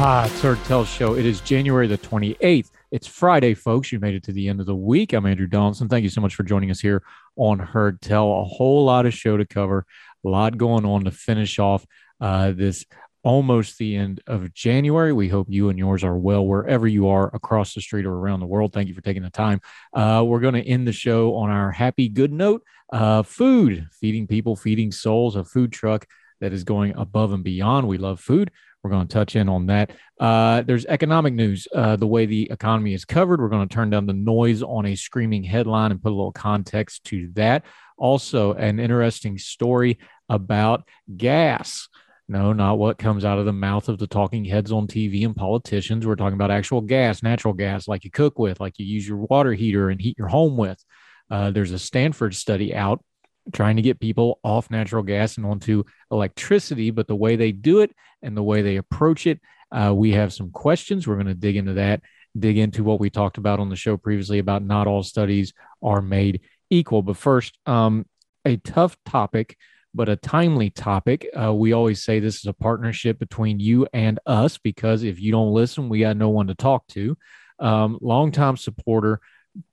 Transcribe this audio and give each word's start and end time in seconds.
Ah, 0.00 0.30
it's 0.30 0.68
Tell 0.68 0.84
Show. 0.84 1.16
It 1.16 1.26
is 1.26 1.40
January 1.40 1.88
the 1.88 1.98
28th. 1.98 2.70
It's 2.92 3.08
Friday, 3.08 3.52
folks. 3.54 3.90
You 3.90 3.98
made 3.98 4.14
it 4.14 4.22
to 4.22 4.32
the 4.32 4.46
end 4.46 4.60
of 4.60 4.66
the 4.66 4.76
week. 4.76 5.12
I'm 5.12 5.26
Andrew 5.26 5.48
Donaldson. 5.48 5.88
Thank 5.88 6.04
you 6.04 6.08
so 6.08 6.20
much 6.20 6.36
for 6.36 6.44
joining 6.44 6.70
us 6.70 6.78
here 6.78 7.02
on 7.34 7.58
Heard 7.58 8.00
Tell. 8.00 8.32
A 8.32 8.44
whole 8.44 8.84
lot 8.84 9.06
of 9.06 9.12
show 9.12 9.36
to 9.36 9.44
cover, 9.44 9.84
a 10.24 10.28
lot 10.28 10.56
going 10.56 10.84
on 10.84 11.02
to 11.02 11.10
finish 11.10 11.58
off 11.58 11.84
uh, 12.20 12.52
this 12.52 12.86
almost 13.24 13.76
the 13.78 13.96
end 13.96 14.22
of 14.28 14.54
January. 14.54 15.12
We 15.12 15.26
hope 15.26 15.48
you 15.50 15.68
and 15.68 15.76
yours 15.76 16.04
are 16.04 16.16
well 16.16 16.46
wherever 16.46 16.86
you 16.86 17.08
are 17.08 17.34
across 17.34 17.74
the 17.74 17.80
street 17.80 18.06
or 18.06 18.14
around 18.14 18.38
the 18.38 18.46
world. 18.46 18.72
Thank 18.72 18.86
you 18.86 18.94
for 18.94 19.02
taking 19.02 19.24
the 19.24 19.30
time. 19.30 19.60
Uh, 19.92 20.22
we're 20.24 20.38
going 20.38 20.54
to 20.54 20.62
end 20.64 20.86
the 20.86 20.92
show 20.92 21.34
on 21.34 21.50
our 21.50 21.72
happy 21.72 22.08
good 22.08 22.32
note. 22.32 22.62
Uh, 22.92 23.24
food, 23.24 23.88
feeding 23.90 24.28
people, 24.28 24.54
feeding 24.54 24.92
souls, 24.92 25.34
a 25.34 25.42
food 25.42 25.72
truck 25.72 26.06
that 26.40 26.52
is 26.52 26.62
going 26.62 26.94
above 26.96 27.32
and 27.32 27.42
beyond. 27.42 27.88
We 27.88 27.98
love 27.98 28.20
food. 28.20 28.52
We're 28.88 28.96
going 28.96 29.08
to 29.08 29.14
touch 29.14 29.36
in 29.36 29.50
on 29.50 29.66
that. 29.66 29.90
Uh, 30.18 30.62
there's 30.62 30.86
economic 30.86 31.34
news, 31.34 31.68
uh, 31.74 31.96
the 31.96 32.06
way 32.06 32.24
the 32.24 32.50
economy 32.50 32.94
is 32.94 33.04
covered. 33.04 33.38
We're 33.38 33.50
going 33.50 33.68
to 33.68 33.74
turn 33.74 33.90
down 33.90 34.06
the 34.06 34.14
noise 34.14 34.62
on 34.62 34.86
a 34.86 34.96
screaming 34.96 35.44
headline 35.44 35.90
and 35.90 36.02
put 36.02 36.12
a 36.12 36.16
little 36.16 36.32
context 36.32 37.04
to 37.04 37.28
that. 37.34 37.64
Also, 37.98 38.54
an 38.54 38.80
interesting 38.80 39.36
story 39.36 39.98
about 40.30 40.88
gas. 41.14 41.88
No, 42.28 42.54
not 42.54 42.78
what 42.78 42.96
comes 42.96 43.26
out 43.26 43.38
of 43.38 43.44
the 43.44 43.52
mouth 43.52 43.90
of 43.90 43.98
the 43.98 44.06
talking 44.06 44.46
heads 44.46 44.72
on 44.72 44.86
TV 44.86 45.26
and 45.26 45.36
politicians. 45.36 46.06
We're 46.06 46.16
talking 46.16 46.34
about 46.34 46.50
actual 46.50 46.80
gas, 46.80 47.22
natural 47.22 47.52
gas, 47.52 47.88
like 47.88 48.04
you 48.04 48.10
cook 48.10 48.38
with, 48.38 48.58
like 48.58 48.78
you 48.78 48.86
use 48.86 49.06
your 49.06 49.18
water 49.18 49.52
heater 49.52 49.90
and 49.90 50.00
heat 50.00 50.16
your 50.16 50.28
home 50.28 50.56
with. 50.56 50.82
Uh, 51.30 51.50
there's 51.50 51.72
a 51.72 51.78
Stanford 51.78 52.34
study 52.34 52.74
out 52.74 53.04
trying 53.52 53.76
to 53.76 53.82
get 53.82 54.00
people 54.00 54.40
off 54.42 54.70
natural 54.70 55.02
gas 55.02 55.36
and 55.36 55.46
onto 55.46 55.84
electricity, 56.10 56.90
but 56.90 57.06
the 57.06 57.16
way 57.16 57.36
they 57.36 57.52
do 57.52 57.80
it 57.80 57.94
and 58.22 58.36
the 58.36 58.42
way 58.42 58.62
they 58.62 58.76
approach 58.76 59.26
it, 59.26 59.40
uh, 59.72 59.92
we 59.94 60.12
have 60.12 60.32
some 60.32 60.50
questions. 60.50 61.06
We're 61.06 61.14
going 61.14 61.26
to 61.26 61.34
dig 61.34 61.56
into 61.56 61.74
that, 61.74 62.02
dig 62.38 62.58
into 62.58 62.84
what 62.84 63.00
we 63.00 63.10
talked 63.10 63.38
about 63.38 63.60
on 63.60 63.68
the 63.68 63.76
show 63.76 63.96
previously 63.96 64.38
about 64.38 64.62
not 64.62 64.86
all 64.86 65.02
studies 65.02 65.52
are 65.82 66.02
made 66.02 66.40
equal. 66.70 67.02
But 67.02 67.16
first, 67.16 67.58
um, 67.66 68.06
a 68.44 68.56
tough 68.56 68.96
topic 69.04 69.56
but 69.94 70.08
a 70.08 70.16
timely 70.16 70.70
topic. 70.70 71.26
Uh, 71.38 71.52
we 71.52 71.72
always 71.72 72.02
say 72.04 72.20
this 72.20 72.36
is 72.36 72.46
a 72.46 72.52
partnership 72.52 73.18
between 73.18 73.58
you 73.58 73.86
and 73.92 74.20
us 74.26 74.58
because 74.58 75.02
if 75.02 75.20
you 75.20 75.32
don't 75.32 75.52
listen, 75.52 75.88
we 75.88 76.00
got 76.00 76.16
no 76.16 76.28
one 76.28 76.46
to 76.48 76.54
talk 76.54 76.86
to. 76.88 77.16
Um, 77.58 77.98
longtime 78.00 78.56
supporter, 78.56 79.20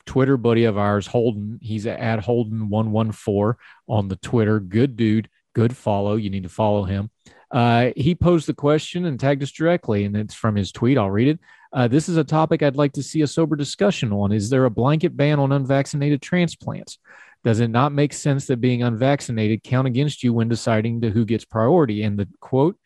Twitter 0.06 0.38
buddy 0.38 0.66
of 0.66 0.78
ours, 0.78 1.08
Holden. 1.08 1.60
He's 1.62 1.86
at 1.88 2.20
Holden114 2.20 3.56
on 3.88 4.08
the 4.08 4.16
Twitter. 4.18 4.60
Good 4.60 4.96
dude, 4.96 5.30
good 5.54 5.76
follow. 5.76 6.16
You 6.16 6.30
need 6.30 6.44
to 6.44 6.50
follow 6.50 6.84
him. 6.84 7.10
Uh, 7.52 7.92
he 7.96 8.16
posed 8.16 8.48
the 8.48 8.54
question 8.54 9.06
and 9.06 9.20
tagged 9.20 9.44
us 9.44 9.52
directly, 9.52 10.06
and 10.06 10.16
it's 10.16 10.34
from 10.34 10.56
his 10.56 10.72
tweet. 10.72 10.98
I'll 10.98 11.12
read 11.12 11.30
it. 11.30 11.40
Uh, 11.72 11.88
this 11.88 12.10
is 12.10 12.18
a 12.18 12.24
topic 12.24 12.64
I'd 12.64 12.76
like 12.76 12.94
to 12.94 13.04
see 13.04 13.22
a 13.22 13.28
sober 13.28 13.56
discussion 13.56 14.12
on. 14.12 14.32
Is 14.32 14.50
there 14.50 14.66
a 14.66 14.70
blanket 14.70 15.16
ban 15.16 15.40
on 15.40 15.52
unvaccinated 15.52 16.22
transplants? 16.22 17.00
Does 17.44 17.60
it 17.60 17.68
not 17.68 17.92
make 17.92 18.14
sense 18.14 18.48
that 18.48 18.62
being 18.62 18.82
unvaccinated 18.82 19.64
count 19.64 19.88
against 19.88 20.24
you 20.24 20.34
when 20.34 20.50
deciding 20.50 21.02
to 21.02 21.12
who 21.12 21.26
gets 21.26 21.46
priority? 21.46 22.02
And 22.02 22.18
the 22.18 22.28
quote, 22.40 22.78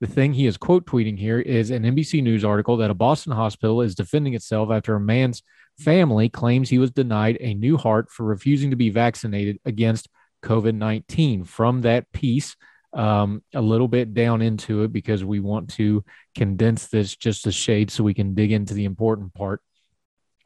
the 0.00 0.06
thing 0.06 0.32
he 0.32 0.46
is 0.46 0.56
quote 0.56 0.86
tweeting 0.86 1.18
here 1.18 1.40
is 1.40 1.70
an 1.70 1.84
NBC 1.84 2.22
News 2.22 2.44
article 2.44 2.76
that 2.78 2.90
a 2.90 2.94
Boston 2.94 3.32
hospital 3.32 3.80
is 3.80 3.94
defending 3.94 4.34
itself 4.34 4.70
after 4.70 4.94
a 4.94 5.00
man's 5.00 5.42
family 5.78 6.28
claims 6.28 6.68
he 6.68 6.78
was 6.78 6.90
denied 6.90 7.38
a 7.40 7.54
new 7.54 7.76
heart 7.76 8.10
for 8.10 8.24
refusing 8.24 8.70
to 8.70 8.76
be 8.76 8.90
vaccinated 8.90 9.58
against 9.64 10.08
COVID 10.42 10.74
19. 10.74 11.44
From 11.44 11.82
that 11.82 12.10
piece, 12.12 12.56
um, 12.92 13.42
a 13.54 13.60
little 13.60 13.88
bit 13.88 14.14
down 14.14 14.42
into 14.42 14.82
it 14.82 14.92
because 14.92 15.24
we 15.24 15.40
want 15.40 15.70
to 15.74 16.04
condense 16.34 16.86
this 16.86 17.14
just 17.14 17.46
a 17.46 17.52
shade 17.52 17.90
so 17.90 18.04
we 18.04 18.14
can 18.14 18.34
dig 18.34 18.52
into 18.52 18.74
the 18.74 18.84
important 18.84 19.34
part. 19.34 19.60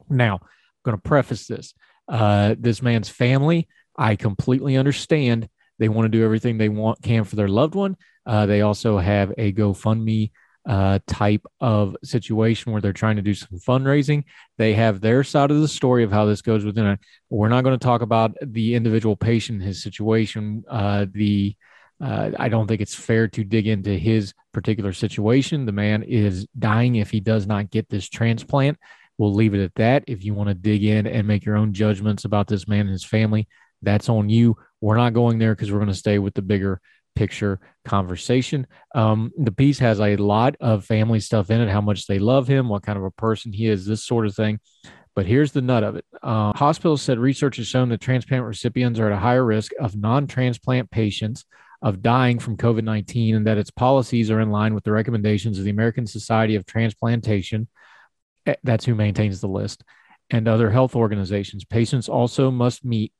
Now, 0.09 0.35
I'm 0.35 0.39
going 0.83 0.97
to 0.97 1.01
preface 1.01 1.47
this 1.47 1.73
uh, 2.07 2.55
this 2.57 2.81
man's 2.81 3.09
family. 3.09 3.67
I 3.97 4.15
completely 4.15 4.75
understand. 4.77 5.47
They 5.79 5.89
want 5.89 6.05
to 6.05 6.17
do 6.17 6.23
everything 6.23 6.57
they 6.57 6.69
want 6.69 7.01
can 7.01 7.23
for 7.23 7.35
their 7.35 7.47
loved 7.47 7.75
one. 7.75 7.97
Uh, 8.25 8.45
they 8.45 8.61
also 8.61 8.97
have 8.97 9.33
a 9.37 9.51
GoFundMe 9.51 10.31
uh, 10.65 10.99
type 11.07 11.45
of 11.59 11.95
situation 12.03 12.71
where 12.71 12.81
they're 12.81 12.93
trying 12.93 13.17
to 13.17 13.21
do 13.21 13.33
some 13.33 13.59
fundraising. 13.59 14.23
They 14.57 14.73
have 14.73 15.01
their 15.01 15.23
side 15.23 15.51
of 15.51 15.59
the 15.59 15.67
story 15.67 16.03
of 16.03 16.11
how 16.11 16.25
this 16.25 16.41
goes 16.41 16.63
within 16.63 16.85
it. 16.85 16.99
We're 17.29 17.49
not 17.49 17.63
going 17.63 17.77
to 17.77 17.83
talk 17.83 18.01
about 18.01 18.35
the 18.41 18.75
individual 18.75 19.15
patient, 19.15 19.61
his 19.61 19.81
situation. 19.83 20.63
Uh, 20.69 21.05
the 21.11 21.55
uh, 22.01 22.31
I 22.37 22.49
don't 22.49 22.67
think 22.67 22.81
it's 22.81 22.95
fair 22.95 23.27
to 23.29 23.43
dig 23.43 23.67
into 23.67 23.91
his 23.91 24.33
particular 24.51 24.93
situation. 24.93 25.65
The 25.65 25.71
man 25.71 26.03
is 26.03 26.47
dying 26.57 26.95
if 26.95 27.09
he 27.09 27.19
does 27.19 27.47
not 27.47 27.69
get 27.69 27.87
this 27.89 28.09
transplant. 28.09 28.77
We'll 29.17 29.33
leave 29.33 29.53
it 29.53 29.63
at 29.63 29.75
that. 29.75 30.03
If 30.07 30.25
you 30.25 30.33
want 30.33 30.49
to 30.49 30.55
dig 30.55 30.83
in 30.83 31.07
and 31.07 31.27
make 31.27 31.45
your 31.45 31.55
own 31.55 31.71
judgments 31.71 32.25
about 32.25 32.47
this 32.47 32.67
man 32.67 32.81
and 32.81 32.89
his 32.89 33.05
family, 33.05 33.47
that's 33.81 34.09
on 34.09 34.29
you. 34.29 34.57
We're 34.81 34.97
not 34.97 35.13
going 35.13 35.39
there 35.39 35.55
because 35.55 35.71
we're 35.71 35.79
going 35.79 35.87
to 35.89 35.93
stay 35.93 36.19
with 36.19 36.33
the 36.33 36.41
bigger 36.41 36.81
picture 37.15 37.59
conversation. 37.85 38.67
Um, 38.95 39.31
the 39.37 39.51
piece 39.51 39.79
has 39.79 39.99
a 39.99 40.15
lot 40.15 40.55
of 40.59 40.85
family 40.85 41.19
stuff 41.19 41.49
in 41.49 41.61
it, 41.61 41.69
how 41.69 41.81
much 41.81 42.07
they 42.07 42.19
love 42.19 42.47
him, 42.47 42.69
what 42.69 42.83
kind 42.83 42.97
of 42.97 43.03
a 43.03 43.11
person 43.11 43.53
he 43.53 43.67
is, 43.67 43.85
this 43.85 44.03
sort 44.03 44.25
of 44.25 44.35
thing. 44.35 44.59
But 45.15 45.25
here's 45.25 45.51
the 45.51 45.61
nut 45.61 45.83
of 45.83 45.95
it. 45.95 46.05
Uh, 46.23 46.53
hospitals 46.53 47.01
said 47.01 47.19
research 47.19 47.57
has 47.57 47.67
shown 47.67 47.89
that 47.89 48.01
transplant 48.01 48.45
recipients 48.45 48.99
are 48.99 49.07
at 49.07 49.17
a 49.17 49.19
higher 49.19 49.45
risk 49.45 49.71
of 49.79 49.95
non 49.95 50.25
transplant 50.27 50.89
patients 50.89 51.45
of 51.81 52.01
dying 52.01 52.39
from 52.39 52.57
COVID 52.57 52.83
19 52.83 53.35
and 53.35 53.47
that 53.47 53.57
its 53.57 53.69
policies 53.69 54.31
are 54.31 54.39
in 54.39 54.49
line 54.49 54.73
with 54.73 54.83
the 54.83 54.91
recommendations 54.91 55.59
of 55.59 55.65
the 55.65 55.71
American 55.71 56.07
Society 56.07 56.55
of 56.55 56.65
Transplantation 56.65 57.67
Eh, 58.45 58.55
that's 58.63 58.85
who 58.85 58.95
maintains 58.95 59.41
the 59.41 59.47
list, 59.47 59.83
and 60.29 60.47
other 60.47 60.69
health 60.69 60.95
organizations. 60.95 61.65
Patients 61.65 62.09
also 62.09 62.51
must 62.51 62.83
meet 62.83 63.13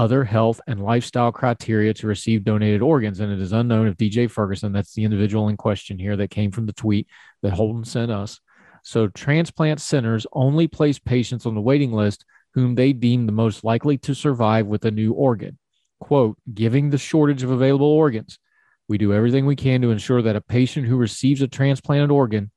other 0.00 0.24
health 0.24 0.62
and 0.66 0.82
lifestyle 0.82 1.30
criteria 1.30 1.92
to 1.92 2.06
receive 2.06 2.42
donated 2.42 2.80
organs. 2.80 3.20
And 3.20 3.30
it 3.30 3.38
is 3.38 3.52
unknown 3.52 3.86
if 3.86 3.98
DJ 3.98 4.30
Ferguson, 4.30 4.72
that's 4.72 4.94
the 4.94 5.04
individual 5.04 5.50
in 5.50 5.58
question 5.58 5.98
here 5.98 6.16
that 6.16 6.30
came 6.30 6.50
from 6.50 6.64
the 6.64 6.72
tweet 6.72 7.06
that 7.42 7.52
Holden 7.52 7.84
sent 7.84 8.10
us. 8.10 8.40
So 8.82 9.08
transplant 9.08 9.78
centers 9.78 10.26
only 10.32 10.68
place 10.68 10.98
patients 10.98 11.44
on 11.44 11.54
the 11.54 11.60
waiting 11.60 11.92
list 11.92 12.24
whom 12.54 12.76
they 12.76 12.94
deem 12.94 13.26
the 13.26 13.32
most 13.32 13.62
likely 13.62 13.98
to 13.98 14.14
survive 14.14 14.66
with 14.66 14.86
a 14.86 14.90
new 14.90 15.12
organ. 15.12 15.58
Quote, 16.00 16.38
giving 16.54 16.88
the 16.88 16.96
shortage 16.96 17.42
of 17.42 17.50
available 17.50 17.86
organs. 17.86 18.38
We 18.88 18.96
do 18.96 19.12
everything 19.12 19.44
we 19.44 19.54
can 19.54 19.82
to 19.82 19.90
ensure 19.90 20.22
that 20.22 20.34
a 20.34 20.40
patient 20.40 20.86
who 20.86 20.96
receives 20.96 21.42
a 21.42 21.46
transplanted 21.46 22.10
organ 22.10 22.50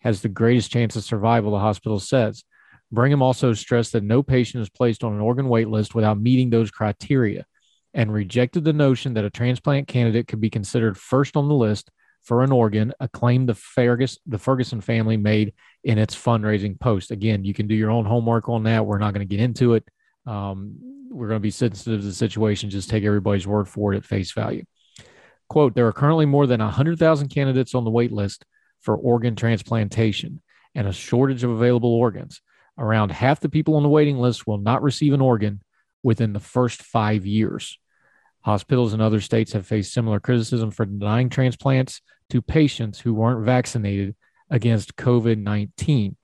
has 0.00 0.20
the 0.20 0.28
greatest 0.28 0.70
chance 0.70 0.96
of 0.96 1.04
survival, 1.04 1.52
the 1.52 1.60
hospital 1.60 1.98
says. 1.98 2.44
Brigham 2.92 3.22
also 3.22 3.52
stressed 3.52 3.92
that 3.92 4.02
no 4.02 4.22
patient 4.22 4.62
is 4.62 4.68
placed 4.68 5.04
on 5.04 5.12
an 5.12 5.20
organ 5.20 5.48
wait 5.48 5.68
list 5.68 5.94
without 5.94 6.20
meeting 6.20 6.50
those 6.50 6.70
criteria 6.70 7.46
and 7.94 8.12
rejected 8.12 8.64
the 8.64 8.72
notion 8.72 9.14
that 9.14 9.24
a 9.24 9.30
transplant 9.30 9.88
candidate 9.88 10.28
could 10.28 10.40
be 10.40 10.50
considered 10.50 10.98
first 10.98 11.36
on 11.36 11.48
the 11.48 11.54
list 11.54 11.90
for 12.22 12.42
an 12.42 12.52
organ, 12.52 12.92
a 13.00 13.08
claim 13.08 13.46
the, 13.46 13.54
Fergus, 13.54 14.18
the 14.26 14.38
Ferguson 14.38 14.80
family 14.80 15.16
made 15.16 15.54
in 15.84 15.98
its 15.98 16.14
fundraising 16.14 16.78
post. 16.78 17.10
Again, 17.10 17.44
you 17.44 17.54
can 17.54 17.66
do 17.66 17.74
your 17.74 17.90
own 17.90 18.04
homework 18.04 18.48
on 18.48 18.64
that. 18.64 18.84
We're 18.84 18.98
not 18.98 19.14
going 19.14 19.26
to 19.26 19.36
get 19.36 19.42
into 19.42 19.74
it. 19.74 19.84
Um, 20.26 20.76
we're 21.10 21.28
going 21.28 21.40
to 21.40 21.42
be 21.42 21.50
sensitive 21.50 22.00
to 22.00 22.06
the 22.06 22.12
situation. 22.12 22.70
Just 22.70 22.90
take 22.90 23.04
everybody's 23.04 23.46
word 23.46 23.68
for 23.68 23.92
it 23.92 23.96
at 23.96 24.04
face 24.04 24.32
value. 24.32 24.64
Quote 25.48 25.74
There 25.74 25.86
are 25.86 25.92
currently 25.92 26.26
more 26.26 26.46
than 26.46 26.60
100,000 26.60 27.28
candidates 27.28 27.74
on 27.74 27.84
the 27.84 27.90
wait 27.90 28.12
list 28.12 28.44
for 28.80 28.96
organ 28.96 29.34
transplantation 29.34 30.40
and 30.74 30.86
a 30.86 30.92
shortage 30.92 31.42
of 31.42 31.50
available 31.50 31.92
organs. 31.92 32.40
Around 32.80 33.12
half 33.12 33.40
the 33.40 33.50
people 33.50 33.76
on 33.76 33.82
the 33.82 33.90
waiting 33.90 34.18
list 34.18 34.46
will 34.46 34.56
not 34.56 34.82
receive 34.82 35.12
an 35.12 35.20
organ 35.20 35.60
within 36.02 36.32
the 36.32 36.40
first 36.40 36.82
five 36.82 37.26
years. 37.26 37.78
Hospitals 38.40 38.94
in 38.94 39.02
other 39.02 39.20
states 39.20 39.52
have 39.52 39.66
faced 39.66 39.92
similar 39.92 40.18
criticism 40.18 40.70
for 40.70 40.86
denying 40.86 41.28
transplants 41.28 42.00
to 42.30 42.40
patients 42.40 42.98
who 42.98 43.12
weren't 43.12 43.44
vaccinated 43.44 44.16
against 44.48 44.96
COVID 44.96 45.36
19. 45.36 46.16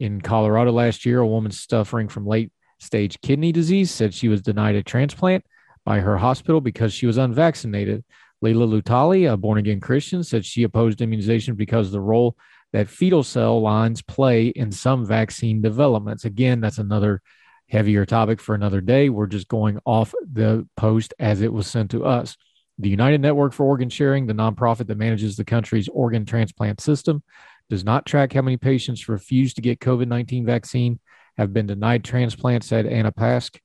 In 0.00 0.20
Colorado 0.20 0.72
last 0.72 1.06
year, 1.06 1.20
a 1.20 1.26
woman 1.26 1.52
suffering 1.52 2.08
from 2.08 2.26
late 2.26 2.50
stage 2.80 3.20
kidney 3.20 3.52
disease 3.52 3.92
said 3.92 4.12
she 4.12 4.26
was 4.26 4.42
denied 4.42 4.74
a 4.74 4.82
transplant 4.82 5.44
by 5.84 6.00
her 6.00 6.18
hospital 6.18 6.60
because 6.60 6.92
she 6.92 7.06
was 7.06 7.16
unvaccinated. 7.16 8.04
Leila 8.40 8.66
Lutali, 8.66 9.32
a 9.32 9.36
born 9.36 9.58
again 9.58 9.78
Christian, 9.78 10.24
said 10.24 10.44
she 10.44 10.64
opposed 10.64 11.00
immunization 11.00 11.54
because 11.54 11.92
the 11.92 12.00
role 12.00 12.36
that 12.72 12.88
fetal 12.88 13.22
cell 13.22 13.60
lines 13.60 14.02
play 14.02 14.48
in 14.48 14.72
some 14.72 15.04
vaccine 15.04 15.60
developments. 15.60 16.24
Again, 16.24 16.60
that's 16.60 16.78
another 16.78 17.20
heavier 17.68 18.04
topic 18.04 18.40
for 18.40 18.54
another 18.54 18.80
day. 18.80 19.08
We're 19.08 19.26
just 19.26 19.48
going 19.48 19.78
off 19.84 20.14
the 20.32 20.66
post 20.76 21.14
as 21.18 21.40
it 21.40 21.52
was 21.52 21.66
sent 21.66 21.90
to 21.92 22.04
us. 22.04 22.36
The 22.78 22.88
United 22.88 23.20
Network 23.20 23.52
for 23.52 23.64
Organ 23.64 23.90
Sharing, 23.90 24.26
the 24.26 24.34
nonprofit 24.34 24.86
that 24.86 24.98
manages 24.98 25.36
the 25.36 25.44
country's 25.44 25.88
organ 25.88 26.24
transplant 26.24 26.80
system, 26.80 27.22
does 27.68 27.84
not 27.84 28.06
track 28.06 28.32
how 28.32 28.42
many 28.42 28.56
patients 28.56 29.08
refuse 29.08 29.54
to 29.54 29.62
get 29.62 29.80
COVID 29.80 30.06
19 30.08 30.44
vaccine, 30.46 30.98
have 31.38 31.52
been 31.52 31.66
denied 31.66 32.04
transplant, 32.04 32.64
said 32.64 32.86
Anna 32.86 33.12
Paschke, 33.12 33.58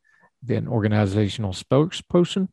the 0.43 0.65
organizational 0.65 1.51
spokesperson. 1.51 2.47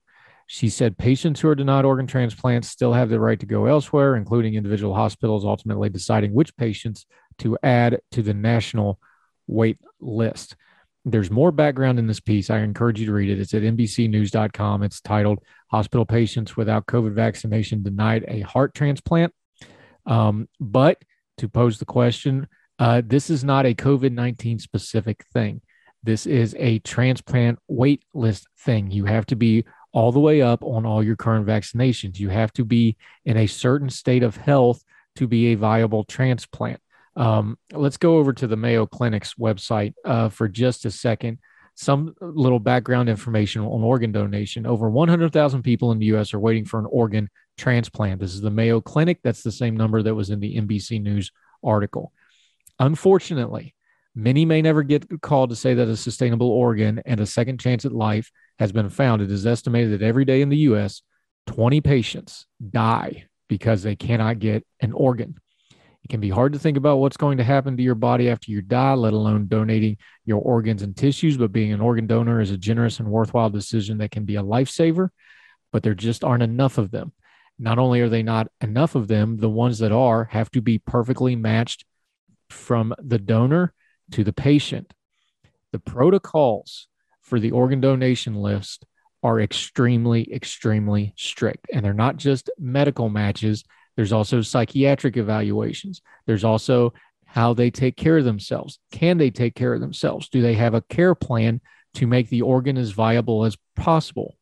She 0.47 0.69
said 0.69 0.99
patients 0.99 1.41
who 1.41 1.49
are 1.49 1.55
denied 1.55 1.85
organ 1.85 2.07
transplants 2.07 2.69
still 2.69 2.93
have 2.93 3.09
the 3.09 3.21
right 3.21 3.41
to 3.41 3.47
go 3.47 3.67
elsewhere, 3.67 4.17
including 4.17 4.55
individual 4.55 4.95
hospitals 4.95 5.45
ultimately 5.45 5.89
deciding 5.89 6.35
which 6.35 6.57
patients 6.57 7.07
to 7.39 7.59
add 7.63 8.01
to 8.13 8.23
the 8.23 8.35
national 8.35 9.01
wait 9.47 9.79
list. 10.01 10.57
There's 11.07 11.31
more 11.31 11.53
background 11.53 11.99
in 11.99 12.07
this 12.07 12.21
piece. 12.21 12.49
I 12.51 12.59
encourage 12.61 13.01
you 13.01 13.07
to 13.07 13.13
read 13.13 13.31
it. 13.31 13.41
It's 13.41 13.53
at 13.55 13.63
NBCNews.com. 13.63 14.83
It's 14.83 15.01
titled 15.01 15.41
Hospital 15.71 16.07
Patients 16.07 16.57
Without 16.57 16.87
COVID 16.87 17.13
Vaccination 17.13 17.83
Denied 17.83 18.25
a 18.29 18.41
Heart 18.41 18.75
Transplant. 18.75 19.33
Um, 20.07 20.49
but 20.61 21.03
to 21.39 21.49
pose 21.49 21.79
the 21.79 21.85
question, 21.85 22.47
uh, 22.79 23.03
this 23.05 23.29
is 23.31 23.45
not 23.45 23.67
a 23.67 23.75
COVID 23.75 24.13
19 24.13 24.59
specific 24.59 25.25
thing. 25.33 25.61
This 26.03 26.27
is 26.27 26.55
a 26.59 26.81
transplant 26.81 27.59
wait 27.69 28.05
list 28.13 28.47
thing. 28.61 28.91
You 28.91 29.07
have 29.07 29.27
to 29.27 29.37
be 29.37 29.65
all 29.95 30.11
the 30.11 30.21
way 30.21 30.43
up 30.43 30.63
on 30.65 30.85
all 30.85 31.03
your 31.03 31.17
current 31.17 31.47
vaccinations. 31.47 32.19
You 32.19 32.29
have 32.29 32.53
to 32.55 32.65
be 32.65 32.97
in 33.25 33.37
a 33.37 33.47
certain 33.47 33.89
state 33.89 34.25
of 34.25 34.37
health 34.37 34.85
to 35.17 35.29
be 35.29 35.53
a 35.53 35.55
viable 35.55 36.03
transplant. 36.03 36.81
Um, 37.17 37.57
let's 37.73 37.97
go 37.97 38.19
over 38.19 38.33
to 38.33 38.49
the 38.49 38.57
Mayo 38.57 38.87
Clinic's 38.87 39.35
website 39.35 39.95
uh, 40.05 40.31
for 40.31 40.49
just 40.49 40.85
a 40.85 40.91
second. 40.91 41.39
Some 41.77 42.15
little 42.21 42.59
background 42.59 43.09
information 43.09 43.63
on 43.63 43.85
organ 43.85 44.11
donation. 44.11 44.67
Over 44.67 44.91
100,000 44.91 45.63
people 45.63 45.93
in 45.93 46.01
the 46.01 46.07
U.S. 46.07 46.35
are 46.35 46.41
waiting 46.41 46.65
for 46.65 46.81
an 46.81 46.87
organ 46.91 47.31
transplant. 47.57 48.21
This 48.21 48.35
is 48.35 48.41
the 48.41 48.51
Mayo 48.51 48.81
Clinic. 48.81 49.21
That's 49.23 49.43
the 49.45 49.53
same 49.53 49.77
number 49.77 50.03
that 50.03 50.15
was 50.15 50.31
in 50.31 50.41
the 50.41 50.57
NBC 50.57 51.01
News 51.01 51.31
article. 51.63 52.13
Unfortunately, 52.81 53.75
many 54.15 54.45
may 54.45 54.63
never 54.63 54.83
get 54.83 55.07
called 55.23 55.51
to 55.51 55.57
say 55.57 55.75
that 55.75 55.89
a 55.89 55.97
sustainable 55.97 56.49
organ 56.49 57.03
and 57.05 57.21
a 57.21 57.27
second 57.27 57.59
chance 57.59 57.85
at 57.85 57.93
life 57.93 58.31
has 58.59 58.73
been 58.73 58.89
found. 58.89 59.23
It 59.23 59.31
is 59.31 59.47
estimated 59.47 59.93
that 59.93 60.05
every 60.05 60.25
day 60.25 60.41
in 60.41 60.49
the 60.49 60.59
U.S., 60.59 61.03
20 61.47 61.81
patients 61.81 62.47
die 62.71 63.27
because 63.49 63.83
they 63.83 63.97
cannot 63.97 64.39
get 64.39 64.65
an 64.81 64.93
organ. 64.93 65.37
It 66.05 66.09
can 66.09 66.21
be 66.21 66.31
hard 66.31 66.53
to 66.53 66.59
think 66.59 66.77
about 66.77 66.99
what's 66.99 67.17
going 67.17 67.39
to 67.39 67.45
happen 67.45 67.77
to 67.77 67.83
your 67.83 67.95
body 67.95 68.29
after 68.29 68.51
you 68.51 68.61
die, 68.61 68.93
let 68.93 69.15
alone 69.15 69.47
donating 69.49 69.97
your 70.25 70.41
organs 70.41 70.83
and 70.83 70.95
tissues. 70.95 71.37
But 71.37 71.53
being 71.53 71.73
an 71.73 71.81
organ 71.81 72.07
donor 72.07 72.41
is 72.41 72.51
a 72.51 72.59
generous 72.59 73.01
and 73.01 73.09
worthwhile 73.09 73.51
decision 73.51 73.99
that 73.99 74.11
can 74.11 74.25
be 74.25 74.37
a 74.37 74.43
lifesaver, 74.43 75.09
but 75.73 75.83
there 75.83 75.95
just 75.95 76.23
aren't 76.23 76.43
enough 76.43 76.77
of 76.77 76.91
them. 76.91 77.13
Not 77.59 77.79
only 77.79 78.01
are 78.01 78.09
they 78.09 78.23
not 78.23 78.49
enough 78.61 78.95
of 78.95 79.09
them, 79.09 79.39
the 79.39 79.49
ones 79.49 79.79
that 79.79 79.93
are 79.93 80.25
have 80.25 80.51
to 80.51 80.61
be 80.61 80.79
perfectly 80.79 81.37
matched 81.37 81.85
from 82.51 82.95
the 82.99 83.19
donor 83.19 83.73
to 84.13 84.25
the 84.25 84.33
patient. 84.33 84.93
The 85.73 85.79
protocols 85.79 86.89
for 87.23 87.41
the 87.41 87.51
organ 87.51 87.81
donation 87.81 88.35
list 88.35 88.85
are 89.23 89.41
extremely, 89.41 90.33
extremely 90.33 91.15
strict. 91.17 91.67
And 91.73 91.85
they're 91.85 91.95
not 91.95 92.17
just 92.17 92.51
medical 92.59 93.09
matches, 93.09 93.65
there's 93.97 94.13
also 94.13 94.43
psychiatric 94.43 95.17
evaluations. 95.17 96.03
There's 96.27 96.45
also 96.45 96.93
how 97.25 97.55
they 97.55 97.71
take 97.71 97.97
care 97.97 98.19
of 98.19 98.25
themselves. 98.25 98.79
Can 98.93 99.19
they 99.19 99.31
take 99.31 99.55
care 99.55 99.75
of 99.75 99.81
themselves? 99.81 100.29
Do 100.29 100.43
they 100.43 100.55
have 100.55 100.75
a 100.75 100.83
care 100.83 101.15
plan 101.15 101.61
to 101.95 102.07
make 102.07 102.29
the 102.29 102.43
organ 102.43 102.77
as 102.77 102.91
viable 102.91 103.45
as 103.45 103.57
possible? 103.77 104.37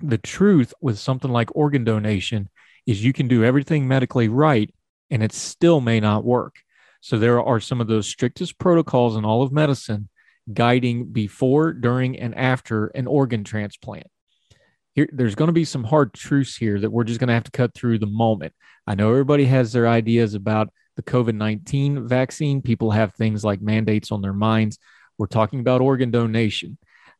The 0.00 0.18
truth 0.18 0.72
with 0.80 0.98
something 0.98 1.30
like 1.30 1.54
organ 1.56 1.84
donation 1.84 2.48
is 2.86 3.04
you 3.04 3.12
can 3.12 3.28
do 3.28 3.44
everything 3.44 3.88
medically 3.88 4.28
right 4.28 4.72
and 5.10 5.22
it 5.22 5.32
still 5.32 5.80
may 5.80 5.98
not 6.00 6.24
work. 6.24 6.56
So 7.00 7.18
there 7.18 7.42
are 7.42 7.60
some 7.60 7.80
of 7.80 7.86
those 7.86 8.08
strictest 8.08 8.58
protocols 8.58 9.16
in 9.16 9.24
all 9.24 9.42
of 9.42 9.52
medicine 9.52 10.08
guiding 10.52 11.12
before, 11.12 11.72
during, 11.72 12.18
and 12.18 12.34
after 12.34 12.86
an 12.88 13.06
organ 13.06 13.44
transplant 13.44 14.06
here 14.98 15.08
there's 15.12 15.36
going 15.36 15.46
to 15.46 15.52
be 15.52 15.64
some 15.64 15.84
hard 15.84 16.12
truths 16.12 16.56
here 16.56 16.80
that 16.80 16.90
we're 16.90 17.04
just 17.04 17.20
going 17.20 17.28
to 17.28 17.34
have 17.34 17.44
to 17.44 17.52
cut 17.52 17.72
through 17.72 18.00
the 18.00 18.06
moment. 18.06 18.52
I 18.84 18.96
know 18.96 19.10
everybody 19.10 19.44
has 19.44 19.72
their 19.72 19.86
ideas 19.86 20.34
about 20.34 20.72
the 20.96 21.04
COVID 21.04 21.36
19 21.36 22.08
vaccine. 22.08 22.62
People 22.62 22.90
have 22.90 23.14
things 23.14 23.44
like 23.44 23.60
mandates 23.60 24.10
on 24.10 24.22
their 24.22 24.32
minds. 24.32 24.76
We're 25.16 25.26
talking 25.26 25.60
about 25.60 25.80
organ 25.80 26.10
donation. 26.10 26.78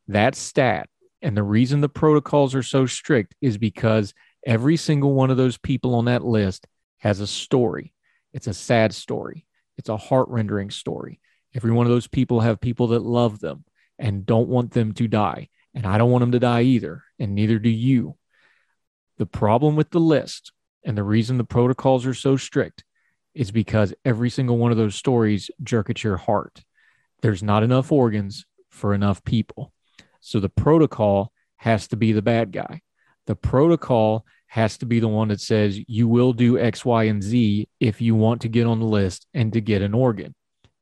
That 0.08 0.34
stat 0.34 0.88
and 1.22 1.36
the 1.36 1.44
reason 1.44 1.80
the 1.80 1.88
protocols 1.88 2.52
are 2.56 2.64
so 2.64 2.86
strict 2.86 3.36
is 3.40 3.58
because 3.58 4.12
every 4.44 4.76
single 4.76 5.14
one 5.14 5.30
of 5.30 5.36
those 5.36 5.56
people 5.56 5.94
on 5.94 6.06
that 6.06 6.24
list 6.24 6.66
has 6.98 7.20
a 7.20 7.28
story. 7.28 7.92
It's 8.32 8.48
a 8.48 8.54
sad 8.54 8.92
story, 8.92 9.46
it's 9.78 9.88
a 9.88 9.96
heart 9.96 10.28
rendering 10.28 10.70
story. 10.70 11.20
Every 11.54 11.72
one 11.72 11.86
of 11.86 11.92
those 11.92 12.06
people 12.06 12.40
have 12.40 12.60
people 12.60 12.88
that 12.88 13.02
love 13.02 13.40
them 13.40 13.64
and 13.98 14.26
don't 14.26 14.48
want 14.48 14.72
them 14.72 14.92
to 14.94 15.08
die. 15.08 15.48
And 15.74 15.86
I 15.86 15.96
don't 15.96 16.10
want 16.10 16.22
them 16.22 16.32
to 16.32 16.38
die 16.38 16.62
either, 16.62 17.04
and 17.18 17.34
neither 17.34 17.58
do 17.58 17.70
you. 17.70 18.16
The 19.18 19.26
problem 19.26 19.76
with 19.76 19.90
the 19.90 20.00
list 20.00 20.52
and 20.84 20.96
the 20.96 21.02
reason 21.02 21.38
the 21.38 21.44
protocols 21.44 22.06
are 22.06 22.14
so 22.14 22.36
strict 22.36 22.84
is 23.34 23.50
because 23.50 23.94
every 24.04 24.30
single 24.30 24.58
one 24.58 24.70
of 24.70 24.76
those 24.76 24.94
stories 24.94 25.50
jerk 25.62 25.90
at 25.90 26.02
your 26.02 26.16
heart. 26.16 26.64
There's 27.22 27.42
not 27.42 27.62
enough 27.62 27.92
organs 27.92 28.46
for 28.70 28.94
enough 28.94 29.22
people. 29.24 29.72
So 30.20 30.40
the 30.40 30.48
protocol 30.48 31.32
has 31.56 31.88
to 31.88 31.96
be 31.96 32.12
the 32.12 32.22
bad 32.22 32.52
guy. 32.52 32.82
The 33.26 33.36
protocol 33.36 34.24
has 34.48 34.78
to 34.78 34.86
be 34.86 34.98
the 34.98 35.08
one 35.08 35.28
that 35.28 35.40
says 35.40 35.80
you 35.86 36.08
will 36.08 36.32
do 36.32 36.58
X, 36.58 36.84
Y, 36.84 37.04
and 37.04 37.22
Z 37.22 37.68
if 37.80 38.00
you 38.00 38.14
want 38.14 38.42
to 38.42 38.48
get 38.48 38.66
on 38.66 38.80
the 38.80 38.86
list 38.86 39.26
and 39.34 39.52
to 39.52 39.60
get 39.60 39.82
an 39.82 39.94
organ. 39.94 40.34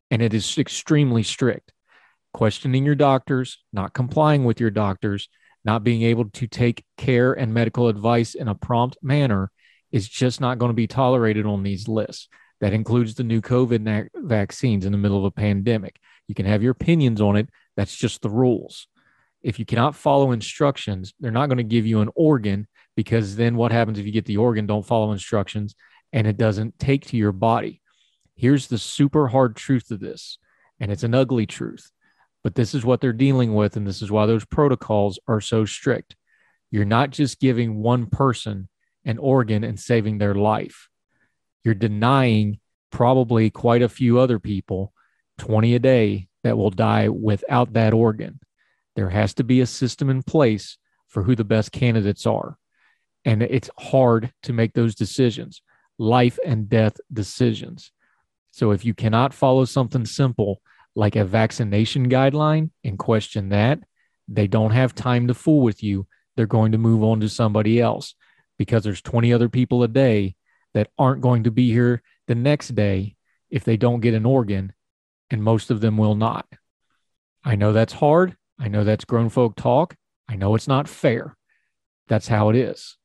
And 0.09 0.21
it 0.21 0.33
is 0.33 0.57
extremely 0.57 1.23
strict 1.23 1.73
questioning 2.33 2.85
your 2.85 2.95
doctors, 2.95 3.63
not 3.73 3.93
complying 3.93 4.43
with 4.43 4.59
your 4.59 4.69
doctors, 4.69 5.27
not 5.65 5.83
being 5.83 6.03
able 6.03 6.29
to 6.29 6.47
take 6.47 6.83
care 6.95 7.33
and 7.33 7.53
medical 7.53 7.87
advice 7.87 8.35
in 8.35 8.47
a 8.47 8.55
prompt 8.55 8.95
manner 9.01 9.51
is 9.91 10.07
just 10.07 10.39
not 10.39 10.59
going 10.59 10.69
to 10.69 10.75
be 10.75 10.87
tolerated 10.87 11.45
on 11.45 11.63
these 11.63 11.87
lists. 11.87 12.29
That 12.61 12.73
includes 12.73 13.15
the 13.15 13.23
new 13.23 13.41
COVID 13.41 13.81
na- 13.81 14.03
vaccines 14.15 14.85
in 14.85 14.91
the 14.91 14.97
middle 14.97 15.17
of 15.17 15.23
a 15.25 15.31
pandemic. 15.31 15.99
You 16.27 16.35
can 16.35 16.45
have 16.45 16.63
your 16.63 16.71
opinions 16.71 17.21
on 17.21 17.35
it. 17.35 17.49
That's 17.75 17.95
just 17.95 18.21
the 18.21 18.29
rules. 18.29 18.87
If 19.41 19.59
you 19.59 19.65
cannot 19.65 19.95
follow 19.95 20.31
instructions, 20.31 21.13
they're 21.19 21.31
not 21.31 21.47
going 21.47 21.57
to 21.57 21.63
give 21.63 21.85
you 21.85 22.01
an 22.01 22.09
organ 22.15 22.67
because 22.97 23.35
then 23.35 23.55
what 23.55 23.71
happens 23.71 23.99
if 23.99 24.07
you 24.07 24.11
get 24.11 24.25
the 24.25 24.37
organ, 24.37 24.65
don't 24.65 24.85
follow 24.85 25.11
instructions, 25.11 25.75
and 26.11 26.25
it 26.25 26.35
doesn't 26.35 26.79
take 26.79 27.05
to 27.05 27.15
your 27.15 27.31
body? 27.31 27.79
Here's 28.35 28.67
the 28.67 28.79
super 28.79 29.27
hard 29.27 29.55
truth 29.55 29.91
of 29.91 29.99
this, 29.99 30.39
and 30.79 30.91
it's 30.91 31.03
an 31.03 31.13
ugly 31.13 31.45
truth. 31.45 31.91
But 32.43 32.55
this 32.55 32.73
is 32.73 32.83
what 32.83 32.99
they're 32.99 33.13
dealing 33.13 33.53
with. 33.53 33.77
And 33.77 33.85
this 33.85 34.01
is 34.01 34.09
why 34.09 34.25
those 34.25 34.45
protocols 34.45 35.19
are 35.27 35.41
so 35.41 35.63
strict. 35.63 36.15
You're 36.71 36.85
not 36.85 37.11
just 37.11 37.39
giving 37.39 37.83
one 37.83 38.07
person 38.07 38.67
an 39.05 39.19
organ 39.19 39.63
and 39.63 39.79
saving 39.79 40.17
their 40.17 40.35
life, 40.35 40.89
you're 41.63 41.75
denying 41.75 42.59
probably 42.91 43.49
quite 43.51 43.83
a 43.83 43.89
few 43.89 44.19
other 44.19 44.39
people 44.39 44.91
20 45.37 45.75
a 45.75 45.79
day 45.79 46.29
that 46.43 46.57
will 46.57 46.71
die 46.71 47.09
without 47.09 47.73
that 47.73 47.93
organ. 47.93 48.39
There 48.95 49.09
has 49.09 49.35
to 49.35 49.43
be 49.43 49.61
a 49.61 49.67
system 49.67 50.09
in 50.09 50.23
place 50.23 50.77
for 51.07 51.23
who 51.23 51.35
the 51.35 51.43
best 51.43 51.71
candidates 51.71 52.25
are. 52.25 52.57
And 53.27 53.43
it's 53.43 53.69
hard 53.77 54.31
to 54.43 54.53
make 54.53 54.73
those 54.73 54.95
decisions, 54.95 55.61
life 55.99 56.39
and 56.45 56.69
death 56.69 56.95
decisions. 57.11 57.91
So 58.51 58.71
if 58.71 58.85
you 58.85 58.93
cannot 58.93 59.33
follow 59.33 59.65
something 59.65 60.05
simple, 60.05 60.61
like 60.95 61.17
a 61.17 61.25
vaccination 61.25 62.09
guideline 62.09 62.71
and 62.85 62.97
question 62.97 63.49
that, 63.49 63.79
they 64.29 64.47
don't 64.47 64.71
have 64.71 64.95
time 64.95 65.27
to 65.27 65.33
fool 65.33 65.61
with 65.61 65.83
you. 65.83 66.07
They're 66.37 66.47
going 66.47 66.71
to 66.71 66.77
move 66.77 67.03
on 67.03 67.19
to 67.19 67.27
somebody 67.27 67.81
else 67.81 68.15
because 68.57 68.85
there's 68.85 69.01
20 69.01 69.33
other 69.33 69.49
people 69.49 69.83
a 69.83 69.89
day 69.89 70.35
that 70.73 70.89
aren't 70.97 71.21
going 71.21 71.43
to 71.43 71.51
be 71.51 71.69
here 71.69 72.01
the 72.27 72.35
next 72.35 72.75
day 72.75 73.17
if 73.49 73.65
they 73.65 73.75
don't 73.75 73.99
get 73.99 74.13
an 74.13 74.25
organ, 74.25 74.71
and 75.29 75.43
most 75.43 75.69
of 75.69 75.81
them 75.81 75.97
will 75.97 76.15
not. 76.15 76.47
I 77.43 77.57
know 77.57 77.73
that's 77.73 77.93
hard. 77.93 78.37
I 78.57 78.69
know 78.69 78.85
that's 78.85 79.03
grown 79.03 79.27
folk 79.27 79.57
talk. 79.57 79.95
I 80.29 80.37
know 80.37 80.55
it's 80.55 80.67
not 80.67 80.87
fair. 80.87 81.35
That's 82.07 82.29
how 82.29 82.49
it 82.49 82.55
is. 82.55 82.95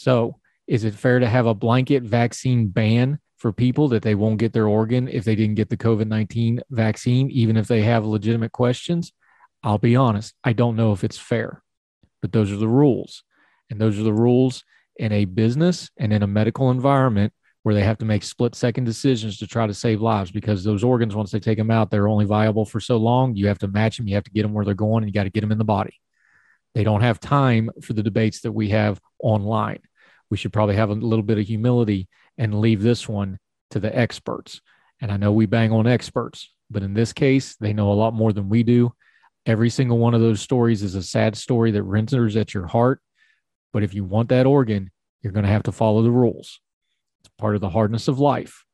So, 0.00 0.38
is 0.66 0.84
it 0.84 0.94
fair 0.94 1.18
to 1.18 1.28
have 1.28 1.44
a 1.44 1.52
blanket 1.52 2.04
vaccine 2.04 2.68
ban 2.68 3.18
for 3.36 3.52
people 3.52 3.88
that 3.88 4.02
they 4.02 4.14
won't 4.14 4.38
get 4.38 4.54
their 4.54 4.66
organ 4.66 5.08
if 5.08 5.24
they 5.24 5.34
didn't 5.34 5.56
get 5.56 5.68
the 5.68 5.76
COVID 5.76 6.06
19 6.06 6.62
vaccine, 6.70 7.30
even 7.30 7.58
if 7.58 7.68
they 7.68 7.82
have 7.82 8.06
legitimate 8.06 8.52
questions? 8.52 9.12
I'll 9.62 9.76
be 9.76 9.96
honest, 9.96 10.32
I 10.42 10.54
don't 10.54 10.74
know 10.74 10.92
if 10.92 11.04
it's 11.04 11.18
fair, 11.18 11.62
but 12.22 12.32
those 12.32 12.50
are 12.50 12.56
the 12.56 12.66
rules. 12.66 13.24
And 13.68 13.78
those 13.78 13.98
are 13.98 14.02
the 14.02 14.14
rules 14.14 14.64
in 14.96 15.12
a 15.12 15.26
business 15.26 15.90
and 15.98 16.14
in 16.14 16.22
a 16.22 16.26
medical 16.26 16.70
environment 16.70 17.34
where 17.62 17.74
they 17.74 17.82
have 17.82 17.98
to 17.98 18.06
make 18.06 18.22
split 18.22 18.54
second 18.54 18.84
decisions 18.84 19.36
to 19.36 19.46
try 19.46 19.66
to 19.66 19.74
save 19.74 20.00
lives 20.00 20.30
because 20.30 20.64
those 20.64 20.82
organs, 20.82 21.14
once 21.14 21.30
they 21.30 21.40
take 21.40 21.58
them 21.58 21.70
out, 21.70 21.90
they're 21.90 22.08
only 22.08 22.24
viable 22.24 22.64
for 22.64 22.80
so 22.80 22.96
long. 22.96 23.36
You 23.36 23.48
have 23.48 23.58
to 23.58 23.68
match 23.68 23.98
them, 23.98 24.08
you 24.08 24.14
have 24.14 24.24
to 24.24 24.30
get 24.30 24.44
them 24.44 24.54
where 24.54 24.64
they're 24.64 24.72
going, 24.72 25.04
and 25.04 25.10
you 25.10 25.12
got 25.12 25.24
to 25.24 25.30
get 25.30 25.42
them 25.42 25.52
in 25.52 25.58
the 25.58 25.64
body. 25.64 26.00
They 26.74 26.84
don't 26.84 27.02
have 27.02 27.20
time 27.20 27.68
for 27.82 27.92
the 27.92 28.02
debates 28.02 28.40
that 28.42 28.52
we 28.52 28.70
have 28.70 28.98
online. 29.22 29.80
We 30.30 30.36
should 30.36 30.52
probably 30.52 30.76
have 30.76 30.90
a 30.90 30.94
little 30.94 31.24
bit 31.24 31.38
of 31.38 31.46
humility 31.46 32.08
and 32.38 32.60
leave 32.60 32.82
this 32.82 33.08
one 33.08 33.38
to 33.70 33.80
the 33.80 33.96
experts. 33.96 34.60
And 35.00 35.10
I 35.10 35.16
know 35.16 35.32
we 35.32 35.46
bang 35.46 35.72
on 35.72 35.86
experts, 35.86 36.52
but 36.70 36.82
in 36.82 36.94
this 36.94 37.12
case, 37.12 37.56
they 37.56 37.72
know 37.72 37.92
a 37.92 37.94
lot 37.94 38.14
more 38.14 38.32
than 38.32 38.48
we 38.48 38.62
do. 38.62 38.92
Every 39.46 39.70
single 39.70 39.98
one 39.98 40.14
of 40.14 40.20
those 40.20 40.40
stories 40.40 40.82
is 40.82 40.94
a 40.94 41.02
sad 41.02 41.36
story 41.36 41.70
that 41.72 41.82
renders 41.82 42.36
at 42.36 42.54
your 42.54 42.66
heart. 42.66 43.00
But 43.72 43.82
if 43.82 43.94
you 43.94 44.04
want 44.04 44.28
that 44.28 44.46
organ, 44.46 44.90
you're 45.22 45.32
going 45.32 45.44
to 45.44 45.50
have 45.50 45.64
to 45.64 45.72
follow 45.72 46.02
the 46.02 46.10
rules. 46.10 46.60
It's 47.20 47.30
part 47.38 47.54
of 47.54 47.60
the 47.60 47.70
hardness 47.70 48.08
of 48.08 48.18
life. 48.18 48.64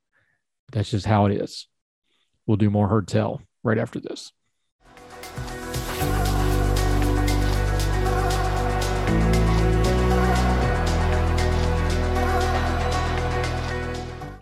That's 0.73 0.91
just 0.91 1.07
how 1.07 1.27
it 1.27 1.41
is. 1.41 1.69
We'll 2.47 2.57
do 2.57 2.71
more 2.71 2.89
heard 2.89 3.09
tell 3.09 3.43
right 3.63 3.79
after 3.79 4.01
this. 4.01 4.33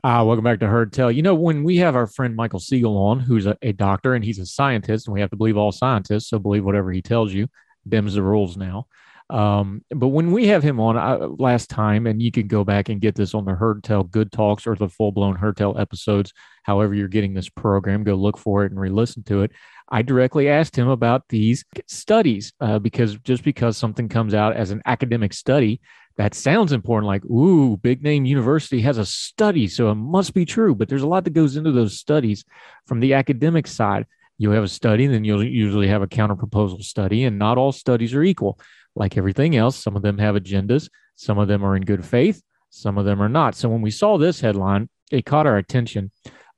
Ah, 0.07 0.23
welcome 0.23 0.45
back 0.45 0.61
to 0.61 0.67
Heard 0.67 0.93
Tell. 0.93 1.11
You 1.11 1.23
know, 1.23 1.35
when 1.35 1.65
we 1.65 1.79
have 1.79 1.97
our 1.97 2.07
friend 2.07 2.37
Michael 2.37 2.61
Siegel 2.61 2.95
on, 2.95 3.21
who's 3.21 3.47
a, 3.47 3.57
a, 3.63 3.73
doctor 3.73 4.13
and 4.13 4.23
he's 4.23 4.39
a 4.39 4.45
scientist, 4.45 5.07
and 5.07 5.15
we 5.15 5.21
have 5.23 5.31
to 5.31 5.37
believe 5.37 5.57
all 5.57 5.73
scientists, 5.73 6.29
so 6.29 6.39
believe 6.39 6.63
whatever 6.63 6.93
he 6.93 7.01
tells 7.01 7.33
you. 7.33 7.49
Them's 7.87 8.13
the 8.13 8.23
rules 8.23 8.59
now. 8.59 8.87
Um, 9.31 9.83
but 9.89 10.09
when 10.09 10.31
we 10.31 10.49
have 10.49 10.63
him 10.63 10.79
on 10.79 11.37
last 11.39 11.71
time, 11.71 12.07
and 12.07 12.21
you 12.21 12.31
can 12.31 12.49
go 12.49 12.65
back 12.65 12.91
and 12.91 13.01
get 13.01 13.15
this 13.15 13.33
on 13.33 13.47
the 13.47 13.55
Heard 13.55 13.83
Tell 13.83 14.05
Good 14.05 14.31
Talks 14.31 14.67
or 14.67 14.77
the 14.77 14.91
full 14.91 15.11
blown 15.11 15.37
Heard 15.37 15.57
Tell 15.57 15.79
episodes, 15.79 16.35
however 16.65 16.93
you're 16.93 17.09
getting 17.09 17.33
this 17.33 17.49
program, 17.49 18.05
go 18.05 18.15
look 18.15 18.37
for 18.37 18.67
it 18.67 18.73
and 18.73 18.79
re 18.79 18.91
listen 18.91 19.23
to 19.23 19.41
it. 19.41 19.53
I 19.89 20.03
directly 20.03 20.51
asked 20.51 20.77
him 20.77 20.89
about 20.89 21.23
these 21.31 21.65
studies 21.87 22.53
uh, 22.61 22.79
because 22.79 23.17
just 23.21 23.43
because 23.43 23.79
something 23.79 24.11
comes 24.11 24.35
out 24.35 24.55
as 24.55 24.71
an 24.71 24.83
academic 24.85 25.33
study, 25.33 25.81
that 26.17 26.35
sounds 26.35 26.73
important, 26.73 27.07
like, 27.07 27.25
ooh, 27.25 27.77
big 27.77 28.03
name 28.03 28.25
university 28.25 28.81
has 28.83 28.99
a 28.99 29.07
study, 29.07 29.67
so 29.67 29.91
it 29.91 29.97
must 29.97 30.33
be 30.33 30.45
true. 30.45 30.75
But 30.75 30.89
there's 30.89 31.03
a 31.03 31.09
lot 31.09 31.25
that 31.25 31.35
goes 31.35 31.57
into 31.57 31.73
those 31.73 31.99
studies 31.99 32.45
from 32.87 33.01
the 33.01 33.15
academic 33.15 33.67
side. 33.67 34.07
You'll 34.39 34.53
have 34.55 34.65
a 34.65 34.69
study, 34.69 35.05
and 35.05 35.15
then 35.15 35.25
you'll 35.25 35.45
usually 35.45 35.89
have 35.89 36.03
a 36.03 36.07
counter 36.07 36.37
proposal 36.37 36.81
study, 36.81 37.25
and 37.25 37.39
not 37.39 37.59
all 37.59 37.73
studies 37.73 38.15
are 38.15 38.23
equal 38.23 38.59
like 38.97 39.17
everything 39.17 39.57
else, 39.57 39.77
some 39.77 39.97
of 39.97 40.03
them 40.03 40.19
have 40.19 40.35
agendas, 40.35 40.89
some 41.17 41.39
of 41.39 41.49
them 41.49 41.65
are 41.65 41.77
in 41.77 41.83
good 41.83 42.05
faith, 42.05 42.43
some 42.71 42.99
of 42.99 43.05
them 43.05 43.21
are 43.21 43.29
not. 43.29 43.55
So 43.55 43.69
when 43.69 43.83
we 43.83 43.91
saw 43.91 44.19
this 44.19 44.41
headline, 44.41 44.89
it 45.11 45.27
caught 45.27 45.47
our 45.47 45.57
attention. 45.57 46.11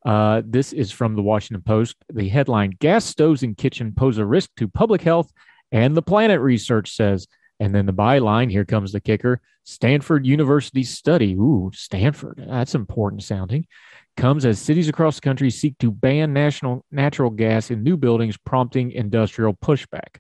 Uh, 0.05 0.43
this 0.45 0.73
is 0.73 0.93
from 0.93 1.17
the 1.17 1.23
Washington 1.23 1.63
Post. 1.63 1.97
The 2.13 2.29
headline 2.29 2.71
Gas 2.79 3.05
stoves 3.05 3.43
in 3.43 3.55
kitchen 3.55 3.93
pose 3.97 4.19
a 4.19 4.25
risk 4.25 4.51
to 4.57 4.69
public 4.69 5.03
health 5.03 5.33
and 5.73 5.97
the 5.97 6.03
planet, 6.03 6.41
research 6.41 6.95
says. 6.95 7.27
And 7.59 7.75
then 7.75 7.87
the 7.87 7.93
byline 7.93 8.51
here 8.51 8.65
comes 8.65 8.93
the 8.93 9.01
kicker 9.01 9.41
Stanford 9.65 10.27
University 10.27 10.85
study. 10.85 11.35
Ooh, 11.35 11.71
Stanford. 11.75 12.45
That's 12.49 12.75
important 12.75 13.23
sounding. 13.23 13.67
Comes 14.17 14.47
as 14.47 14.59
cities 14.59 14.89
across 14.89 15.17
the 15.17 15.23
country 15.23 15.51
seek 15.51 15.77
to 15.79 15.91
ban 15.91 16.33
national 16.33 16.85
natural 16.91 17.31
gas 17.31 17.71
in 17.71 17.83
new 17.83 17.97
buildings, 17.97 18.37
prompting 18.37 18.93
industrial 18.93 19.55
pushback. 19.55 20.19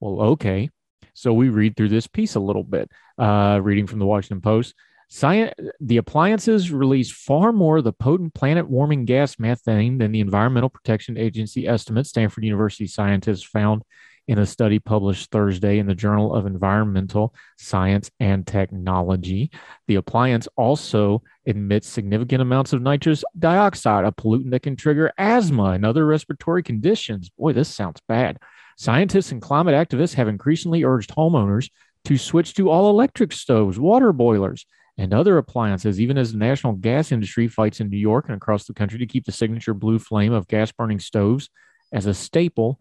Well, 0.00 0.20
okay. 0.32 0.70
So 1.14 1.32
we 1.32 1.48
read 1.48 1.76
through 1.76 1.88
this 1.90 2.06
piece 2.06 2.36
a 2.36 2.40
little 2.40 2.64
bit, 2.64 2.90
uh, 3.18 3.60
reading 3.62 3.86
from 3.86 3.98
the 3.98 4.06
Washington 4.06 4.40
Post. 4.40 4.74
Science, 5.10 5.54
the 5.80 5.96
appliances 5.96 6.70
release 6.70 7.10
far 7.10 7.50
more 7.50 7.78
of 7.78 7.84
the 7.84 7.92
potent 7.92 8.34
planet 8.34 8.68
warming 8.68 9.04
gas 9.04 9.38
methane 9.38 9.98
than 9.98 10.12
the 10.12 10.20
Environmental 10.20 10.68
Protection 10.68 11.16
Agency 11.16 11.66
estimates, 11.66 12.10
Stanford 12.10 12.44
University 12.44 12.86
scientists 12.86 13.42
found 13.42 13.82
in 14.28 14.38
a 14.38 14.46
study 14.46 14.78
published 14.78 15.30
Thursday 15.30 15.78
in 15.78 15.86
the 15.86 15.94
Journal 15.94 16.34
of 16.34 16.46
Environmental 16.46 17.34
Science 17.56 18.10
and 18.20 18.46
Technology. 18.46 19.50
The 19.86 19.96
appliance 19.96 20.46
also 20.54 21.22
emits 21.46 21.88
significant 21.88 22.42
amounts 22.42 22.74
of 22.74 22.82
nitrous 22.82 23.24
dioxide, 23.38 24.04
a 24.04 24.12
pollutant 24.12 24.50
that 24.50 24.62
can 24.62 24.76
trigger 24.76 25.12
asthma 25.16 25.70
and 25.70 25.84
other 25.84 26.06
respiratory 26.06 26.62
conditions. 26.62 27.30
Boy, 27.30 27.54
this 27.54 27.74
sounds 27.74 28.02
bad. 28.06 28.38
Scientists 28.76 29.32
and 29.32 29.40
climate 29.42 29.74
activists 29.74 30.14
have 30.14 30.28
increasingly 30.28 30.84
urged 30.84 31.10
homeowners 31.16 31.70
to 32.04 32.18
switch 32.18 32.54
to 32.54 32.68
all 32.68 32.90
electric 32.90 33.32
stoves, 33.32 33.80
water 33.80 34.12
boilers, 34.12 34.66
and 34.98 35.14
other 35.14 35.38
appliances, 35.38 36.00
even 36.00 36.18
as 36.18 36.32
the 36.32 36.38
national 36.38 36.74
gas 36.74 37.12
industry 37.12 37.48
fights 37.48 37.80
in 37.80 37.88
New 37.88 37.96
York 37.96 38.26
and 38.26 38.36
across 38.36 38.66
the 38.66 38.74
country 38.74 38.98
to 38.98 39.06
keep 39.06 39.24
the 39.24 39.32
signature 39.32 39.72
blue 39.72 39.98
flame 39.98 40.32
of 40.32 40.48
gas 40.48 40.70
burning 40.70 41.00
stoves 41.00 41.48
as 41.92 42.06
a 42.06 42.12
staple 42.12 42.78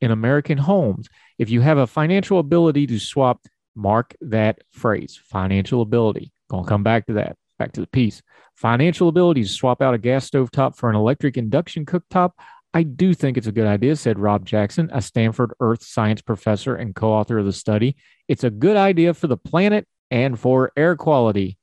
in 0.00 0.10
American 0.10 0.58
homes. 0.58 1.08
If 1.38 1.50
you 1.50 1.60
have 1.60 1.78
a 1.78 1.86
financial 1.86 2.38
ability 2.38 2.86
to 2.88 2.98
swap, 2.98 3.40
mark 3.74 4.14
that 4.20 4.60
phrase 4.70 5.20
financial 5.24 5.82
ability. 5.82 6.32
Gonna 6.50 6.66
come 6.66 6.82
back 6.82 7.06
to 7.06 7.14
that, 7.14 7.36
back 7.58 7.72
to 7.72 7.80
the 7.80 7.86
piece. 7.86 8.22
Financial 8.56 9.08
ability 9.08 9.42
to 9.42 9.48
swap 9.48 9.80
out 9.80 9.94
a 9.94 9.98
gas 9.98 10.26
stove 10.26 10.50
top 10.50 10.76
for 10.76 10.90
an 10.90 10.96
electric 10.96 11.36
induction 11.36 11.86
cooktop 11.86 12.32
I 12.74 12.82
do 12.82 13.14
think 13.14 13.38
it's 13.38 13.46
a 13.46 13.52
good 13.52 13.66
idea, 13.66 13.96
said 13.96 14.18
Rob 14.18 14.44
Jackson, 14.44 14.90
a 14.92 15.00
Stanford 15.00 15.52
Earth 15.58 15.82
Science 15.82 16.20
professor 16.20 16.74
and 16.74 16.94
co 16.94 17.12
author 17.12 17.38
of 17.38 17.46
the 17.46 17.52
study. 17.52 17.96
It's 18.28 18.44
a 18.44 18.50
good 18.50 18.76
idea 18.76 19.14
for 19.14 19.26
the 19.26 19.38
planet 19.38 19.86
and 20.10 20.38
for 20.38 20.72
air 20.76 20.94
quality. 20.94 21.58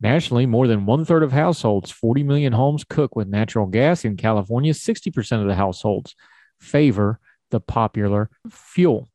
Nationally, 0.00 0.46
more 0.46 0.66
than 0.66 0.86
one 0.86 1.04
third 1.04 1.22
of 1.22 1.32
households, 1.32 1.90
40 1.90 2.22
million 2.22 2.52
homes, 2.52 2.84
cook 2.84 3.16
with 3.16 3.28
natural 3.28 3.66
gas. 3.66 4.04
In 4.04 4.16
California, 4.16 4.72
60% 4.72 5.40
of 5.40 5.48
the 5.48 5.54
households 5.54 6.14
favor 6.60 7.18
the 7.54 7.60
popular 7.60 8.28
fuel. 8.50 9.08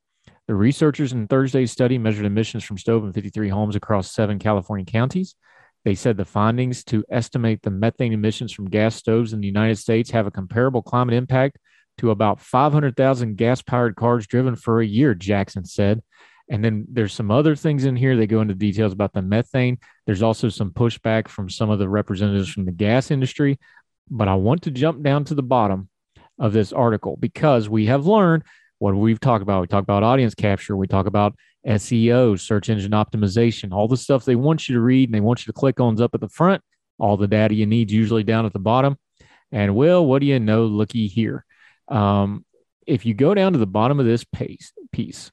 The 0.48 0.54
researchers 0.54 1.12
in 1.12 1.28
Thursday's 1.28 1.70
study 1.70 1.98
measured 1.98 2.24
emissions 2.24 2.64
from 2.64 2.78
stove 2.78 3.04
in 3.04 3.12
53 3.12 3.50
homes 3.50 3.76
across 3.76 4.10
seven 4.10 4.38
California 4.38 4.86
counties. 4.86 5.36
They 5.84 5.94
said 5.94 6.16
the 6.16 6.24
findings 6.24 6.82
to 6.84 7.04
estimate 7.10 7.60
the 7.60 7.70
methane 7.70 8.14
emissions 8.14 8.52
from 8.52 8.70
gas 8.70 8.96
stoves 8.96 9.34
in 9.34 9.40
the 9.40 9.46
United 9.46 9.76
States 9.76 10.10
have 10.10 10.26
a 10.26 10.30
comparable 10.30 10.80
climate 10.80 11.14
impact 11.14 11.58
to 11.98 12.10
about 12.10 12.40
500,000 12.40 13.36
gas 13.36 13.60
powered 13.60 13.94
cars 13.94 14.26
driven 14.26 14.56
for 14.56 14.80
a 14.80 14.86
year, 14.86 15.14
Jackson 15.14 15.66
said. 15.66 16.02
And 16.48 16.64
then 16.64 16.86
there's 16.90 17.12
some 17.12 17.30
other 17.30 17.54
things 17.54 17.84
in 17.84 17.94
here. 17.94 18.16
They 18.16 18.26
go 18.26 18.40
into 18.40 18.54
details 18.54 18.94
about 18.94 19.12
the 19.12 19.22
methane. 19.22 19.78
There's 20.06 20.22
also 20.22 20.48
some 20.48 20.70
pushback 20.70 21.28
from 21.28 21.50
some 21.50 21.68
of 21.68 21.78
the 21.78 21.90
representatives 21.90 22.48
from 22.48 22.64
the 22.64 22.72
gas 22.72 23.10
industry. 23.10 23.58
But 24.10 24.28
I 24.28 24.34
want 24.34 24.62
to 24.62 24.70
jump 24.70 25.02
down 25.02 25.26
to 25.26 25.34
the 25.34 25.42
bottom 25.42 25.89
of 26.40 26.52
this 26.52 26.72
article 26.72 27.16
because 27.20 27.68
we 27.68 27.86
have 27.86 28.06
learned 28.06 28.42
what 28.78 28.96
we've 28.96 29.20
talked 29.20 29.42
about. 29.42 29.60
We 29.60 29.66
talk 29.68 29.84
about 29.84 30.02
audience 30.02 30.34
capture. 30.34 30.76
We 30.76 30.88
talk 30.88 31.06
about 31.06 31.36
SEO, 31.66 32.40
search 32.40 32.70
engine 32.70 32.92
optimization, 32.92 33.72
all 33.72 33.86
the 33.86 33.96
stuff 33.96 34.24
they 34.24 34.34
want 34.34 34.68
you 34.68 34.74
to 34.74 34.80
read 34.80 35.08
and 35.08 35.14
they 35.14 35.20
want 35.20 35.46
you 35.46 35.52
to 35.52 35.58
click 35.58 35.78
on 35.78 35.94
is 35.94 36.00
up 36.00 36.14
at 36.14 36.20
the 36.20 36.28
front. 36.28 36.62
All 36.98 37.16
the 37.16 37.28
data 37.28 37.54
you 37.54 37.66
need 37.66 37.90
usually 37.90 38.24
down 38.24 38.46
at 38.46 38.52
the 38.52 38.58
bottom. 38.58 38.96
And 39.52 39.74
well, 39.74 40.04
what 40.04 40.20
do 40.20 40.26
you 40.26 40.40
know? 40.40 40.64
Looky 40.64 41.06
here. 41.06 41.44
Um, 41.88 42.44
if 42.86 43.04
you 43.04 43.14
go 43.14 43.34
down 43.34 43.52
to 43.52 43.58
the 43.58 43.66
bottom 43.66 44.00
of 44.00 44.06
this 44.06 44.24
piece, 44.24 44.72
piece, 44.92 45.30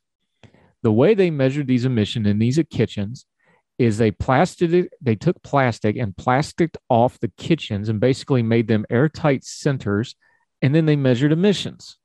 the 0.84 0.92
way 0.92 1.14
they 1.14 1.32
measured 1.32 1.68
these 1.68 1.86
emissions 1.86 2.28
in 2.28 2.40
these 2.40 2.60
kitchens 2.70 3.26
is 3.78 3.98
they 3.98 4.12
plastic 4.12 4.90
they 5.02 5.16
took 5.16 5.42
plastic 5.44 5.98
and 5.98 6.18
plasticed 6.18 6.78
off 6.90 7.20
the 7.20 7.32
kitchens 7.38 7.90
and 7.90 8.00
basically 8.00 8.42
made 8.42 8.68
them 8.68 8.86
airtight 8.90 9.44
centers, 9.44 10.16
and 10.62 10.74
then 10.74 10.86
they 10.86 10.96
measured 10.96 11.32
emissions 11.32 11.98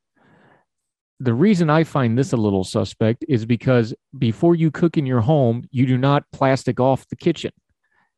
the 1.22 1.34
reason 1.34 1.70
I 1.70 1.84
find 1.84 2.18
this 2.18 2.32
a 2.32 2.36
little 2.36 2.64
suspect 2.64 3.24
is 3.28 3.46
because 3.46 3.94
before 4.18 4.56
you 4.56 4.72
cook 4.72 4.96
in 4.98 5.06
your 5.06 5.20
home, 5.20 5.68
you 5.70 5.86
do 5.86 5.96
not 5.96 6.24
plastic 6.32 6.80
off 6.80 7.06
the 7.06 7.16
kitchen. 7.16 7.52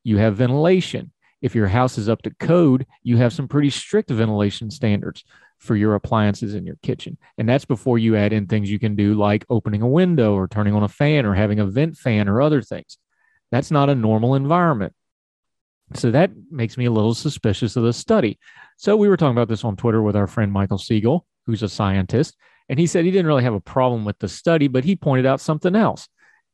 You 0.05 0.17
have 0.17 0.37
ventilation. 0.37 1.13
If 1.43 1.55
your 1.55 1.67
house 1.67 1.99
is 1.99 2.09
up 2.09 2.23
to 2.23 2.35
code, 2.41 2.87
you 3.03 3.19
have 3.19 3.35
some 3.35 3.47
pretty 3.47 3.69
strict 3.69 4.09
ventilation 4.09 4.71
standards 4.71 5.23
for 5.59 5.77
your 5.77 5.95
appliances 5.97 6.55
in 6.55 6.65
your 6.65 6.79
kitchen. 6.83 7.19
And 7.37 7.47
that's 7.47 7.67
before 7.67 7.99
you 7.99 8.17
add 8.17 8.33
in 8.33 8.47
things 8.47 8.71
you 8.71 8.79
can 8.79 8.97
do 8.97 9.13
like 9.13 9.45
opening 9.51 9.83
a 9.83 9.87
window 9.87 10.33
or 10.33 10.49
turning 10.49 10.75
on 10.75 10.83
a 10.83 10.89
fan 10.89 11.27
or 11.27 11.35
having 11.35 11.61
a 11.61 11.67
vent 11.67 11.99
fan 11.99 12.27
or 12.27 12.41
other 12.41 12.63
things. 12.63 12.97
That's 13.51 13.71
not 13.71 13.91
a 13.91 13.95
normal 13.95 14.35
environment. 14.35 14.95
So 15.95 16.11
that 16.11 16.33
makes 16.51 16.77
me 16.77 16.87
a 16.87 16.91
little 16.91 17.15
suspicious 17.15 17.77
of 17.77 17.85
the 17.85 17.93
study. 17.93 18.39
So 18.77 18.97
we 18.97 19.09
were 19.09 19.17
talking 19.17 19.37
about 19.37 19.49
this 19.49 19.65
on 19.65 19.77
Twitter 19.77 20.03
with 20.03 20.17
our 20.17 20.27
friend 20.27 20.51
Michael 20.51 20.79
Siegel, 20.79 21.27
who's 21.47 21.63
a 21.63 21.69
scientist, 21.69 22.37
and 22.69 22.79
he 22.79 22.87
said 22.87 23.05
he 23.05 23.11
didn't 23.11 23.27
really 23.27 23.45
have 23.45 23.55
a 23.55 23.61
problem 23.61 24.05
with 24.05 24.19
the 24.19 24.29
study, 24.29 24.69
but 24.69 24.85
he 24.85 24.97
pointed 24.97 25.27
out 25.27 25.41
something 25.41 25.77
else. 25.77 26.09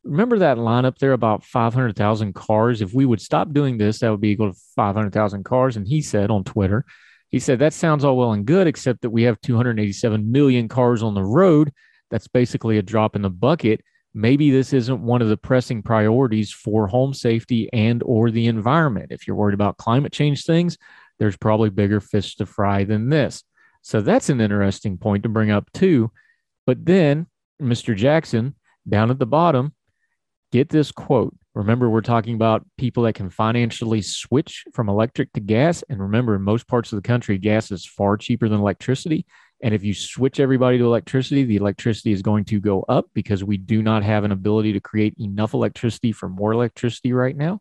Remember 0.05 0.39
that 0.39 0.59
line 0.59 0.85
up 0.85 0.99
there 0.99 1.13
about 1.13 1.45
500,000 1.45 2.35
cars? 2.35 2.83
If 2.83 2.93
we 2.95 3.07
would 3.07 3.21
stop 3.21 3.53
doing 3.53 3.79
this, 3.79 4.01
that 4.01 4.11
would 4.11 4.21
be 4.21 4.31
equal 4.31 4.53
to 4.53 4.59
500,000 4.77 5.45
cars. 5.45 5.77
And 5.77 5.87
he 5.87 6.03
said 6.03 6.31
on 6.31 6.45
Twitter, 6.45 6.85
he 7.29 7.39
said, 7.39 7.61
that 7.61 7.75
sounds 7.75 8.05
all 8.05 8.17
well 8.17 8.33
and 8.33 8.45
good, 8.45 8.67
except 8.67 9.03
that 9.03 9.11
we 9.11 9.23
have 9.23 9.41
287 9.43 10.33
million 10.33 10.69
cars 10.69 11.03
on 11.03 11.15
the 11.15 11.23
road. 11.23 11.73
That's 12.11 12.29
basically 12.29 12.79
a 12.79 12.83
drop 12.83 13.15
in 13.15 13.23
the 13.23 13.31
bucket. 13.31 13.83
Maybe 14.13 14.51
this 14.51 14.73
isn't 14.73 15.03
one 15.03 15.23
of 15.23 15.29
the 15.29 15.37
pressing 15.37 15.83
priorities 15.83 16.53
for 16.53 16.89
home 16.89 17.15
safety 17.15 17.69
and 17.73 18.03
or 18.05 18.31
the 18.31 18.47
environment. 18.47 19.13
If 19.13 19.27
you're 19.27 19.37
worried 19.37 19.55
about 19.55 19.77
climate 19.77 20.13
change 20.13 20.45
things, 20.45 20.77
there's 21.19 21.37
probably 21.37 21.71
bigger 21.71 22.01
fish 22.01 22.37
to 22.37 22.47
fry 22.47 22.85
than 22.85 23.09
this. 23.09 23.45
So 23.83 24.01
that's 24.01 24.29
an 24.29 24.41
interesting 24.41 24.99
point 24.99 25.23
to 25.23 25.29
bring 25.29 25.51
up 25.51 25.71
too. 25.73 26.11
But 26.67 26.85
then 26.85 27.27
Mr. 27.61 27.95
Jackson 27.95 28.55
down 28.89 29.11
at 29.11 29.19
the 29.19 29.27
bottom, 29.27 29.75
get 30.51 30.69
this 30.69 30.91
quote. 30.91 31.37
Remember, 31.55 31.91
we're 31.91 32.01
talking 32.01 32.35
about 32.35 32.65
people 32.79 33.03
that 33.05 33.15
can 33.15 33.29
financially 33.29 34.03
switch 34.03 34.65
from 34.73 34.89
electric 34.89 35.33
to 35.33 35.41
gas. 35.41 35.83
And 35.89 36.01
remember, 36.01 36.37
in 36.37 36.43
most 36.43 36.69
parts 36.69 36.93
of 36.93 36.97
the 36.97 37.07
country, 37.07 37.39
gas 37.39 37.71
is 37.71 37.85
far 37.85 38.17
cheaper 38.17 38.49
than 38.49 38.61
electricity. 38.61 39.27
And 39.63 39.75
if 39.75 39.85
you 39.85 39.93
switch 39.93 40.41
everybody 40.41 40.79
to 40.79 40.85
electricity, 40.85 41.45
the 41.45 41.57
electricity 41.57 42.13
is 42.13 42.23
going 42.23 42.45
to 42.47 42.61
go 42.61 42.83
up 42.89 43.07
because 43.13 43.45
we 43.45 43.59
do 43.59 43.83
not 43.83 44.03
have 44.03 44.25
an 44.25 44.33
ability 44.33 44.73
to 44.73 44.81
create 44.81 45.15
enough 45.19 45.53
electricity 45.53 46.13
for 46.13 46.29
more 46.29 46.53
electricity 46.53 47.13
right 47.13 47.37
now. 47.37 47.61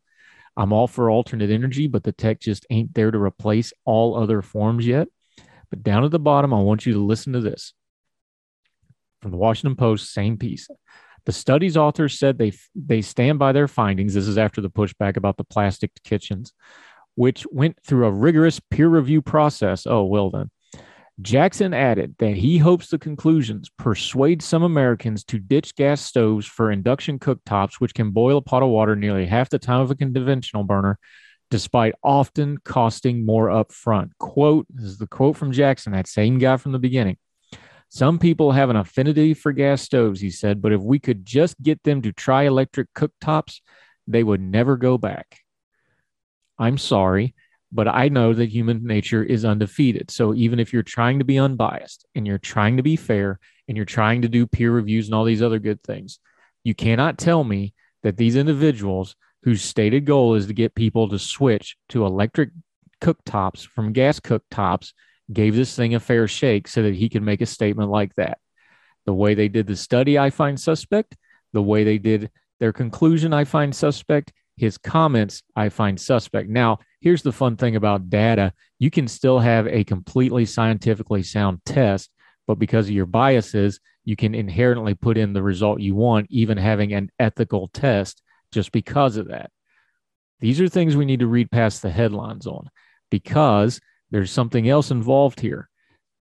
I'm 0.56 0.74
all 0.74 0.88
for 0.88 1.10
alternate 1.10 1.50
energy, 1.50 1.88
but 1.88 2.04
the 2.04 2.12
tech 2.12 2.40
just 2.40 2.66
ain't 2.70 2.94
there 2.94 3.12
to 3.12 3.18
replace 3.18 3.74
all 3.86 4.16
other 4.16 4.42
forms 4.42 4.86
yet. 4.86 5.08
But 5.70 5.84
down 5.84 6.04
at 6.04 6.12
the 6.12 6.20
bottom, 6.20 6.54
I 6.54 6.62
want 6.62 6.86
you 6.86 6.94
to 6.94 7.00
listen 7.00 7.34
to 7.34 7.42
this 7.42 7.74
from 9.22 9.32
the 9.32 9.38
Washington 9.38 9.76
Post, 9.76 10.14
same 10.14 10.38
piece. 10.38 10.68
The 11.26 11.32
study's 11.32 11.78
authors 11.78 12.18
said 12.18 12.38
they 12.38 12.54
they 12.76 13.02
stand 13.02 13.40
by 13.40 13.52
their 13.52 13.68
findings. 13.68 14.14
This 14.14 14.28
is 14.28 14.38
after 14.38 14.62
the 14.62 14.70
pushback 14.70 15.18
about 15.18 15.38
the 15.38 15.44
plastic 15.44 15.92
kitchens, 16.04 16.54
which 17.16 17.46
went 17.52 17.78
through 17.84 18.08
a 18.08 18.12
rigorous 18.12 18.60
peer 18.60 18.88
review 18.88 19.22
process. 19.22 19.86
Oh, 19.86 20.06
well 20.06 20.30
then. 20.30 20.50
Jackson 21.22 21.74
added 21.74 22.16
that 22.20 22.36
he 22.36 22.58
hopes 22.58 22.88
the 22.88 22.98
conclusions 22.98 23.70
persuade 23.78 24.42
some 24.42 24.64
Americans 24.64 25.24
to 25.26 25.38
ditch 25.38 25.76
gas 25.76 26.00
stoves 26.00 26.46
for 26.46 26.72
induction 26.72 27.20
cooktops, 27.20 27.76
which 27.76 27.94
can 27.94 28.12
boil 28.12 28.38
a 28.38 28.42
pot 28.42 28.64
of 28.64 28.70
water 28.70 28.96
nearly 28.96 29.26
half 29.26 29.50
the 29.50 29.60
time 29.60 29.82
of 29.82 29.92
a 29.92 29.96
conventional 29.96 30.64
burner, 30.64 30.98
despite 31.52 31.94
often 32.04 32.58
costing 32.60 33.26
more 33.26 33.48
upfront. 33.48 34.12
Quote, 34.18 34.66
this 34.70 34.86
is 34.86 34.98
the 34.98 35.08
quote 35.08 35.36
from 35.36 35.52
Jackson, 35.52 35.92
that 35.92 36.08
same 36.08 36.38
guy 36.38 36.56
from 36.56 36.72
the 36.72 36.80
beginning. 36.80 37.18
Some 37.90 38.20
people 38.20 38.52
have 38.52 38.70
an 38.70 38.76
affinity 38.76 39.34
for 39.34 39.52
gas 39.52 39.82
stoves, 39.82 40.22
he 40.22 40.30
said, 40.30 40.62
but 40.62 40.72
if 40.72 40.82
we 40.82 41.00
could 41.00 41.26
just 41.26 41.62
get 41.62 41.84
them 41.84 42.02
to 42.04 42.14
try 42.14 42.44
electric 42.44 42.94
cooktops, 42.94 43.62
they 44.08 44.24
would 44.24 44.42
never 44.42 44.78
go 44.78 44.98
back. 44.98 45.40
I'm 46.58 46.78
sorry, 46.78 47.34
but 47.72 47.88
I 47.88 48.10
know 48.10 48.34
that 48.34 48.50
human 48.50 48.86
nature 48.86 49.24
is 49.24 49.46
undefeated. 49.46 50.10
So 50.12 50.34
even 50.34 50.60
if 50.60 50.74
you're 50.74 50.84
trying 50.84 51.20
to 51.20 51.26
be 51.26 51.38
unbiased 51.38 52.06
and 52.16 52.26
you're 52.26 52.38
trying 52.40 52.78
to 52.78 52.84
be 52.84 52.96
fair 52.96 53.40
and 53.68 53.78
you're 53.78 53.86
trying 53.86 54.24
to 54.24 54.28
do 54.28 54.48
peer 54.48 54.72
reviews 54.72 55.08
and 55.08 55.16
all 55.16 55.24
these 55.24 55.42
other 55.42 55.60
good 55.60 55.84
things, 55.84 56.20
you 56.64 56.74
cannot 56.74 57.18
tell 57.18 57.44
me 57.44 57.74
that 58.04 58.18
these 58.18 58.36
individuals 58.36 59.16
whose 59.44 59.62
stated 59.62 60.06
goal 60.06 60.36
is 60.36 60.48
to 60.48 60.54
get 60.54 60.76
people 60.76 61.10
to 61.10 61.20
switch 61.20 61.78
to 61.90 62.06
electric 62.06 62.50
cooktops 63.02 63.66
from 63.66 63.94
gas 63.94 64.20
cooktops 64.20 64.94
gave 65.32 65.56
this 65.56 65.76
thing 65.76 65.96
a 65.96 66.00
fair 66.00 66.28
shake 66.28 66.68
so 66.68 66.84
that 66.84 66.96
he 66.96 67.08
could 67.08 67.22
make 67.22 67.42
a 67.42 67.46
statement 67.46 67.90
like 67.90 68.14
that. 68.16 68.40
The 69.06 69.14
way 69.14 69.36
they 69.36 69.48
did 69.48 69.68
the 69.68 69.76
study, 69.76 70.18
I 70.18 70.30
find 70.30 70.60
suspect. 70.60 71.16
The 71.54 71.62
way 71.62 71.84
they 71.84 71.98
did 71.98 72.32
their 72.60 72.74
conclusion, 72.74 73.34
I 73.34 73.44
find 73.44 73.76
suspect. 73.76 74.34
His 74.58 74.78
comments, 74.78 75.42
I 75.56 75.70
find 75.70 76.00
suspect. 76.00 76.50
Now, 76.50 76.80
here's 77.02 77.22
the 77.22 77.32
fun 77.32 77.56
thing 77.56 77.76
about 77.76 78.10
data 78.10 78.54
you 78.80 78.90
can 78.90 79.08
still 79.08 79.40
have 79.40 79.68
a 79.68 79.84
completely 79.84 80.46
scientifically 80.46 81.22
sound 81.22 81.60
test, 81.66 82.10
but 82.48 82.56
because 82.56 82.88
of 82.88 82.96
your 82.96 83.06
biases, 83.06 83.80
you 84.06 84.16
can 84.16 84.34
inherently 84.34 84.96
put 84.96 85.18
in 85.18 85.34
the 85.34 85.44
result 85.44 85.82
you 85.82 85.96
want, 85.96 86.28
even 86.30 86.58
having 86.58 86.94
an 86.94 87.10
ethical 87.20 87.68
test 87.68 88.22
just 88.52 88.72
because 88.72 89.18
of 89.18 89.28
that. 89.28 89.52
These 90.40 90.62
are 90.62 90.70
things 90.70 90.96
we 90.96 91.06
need 91.06 91.20
to 91.20 91.28
read 91.28 91.52
past 91.52 91.82
the 91.82 91.92
headlines 91.92 92.48
on 92.48 92.70
because 93.12 93.80
there's 94.12 94.32
something 94.32 94.70
else 94.70 94.92
involved 94.92 95.40
here. 95.42 95.70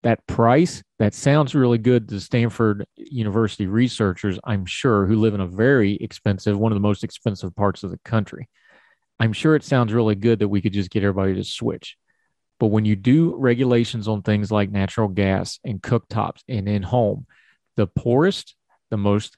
That 0.03 0.25
price, 0.27 0.81
that 0.99 1.13
sounds 1.13 1.55
really 1.55 1.77
good 1.77 2.07
to 2.09 2.19
Stanford 2.19 2.85
University 2.95 3.67
researchers, 3.67 4.39
I'm 4.43 4.65
sure, 4.65 5.05
who 5.05 5.19
live 5.19 5.33
in 5.33 5.41
a 5.41 5.47
very 5.47 5.95
expensive, 5.95 6.57
one 6.57 6.71
of 6.71 6.75
the 6.75 6.79
most 6.79 7.03
expensive 7.03 7.55
parts 7.55 7.83
of 7.83 7.91
the 7.91 7.99
country. 8.05 8.47
I'm 9.19 9.34
sure 9.34 9.56
it 9.56 9.63
sounds 9.63 9.93
really 9.93 10.15
good 10.15 10.39
that 10.39 10.47
we 10.47 10.62
could 10.62 10.73
just 10.73 10.89
get 10.89 11.04
everybody 11.04 11.36
to 11.36 11.43
switch. 11.43 11.97
But 12.60 12.67
when 12.67 12.86
you 12.86 12.95
do 12.95 13.36
regulations 13.36 14.08
on 14.08 14.21
things 14.21 14.51
like 14.51 14.71
natural 14.71 15.08
gas 15.08 15.60
and 15.63 15.82
cooktops 15.82 16.41
and 16.47 16.67
in 16.67 16.84
home, 16.84 17.25
the 17.75 17.88
poorest, 17.88 18.56
the 18.89 18.97
most 18.97 19.38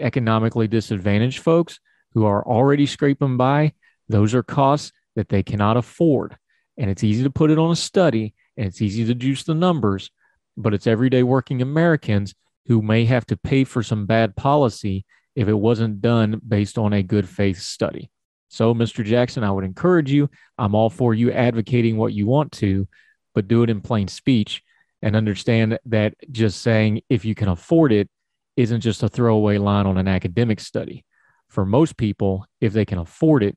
economically 0.00 0.68
disadvantaged 0.68 1.40
folks 1.40 1.78
who 2.12 2.24
are 2.24 2.46
already 2.46 2.86
scraping 2.86 3.36
by, 3.36 3.72
those 4.08 4.34
are 4.34 4.42
costs 4.42 4.92
that 5.14 5.28
they 5.28 5.42
cannot 5.42 5.76
afford 5.76 6.36
and 6.78 6.90
it's 6.90 7.04
easy 7.04 7.22
to 7.22 7.30
put 7.30 7.50
it 7.50 7.58
on 7.58 7.70
a 7.70 7.76
study 7.76 8.34
and 8.56 8.66
it's 8.66 8.82
easy 8.82 9.04
to 9.04 9.14
juice 9.14 9.44
the 9.44 9.54
numbers, 9.54 10.10
but 10.56 10.74
it's 10.74 10.86
everyday 10.86 11.22
working 11.22 11.62
Americans 11.62 12.34
who 12.66 12.82
may 12.82 13.04
have 13.04 13.26
to 13.26 13.36
pay 13.36 13.64
for 13.64 13.82
some 13.82 14.06
bad 14.06 14.36
policy 14.36 15.04
if 15.34 15.48
it 15.48 15.54
wasn't 15.54 16.00
done 16.00 16.40
based 16.46 16.78
on 16.78 16.92
a 16.92 17.02
good 17.02 17.28
faith 17.28 17.58
study. 17.58 18.10
So, 18.48 18.74
Mr. 18.74 19.04
Jackson, 19.04 19.44
I 19.44 19.50
would 19.50 19.64
encourage 19.64 20.10
you. 20.10 20.30
I'm 20.58 20.74
all 20.74 20.90
for 20.90 21.14
you 21.14 21.32
advocating 21.32 21.96
what 21.96 22.12
you 22.12 22.26
want 22.26 22.52
to, 22.52 22.86
but 23.34 23.48
do 23.48 23.62
it 23.62 23.70
in 23.70 23.80
plain 23.80 24.08
speech 24.08 24.62
and 25.02 25.16
understand 25.16 25.78
that 25.86 26.14
just 26.30 26.62
saying 26.62 27.02
if 27.08 27.24
you 27.24 27.34
can 27.34 27.48
afford 27.48 27.92
it 27.92 28.08
isn't 28.56 28.80
just 28.80 29.02
a 29.02 29.08
throwaway 29.08 29.58
line 29.58 29.86
on 29.86 29.98
an 29.98 30.08
academic 30.08 30.60
study. 30.60 31.04
For 31.48 31.66
most 31.66 31.96
people, 31.96 32.46
if 32.60 32.72
they 32.72 32.84
can 32.84 32.98
afford 32.98 33.42
it, 33.42 33.56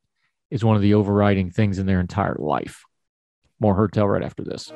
is 0.51 0.63
one 0.63 0.75
of 0.75 0.81
the 0.81 0.95
overriding 0.95 1.51
things 1.51 1.79
in 1.79 1.85
their 1.85 1.99
entire 1.99 2.35
life. 2.39 2.83
More 3.59 3.75
Heard 3.75 3.93
Tell 3.93 4.07
right 4.07 4.23
after 4.23 4.43
this. 4.43 4.71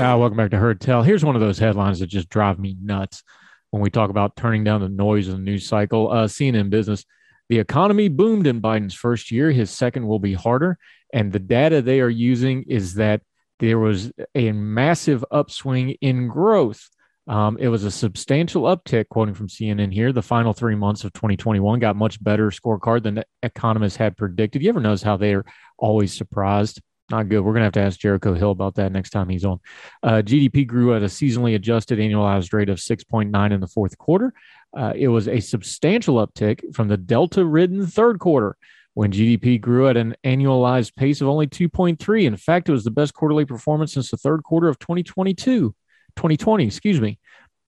Uh, 0.00 0.16
welcome 0.16 0.38
back 0.38 0.50
to 0.50 0.56
Heard 0.56 0.80
Tell. 0.80 1.02
Here's 1.02 1.26
one 1.26 1.34
of 1.34 1.42
those 1.42 1.58
headlines 1.58 2.00
that 2.00 2.06
just 2.06 2.30
drive 2.30 2.58
me 2.58 2.74
nuts 2.82 3.22
when 3.68 3.82
we 3.82 3.90
talk 3.90 4.08
about 4.08 4.34
turning 4.34 4.64
down 4.64 4.80
the 4.80 4.88
noise 4.88 5.28
of 5.28 5.34
the 5.34 5.42
news 5.42 5.68
cycle. 5.68 6.10
Uh, 6.10 6.26
CNN 6.26 6.70
Business, 6.70 7.04
the 7.50 7.58
economy 7.58 8.08
boomed 8.08 8.46
in 8.46 8.62
Biden's 8.62 8.94
first 8.94 9.30
year. 9.30 9.50
His 9.50 9.70
second 9.70 10.06
will 10.06 10.18
be 10.18 10.32
harder. 10.32 10.78
And 11.12 11.30
the 11.30 11.38
data 11.38 11.82
they 11.82 12.00
are 12.00 12.08
using 12.08 12.64
is 12.66 12.94
that 12.94 13.20
there 13.58 13.78
was 13.78 14.10
a 14.34 14.52
massive 14.52 15.22
upswing 15.30 15.90
in 16.00 16.28
growth 16.28 16.88
um, 17.30 17.58
it 17.60 17.68
was 17.68 17.84
a 17.84 17.92
substantial 17.92 18.62
uptick, 18.62 19.08
quoting 19.08 19.34
from 19.34 19.46
CNN 19.46 19.92
here. 19.92 20.12
The 20.12 20.20
final 20.20 20.52
three 20.52 20.74
months 20.74 21.04
of 21.04 21.12
2021 21.12 21.78
got 21.78 21.94
much 21.94 22.22
better 22.22 22.50
scorecard 22.50 23.04
than 23.04 23.14
the 23.14 23.26
economists 23.44 23.94
had 23.94 24.16
predicted. 24.16 24.62
You 24.62 24.68
ever 24.70 24.80
notice 24.80 25.04
how 25.04 25.16
they're 25.16 25.44
always 25.78 26.12
surprised? 26.12 26.80
Not 27.10 27.28
good. 27.28 27.40
We're 27.40 27.52
going 27.52 27.62
to 27.62 27.64
have 27.64 27.72
to 27.72 27.80
ask 27.80 27.98
Jericho 27.98 28.34
Hill 28.34 28.52
about 28.52 28.76
that 28.76 28.92
next 28.92 29.10
time 29.10 29.28
he's 29.28 29.44
on. 29.44 29.58
Uh, 30.02 30.22
GDP 30.24 30.64
grew 30.66 30.94
at 30.94 31.02
a 31.02 31.06
seasonally 31.06 31.56
adjusted 31.56 31.98
annualized 31.98 32.52
rate 32.52 32.68
of 32.68 32.78
6.9 32.78 33.52
in 33.52 33.60
the 33.60 33.66
fourth 33.66 33.98
quarter. 33.98 34.32
Uh, 34.76 34.92
it 34.94 35.08
was 35.08 35.26
a 35.26 35.40
substantial 35.40 36.24
uptick 36.24 36.74
from 36.74 36.86
the 36.86 36.96
Delta 36.96 37.44
ridden 37.44 37.84
third 37.84 38.20
quarter 38.20 38.56
when 38.94 39.10
GDP 39.10 39.60
grew 39.60 39.88
at 39.88 39.96
an 39.96 40.14
annualized 40.24 40.94
pace 40.94 41.20
of 41.20 41.28
only 41.28 41.48
2.3. 41.48 42.24
In 42.24 42.36
fact, 42.36 42.68
it 42.68 42.72
was 42.72 42.84
the 42.84 42.90
best 42.92 43.12
quarterly 43.12 43.44
performance 43.44 43.94
since 43.94 44.10
the 44.10 44.16
third 44.16 44.44
quarter 44.44 44.68
of 44.68 44.78
2022. 44.78 45.74
2020, 46.16 46.66
excuse 46.66 47.00
me, 47.00 47.18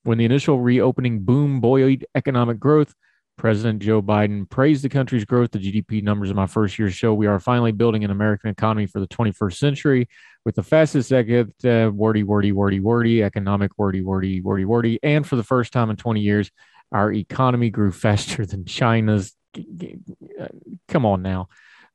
when 0.04 0.18
the 0.18 0.24
initial 0.24 0.60
reopening 0.60 1.20
boom 1.20 1.60
buoyed 1.60 2.06
economic 2.14 2.60
growth. 2.60 2.94
President 3.36 3.80
Joe 3.80 4.02
Biden 4.02 4.48
praised 4.48 4.84
the 4.84 4.88
country's 4.88 5.24
growth. 5.24 5.50
The 5.50 5.58
GDP 5.58 6.02
numbers 6.02 6.30
in 6.30 6.36
my 6.36 6.46
first 6.46 6.78
year 6.78 6.90
show 6.90 7.14
we 7.14 7.26
are 7.26 7.40
finally 7.40 7.72
building 7.72 8.04
an 8.04 8.10
American 8.10 8.50
economy 8.50 8.86
for 8.86 9.00
the 9.00 9.08
21st 9.08 9.56
century 9.56 10.08
with 10.44 10.54
the 10.54 10.62
fastest 10.62 11.08
second 11.08 11.52
uh, 11.64 11.90
wordy, 11.92 12.22
wordy, 12.22 12.52
wordy, 12.52 12.80
wordy, 12.80 13.22
economic 13.22 13.72
wordy, 13.78 14.02
wordy, 14.02 14.40
wordy, 14.40 14.64
wordy. 14.64 14.98
And 15.02 15.26
for 15.26 15.36
the 15.36 15.42
first 15.42 15.72
time 15.72 15.90
in 15.90 15.96
20 15.96 16.20
years, 16.20 16.50
our 16.92 17.12
economy 17.12 17.70
grew 17.70 17.92
faster 18.06 18.44
than 18.46 18.64
China's. 18.64 19.34
Come 20.88 21.06
on 21.06 21.22
now. 21.22 21.48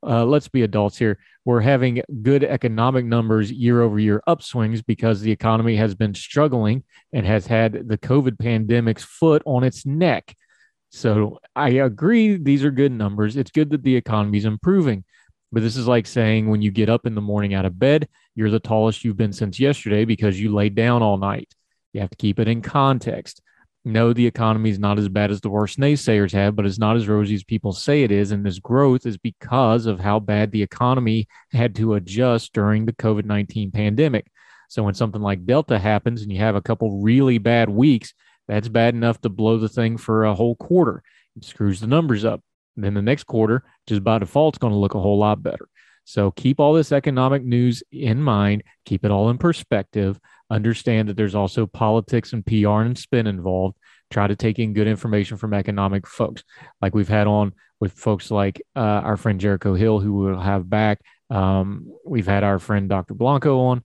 uh, 0.05 0.25
let's 0.25 0.47
be 0.47 0.63
adults 0.63 0.97
here. 0.97 1.17
We're 1.45 1.61
having 1.61 2.01
good 2.21 2.43
economic 2.43 3.05
numbers 3.05 3.51
year 3.51 3.81
over 3.81 3.97
year 3.99 4.21
upswings 4.27 4.85
because 4.85 5.21
the 5.21 5.31
economy 5.31 5.75
has 5.77 5.95
been 5.95 6.13
struggling 6.13 6.83
and 7.13 7.25
has 7.25 7.47
had 7.47 7.87
the 7.87 7.97
COVID 7.97 8.37
pandemic's 8.37 9.03
foot 9.03 9.41
on 9.45 9.63
its 9.63 9.85
neck. 9.85 10.35
So 10.89 11.39
I 11.55 11.69
agree, 11.69 12.37
these 12.37 12.63
are 12.63 12.71
good 12.71 12.91
numbers. 12.91 13.35
It's 13.35 13.51
good 13.51 13.69
that 13.71 13.83
the 13.83 13.95
economy 13.95 14.37
is 14.37 14.45
improving. 14.45 15.03
But 15.51 15.63
this 15.63 15.77
is 15.77 15.87
like 15.87 16.07
saying 16.07 16.49
when 16.49 16.61
you 16.61 16.71
get 16.71 16.89
up 16.89 17.05
in 17.05 17.15
the 17.15 17.21
morning 17.21 17.53
out 17.53 17.65
of 17.65 17.79
bed, 17.79 18.07
you're 18.35 18.49
the 18.49 18.59
tallest 18.59 19.03
you've 19.03 19.17
been 19.17 19.33
since 19.33 19.59
yesterday 19.59 20.05
because 20.05 20.39
you 20.39 20.53
laid 20.53 20.75
down 20.75 21.01
all 21.01 21.17
night. 21.17 21.53
You 21.93 22.01
have 22.01 22.09
to 22.09 22.17
keep 22.17 22.39
it 22.39 22.47
in 22.47 22.61
context. 22.61 23.41
No, 23.85 24.11
the 24.11 24.27
economy 24.27 24.69
is 24.69 24.79
not 24.79 24.99
as 24.99 25.07
bad 25.07 25.31
as 25.31 25.39
the 25.39 25.49
worst 25.49 25.79
naysayers 25.79 26.33
have, 26.33 26.57
but 26.57 26.65
it's 26.65 26.77
not 26.77 26.97
as 26.97 27.07
rosy 27.07 27.35
as 27.35 27.43
people 27.45 27.71
say 27.71 28.03
it 28.03 28.11
is. 28.11 28.31
And 28.31 28.45
this 28.45 28.59
growth 28.59 29.05
is 29.05 29.17
because 29.17 29.85
of 29.85 29.99
how 29.99 30.19
bad 30.19 30.51
the 30.51 30.61
economy 30.61 31.27
had 31.51 31.73
to 31.75 31.93
adjust 31.93 32.51
during 32.51 32.85
the 32.85 32.93
COVID 32.93 33.23
19 33.23 33.71
pandemic. 33.71 34.27
So 34.67 34.83
when 34.83 34.93
something 34.93 35.21
like 35.21 35.45
Delta 35.45 35.79
happens 35.79 36.21
and 36.21 36.31
you 36.31 36.39
have 36.39 36.55
a 36.55 36.61
couple 36.61 37.01
really 37.01 37.37
bad 37.37 37.69
weeks, 37.69 38.13
that's 38.47 38.67
bad 38.67 38.93
enough 38.93 39.19
to 39.21 39.29
blow 39.29 39.57
the 39.57 39.69
thing 39.69 39.97
for 39.97 40.25
a 40.25 40.35
whole 40.35 40.55
quarter. 40.55 41.03
It 41.35 41.45
screws 41.45 41.79
the 41.79 41.87
numbers 41.87 42.25
up. 42.25 42.41
And 42.75 42.83
then 42.83 42.93
the 42.93 43.01
next 43.01 43.25
quarter, 43.25 43.63
just 43.87 44.03
by 44.03 44.19
default, 44.19 44.55
is 44.55 44.59
going 44.59 44.73
to 44.73 44.79
look 44.79 44.93
a 44.93 44.99
whole 44.99 45.17
lot 45.17 45.41
better. 45.41 45.67
So 46.05 46.31
keep 46.31 46.59
all 46.59 46.73
this 46.73 46.91
economic 46.91 47.43
news 47.43 47.83
in 47.91 48.21
mind, 48.21 48.63
keep 48.85 49.03
it 49.03 49.11
all 49.11 49.29
in 49.29 49.37
perspective. 49.37 50.19
Understand 50.49 51.09
that 51.09 51.17
there's 51.17 51.35
also 51.35 51.65
politics 51.65 52.31
and 52.31 52.45
PR 52.45 52.81
and 52.81 52.97
spin 52.97 53.27
involved. 53.27 53.75
Try 54.09 54.27
to 54.27 54.35
take 54.35 54.57
in 54.57 54.71
good 54.71 54.87
information 54.87 55.35
from 55.35 55.53
economic 55.53 56.07
folks, 56.07 56.43
like 56.81 56.95
we've 56.95 57.09
had 57.09 57.27
on 57.27 57.53
with 57.81 57.91
folks 57.91 58.31
like 58.31 58.61
uh, 58.75 58.79
our 58.79 59.17
friend 59.17 59.39
Jericho 59.39 59.73
Hill, 59.73 59.99
who 59.99 60.13
we'll 60.13 60.39
have 60.39 60.69
back. 60.69 61.01
Um, 61.29 61.91
we've 62.05 62.25
had 62.25 62.43
our 62.43 62.59
friend 62.59 62.87
Dr. 62.87 63.13
Blanco 63.13 63.59
on. 63.59 63.83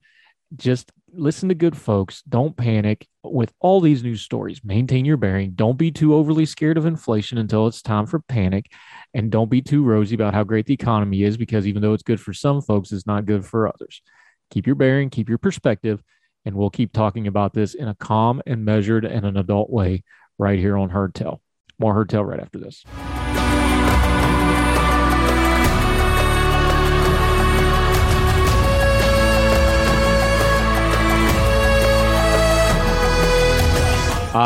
Just 0.55 0.91
listen 1.15 1.49
to 1.49 1.55
good 1.55 1.77
folks. 1.77 2.21
Don't 2.23 2.55
panic 2.57 3.07
with 3.23 3.53
all 3.59 3.79
these 3.79 4.03
news 4.03 4.21
stories. 4.21 4.63
Maintain 4.63 5.05
your 5.05 5.17
bearing. 5.17 5.51
Don't 5.51 5.77
be 5.77 5.91
too 5.91 6.13
overly 6.13 6.45
scared 6.45 6.77
of 6.77 6.85
inflation 6.85 7.37
until 7.37 7.67
it's 7.67 7.81
time 7.81 8.05
for 8.05 8.19
panic. 8.19 8.71
And 9.13 9.31
don't 9.31 9.49
be 9.49 9.61
too 9.61 9.83
rosy 9.83 10.15
about 10.15 10.33
how 10.33 10.43
great 10.43 10.65
the 10.65 10.73
economy 10.73 11.23
is, 11.23 11.37
because 11.37 11.67
even 11.67 11.81
though 11.81 11.93
it's 11.93 12.03
good 12.03 12.19
for 12.19 12.33
some 12.33 12.61
folks, 12.61 12.91
it's 12.91 13.07
not 13.07 13.25
good 13.25 13.45
for 13.45 13.67
others. 13.67 14.01
Keep 14.51 14.67
your 14.67 14.75
bearing, 14.75 15.09
keep 15.09 15.29
your 15.29 15.37
perspective, 15.37 16.03
and 16.45 16.55
we'll 16.55 16.69
keep 16.69 16.93
talking 16.93 17.27
about 17.27 17.53
this 17.53 17.73
in 17.73 17.87
a 17.87 17.95
calm 17.95 18.41
and 18.45 18.65
measured 18.65 19.05
and 19.05 19.25
an 19.25 19.37
adult 19.37 19.69
way 19.69 20.03
right 20.37 20.59
here 20.59 20.77
on 20.77 20.89
Heard 20.89 21.15
Tell. 21.15 21.41
More 21.79 21.93
Heard 21.93 22.09
Tell 22.09 22.25
right 22.25 22.39
after 22.39 22.59
this. 22.59 22.83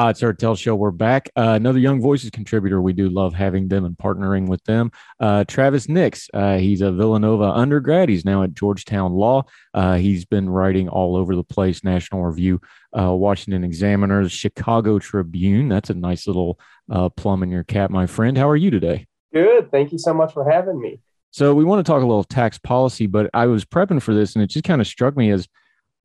Ah, 0.08 0.12
it's 0.12 0.24
our 0.24 0.32
Tell 0.32 0.56
Show. 0.56 0.74
We're 0.74 0.91
back. 0.91 1.30
Uh, 1.36 1.56
another 1.58 1.80
Young 1.80 2.00
Voices 2.00 2.30
contributor. 2.30 2.82
We 2.82 2.93
do 2.93 3.10
love 3.10 3.34
having 3.34 3.67
them 3.67 3.84
and 3.84 3.98
partnering 3.98 4.48
with 4.48 4.63
them. 4.63 4.89
Uh, 5.20 5.43
Travis 5.43 5.89
Nix. 5.89 6.30
Uh, 6.34 6.56
he's 6.56 6.80
a 6.80 6.93
Villanova 6.93 7.43
undergrad. 7.43 8.08
He's 8.08 8.24
now 8.24 8.43
at 8.43 8.54
Georgetown 8.54 9.12
Law. 9.12 9.43
Uh, 9.74 9.96
he's 9.96 10.24
been 10.24 10.50
writing 10.50 10.88
all 10.88 11.17
over 11.17 11.36
the 11.36 11.43
place. 11.43 11.84
National 11.84 12.24
Review, 12.24 12.62
uh, 12.98 13.13
Washington 13.13 13.65
Examiner, 13.65 14.30
Chicago 14.30 14.98
Tribune. 14.98 15.67
That's 15.67 15.89
a 15.89 15.93
nice 15.93 16.26
little 16.26 16.58
uh, 16.89 17.10
plum 17.10 17.43
in 17.43 17.52
your 17.52 17.65
cap, 17.65 17.89
my 17.89 18.06
friend. 18.06 18.38
How 18.38 18.48
are 18.48 18.56
you 18.56 18.72
today? 18.72 19.08
Good. 19.34 19.72
Thank 19.72 19.91
you 19.91 19.98
so 19.98 20.13
much 20.13 20.32
for 20.32 20.50
having 20.50 20.80
me. 20.80 21.02
So 21.32 21.54
we 21.54 21.65
want 21.65 21.86
to 21.86 21.91
talk 21.91 22.02
a 22.02 22.06
little 22.06 22.24
tax 22.24 22.58
policy, 22.58 23.08
but 23.08 23.30
I 23.34 23.48
was 23.48 23.65
prepping 23.65 24.02
for 24.02 24.13
this, 24.13 24.36
and 24.36 24.43
it 24.43 24.52
just 24.52 24.63
kind 24.63 24.80
of 24.80 24.88
struck 24.88 25.17
me 25.17 25.32
as 25.32 25.50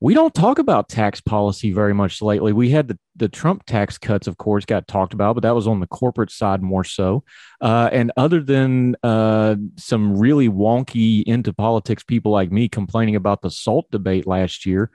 we 0.03 0.15
don't 0.15 0.35
talk 0.35 0.59
about 0.59 0.89
tax 0.89 1.21
policy 1.21 1.71
very 1.71 1.95
much 1.95 2.21
lately. 2.21 2.53
We 2.53 2.71
had 2.71 2.89
the, 2.89 2.99
the 3.15 3.29
Trump 3.29 3.65
tax 3.67 3.99
cuts, 3.99 4.27
of 4.27 4.37
course, 4.37 4.65
got 4.65 4.89
talked 4.89 5.15
about, 5.15 5.35
but 5.35 5.43
that 5.43 5.55
was 5.55 5.69
on 5.69 5.79
the 5.79 5.87
corporate 5.87 6.33
side 6.33 6.61
more 6.61 6.83
so. 6.83 7.23
Uh, 7.61 7.89
and 7.93 8.11
other 8.17 8.43
than 8.43 8.97
uh, 9.05 9.55
some 9.77 10.19
really 10.19 10.49
wonky 10.49 11.23
into 11.23 11.53
politics 11.53 12.03
people 12.03 12.33
like 12.33 12.51
me 12.51 12.69
complaining 12.69 13.15
about 13.15 13.43
the 13.43 13.51
SALT 13.51 13.89
debate 13.93 14.27
last 14.27 14.67
year, 14.67 14.91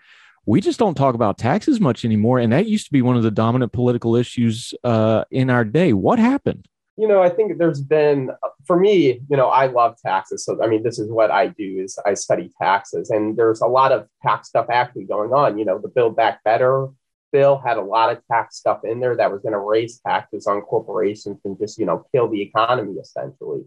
we 0.46 0.60
just 0.60 0.78
don't 0.78 0.96
talk 0.96 1.15
about 1.15 1.38
taxes 1.38 1.80
much 1.80 2.04
anymore. 2.04 2.39
And 2.39 2.52
that 2.52 2.67
used 2.67 2.88
to 2.88 2.91
be 2.91 3.02
one 3.02 3.15
of 3.15 3.24
the 3.24 3.32
dominant 3.32 3.72
political 3.72 4.17
issues 4.17 4.74
uh, 4.84 5.24
in 5.32 5.50
our 5.50 5.63
day. 5.63 5.93
What 5.93 6.20
happened? 6.20 6.67
You 6.98 7.08
know, 7.08 7.22
I 7.22 7.30
think 7.30 7.58
there's 7.58 7.82
been 7.82 8.32
for 8.66 8.78
me, 8.78 9.22
you 9.30 9.38
know, 9.38 9.48
I 9.48 9.68
love 9.68 9.96
taxes. 10.04 10.44
So 10.44 10.62
I 10.62 10.68
mean, 10.68 10.84
this 10.84 11.00
is 11.00 11.10
what 11.10 11.32
I 11.32 11.48
do 11.48 11.80
is 11.80 11.98
I 12.06 12.16
study 12.16 12.52
taxes, 12.62 13.10
and 13.12 13.38
there's 13.38 13.62
a 13.62 13.68
lot 13.68 13.92
of 13.92 14.08
tax 14.24 14.50
stuff 14.50 14.68
actually 14.72 15.06
going 15.06 15.32
on. 15.32 15.58
You 15.58 15.66
know, 15.66 15.80
the 15.80 15.90
Build 15.90 16.16
Back 16.16 16.44
Better 16.44 16.90
bill 17.32 17.62
had 17.64 17.78
a 17.78 17.82
lot 17.82 18.12
of 18.12 18.26
tax 18.32 18.58
stuff 18.58 18.80
in 18.84 19.00
there 19.00 19.16
that 19.16 19.32
was 19.32 19.42
going 19.42 19.54
to 19.54 19.60
raise 19.60 20.00
taxes 20.00 20.48
on 20.48 20.62
corporations 20.62 21.40
and 21.44 21.58
just 21.60 21.78
you 21.78 21.86
know 21.86 22.06
kill 22.14 22.30
the 22.30 22.42
economy 22.42 22.94
essentially. 23.00 23.64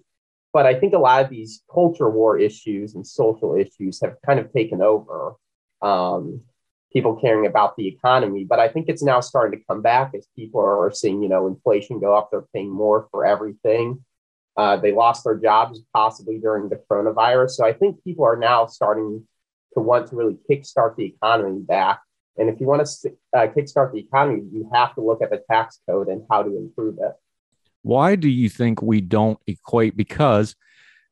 But 0.52 0.66
I 0.66 0.74
think 0.74 0.94
a 0.94 0.98
lot 0.98 1.22
of 1.24 1.30
these 1.30 1.62
culture 1.72 2.10
war 2.10 2.36
issues 2.38 2.94
and 2.96 3.06
social 3.06 3.54
issues 3.54 4.00
have 4.02 4.16
kind 4.26 4.40
of 4.40 4.52
taken 4.52 4.82
over. 4.82 5.34
Um, 5.80 6.42
people 6.92 7.16
caring 7.16 7.46
about 7.46 7.76
the 7.76 7.86
economy. 7.86 8.44
But 8.44 8.58
I 8.58 8.68
think 8.68 8.88
it's 8.88 9.02
now 9.02 9.20
starting 9.20 9.58
to 9.58 9.64
come 9.66 9.82
back 9.82 10.12
as 10.14 10.26
people 10.36 10.60
are 10.60 10.90
seeing, 10.92 11.22
you 11.22 11.28
know, 11.28 11.46
inflation 11.46 12.00
go 12.00 12.14
up. 12.14 12.30
They're 12.30 12.44
paying 12.54 12.70
more 12.70 13.08
for 13.10 13.24
everything. 13.24 14.04
Uh, 14.56 14.76
they 14.76 14.92
lost 14.92 15.24
their 15.24 15.36
jobs 15.36 15.80
possibly 15.94 16.38
during 16.38 16.68
the 16.68 16.80
coronavirus. 16.90 17.50
So 17.50 17.64
I 17.64 17.72
think 17.72 18.02
people 18.02 18.24
are 18.24 18.36
now 18.36 18.66
starting 18.66 19.26
to 19.74 19.80
want 19.80 20.08
to 20.08 20.16
really 20.16 20.36
kickstart 20.50 20.96
the 20.96 21.04
economy 21.04 21.60
back. 21.60 22.00
And 22.36 22.48
if 22.48 22.60
you 22.60 22.66
want 22.66 22.86
to 22.86 23.10
uh, 23.34 23.46
kickstart 23.46 23.92
the 23.92 24.00
economy, 24.00 24.42
you 24.52 24.68
have 24.72 24.94
to 24.96 25.00
look 25.00 25.22
at 25.22 25.30
the 25.30 25.42
tax 25.50 25.80
code 25.88 26.08
and 26.08 26.22
how 26.30 26.42
to 26.42 26.56
improve 26.56 26.96
it. 26.98 27.12
Why 27.82 28.16
do 28.16 28.28
you 28.28 28.48
think 28.48 28.82
we 28.82 29.00
don't 29.00 29.38
equate? 29.46 29.96
Because 29.96 30.54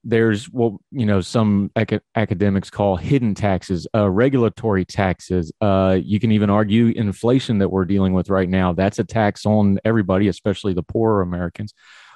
there's 0.04 0.46
what 0.46 0.74
you 0.90 1.04
know 1.04 1.20
some 1.20 1.70
ac- 1.76 2.00
academics 2.14 2.70
call 2.70 2.96
hidden 2.96 3.34
taxes 3.34 3.86
uh, 3.94 4.08
regulatory 4.08 4.84
taxes 4.84 5.52
uh, 5.60 5.98
you 6.02 6.20
can 6.20 6.32
even 6.32 6.50
argue 6.50 6.86
inflation 6.96 7.58
that 7.58 7.68
we're 7.68 7.84
dealing 7.84 8.12
with 8.12 8.30
right 8.30 8.48
now 8.48 8.72
that's 8.72 8.98
a 8.98 9.04
tax 9.04 9.44
on 9.44 9.78
everybody 9.84 10.28
especially 10.28 10.72
the 10.72 10.82
poorer 10.82 11.20
americans. 11.22 11.74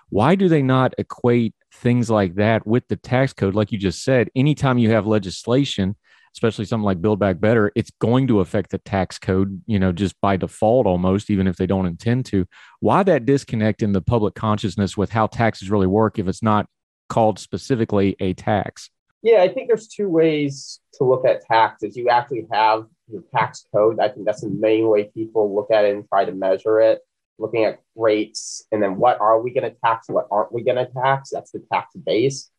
Why 0.08 0.34
do 0.34 0.46
they 0.46 0.60
not 0.60 0.92
equate 0.98 1.54
things 1.72 2.10
like 2.10 2.34
that 2.34 2.66
with 2.66 2.86
the 2.88 2.96
tax 2.96 3.32
code? 3.32 3.54
Like 3.54 3.72
you 3.72 3.78
just 3.78 4.04
said 4.04 4.28
anytime 4.36 4.76
you 4.76 4.90
have 4.90 5.06
legislation 5.06 5.96
especially 6.34 6.64
something 6.64 6.84
like 6.84 7.00
build 7.00 7.18
back 7.18 7.40
better 7.40 7.70
it's 7.74 7.90
going 7.98 8.26
to 8.26 8.40
affect 8.40 8.70
the 8.70 8.78
tax 8.78 9.18
code 9.18 9.62
you 9.66 9.78
know 9.78 9.92
just 9.92 10.18
by 10.22 10.34
default 10.36 10.86
almost 10.86 11.30
even 11.30 11.46
if 11.46 11.56
they 11.56 11.66
don't 11.66 11.86
intend 11.86 12.26
to. 12.26 12.46
Why 12.80 13.02
that 13.04 13.24
disconnect 13.24 13.82
in 13.82 13.92
the 13.92 14.02
public 14.02 14.34
consciousness 14.34 14.96
with 14.96 15.10
how 15.10 15.26
taxes 15.26 15.70
really 15.70 15.86
work 15.86 16.18
if 16.18 16.28
it's 16.28 16.42
not 16.42 16.66
called 17.12 17.38
specifically 17.38 18.16
a 18.20 18.32
tax? 18.32 18.88
Yeah, 19.22 19.42
I 19.42 19.48
think 19.48 19.68
there's 19.68 19.86
two 19.86 20.08
ways 20.08 20.80
to 20.94 21.04
look 21.04 21.26
at 21.26 21.44
taxes. 21.44 21.94
You 21.94 22.08
actually 22.08 22.46
have 22.50 22.86
your 23.06 23.22
tax 23.36 23.66
code. 23.70 24.00
I 24.00 24.08
think 24.08 24.24
that's 24.24 24.40
the 24.40 24.48
main 24.48 24.88
way 24.88 25.04
people 25.04 25.54
look 25.54 25.70
at 25.70 25.84
it 25.84 25.94
and 25.94 26.08
try 26.08 26.24
to 26.24 26.32
measure 26.32 26.80
it, 26.80 27.00
looking 27.38 27.64
at 27.64 27.80
rates 27.94 28.64
and 28.72 28.82
then 28.82 28.96
what 28.96 29.20
are 29.20 29.40
we 29.42 29.52
going 29.52 29.70
to 29.70 29.76
tax, 29.84 30.08
what 30.08 30.26
aren't 30.30 30.52
we 30.52 30.64
going 30.64 30.78
to 30.78 30.90
tax? 30.90 31.28
That's 31.30 31.50
the 31.50 31.62
tax 31.70 31.94
base. 31.94 32.50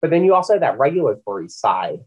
But 0.00 0.10
then 0.10 0.24
you 0.24 0.34
also 0.34 0.54
have 0.54 0.62
that 0.62 0.78
regulatory 0.78 1.50
side. 1.50 2.00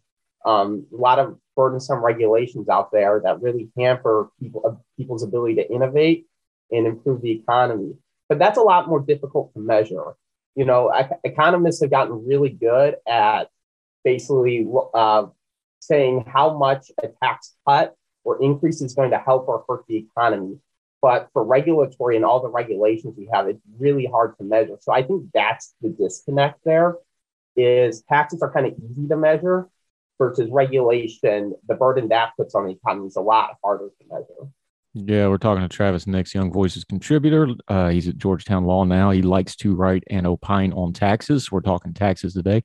Um, 0.43 0.87
a 0.91 0.97
lot 0.97 1.19
of 1.19 1.37
burdensome 1.55 2.03
regulations 2.03 2.67
out 2.67 2.91
there 2.91 3.21
that 3.23 3.43
really 3.43 3.69
hamper 3.77 4.31
people, 4.39 4.63
uh, 4.65 4.75
people's 4.97 5.21
ability 5.21 5.55
to 5.55 5.71
innovate 5.71 6.25
and 6.71 6.87
improve 6.87 7.21
the 7.21 7.31
economy. 7.31 7.93
But 8.27 8.39
that's 8.39 8.57
a 8.57 8.63
lot 8.63 8.89
more 8.89 9.01
difficult 9.01 9.53
to 9.53 9.59
measure 9.59 10.15
you 10.55 10.65
know, 10.65 10.91
economists 11.23 11.81
have 11.81 11.91
gotten 11.91 12.25
really 12.25 12.49
good 12.49 12.95
at 13.07 13.49
basically 14.03 14.67
uh, 14.93 15.25
saying 15.79 16.25
how 16.27 16.57
much 16.57 16.91
a 17.03 17.07
tax 17.23 17.55
cut 17.67 17.95
or 18.23 18.41
increase 18.41 18.81
is 18.81 18.93
going 18.93 19.11
to 19.11 19.17
help 19.17 19.47
or 19.47 19.63
hurt 19.67 19.85
the 19.87 19.97
economy. 19.97 20.57
But 21.01 21.29
for 21.33 21.43
regulatory 21.43 22.15
and 22.15 22.25
all 22.25 22.41
the 22.41 22.49
regulations 22.49 23.15
we 23.17 23.27
have, 23.33 23.47
it's 23.47 23.61
really 23.79 24.05
hard 24.05 24.37
to 24.37 24.43
measure. 24.43 24.77
So 24.81 24.91
I 24.91 25.01
think 25.01 25.25
that's 25.33 25.73
the 25.81 25.89
disconnect 25.89 26.59
there 26.63 26.95
is 27.55 28.03
taxes 28.03 28.41
are 28.41 28.51
kind 28.51 28.67
of 28.67 28.73
easy 28.73 29.07
to 29.07 29.17
measure 29.17 29.67
versus 30.21 30.51
regulation, 30.51 31.55
the 31.67 31.73
burden 31.73 32.09
that 32.09 32.31
puts 32.37 32.53
on 32.53 32.67
the 32.67 32.73
economy 32.73 33.07
is 33.07 33.15
a 33.15 33.21
lot 33.21 33.57
harder 33.63 33.89
to 33.89 34.07
measure. 34.07 34.51
Yeah, 34.93 35.29
we're 35.29 35.37
talking 35.37 35.61
to 35.61 35.69
Travis 35.69 36.05
Nix, 36.05 36.35
Young 36.35 36.51
Voices 36.51 36.83
contributor. 36.83 37.47
Uh, 37.67 37.89
he's 37.89 38.09
at 38.09 38.17
Georgetown 38.17 38.65
Law 38.65 38.83
now. 38.83 39.11
He 39.11 39.21
likes 39.21 39.55
to 39.57 39.73
write 39.73 40.03
and 40.09 40.27
opine 40.27 40.73
on 40.73 40.91
taxes. 40.91 41.49
We're 41.49 41.61
talking 41.61 41.93
taxes 41.93 42.33
today. 42.33 42.63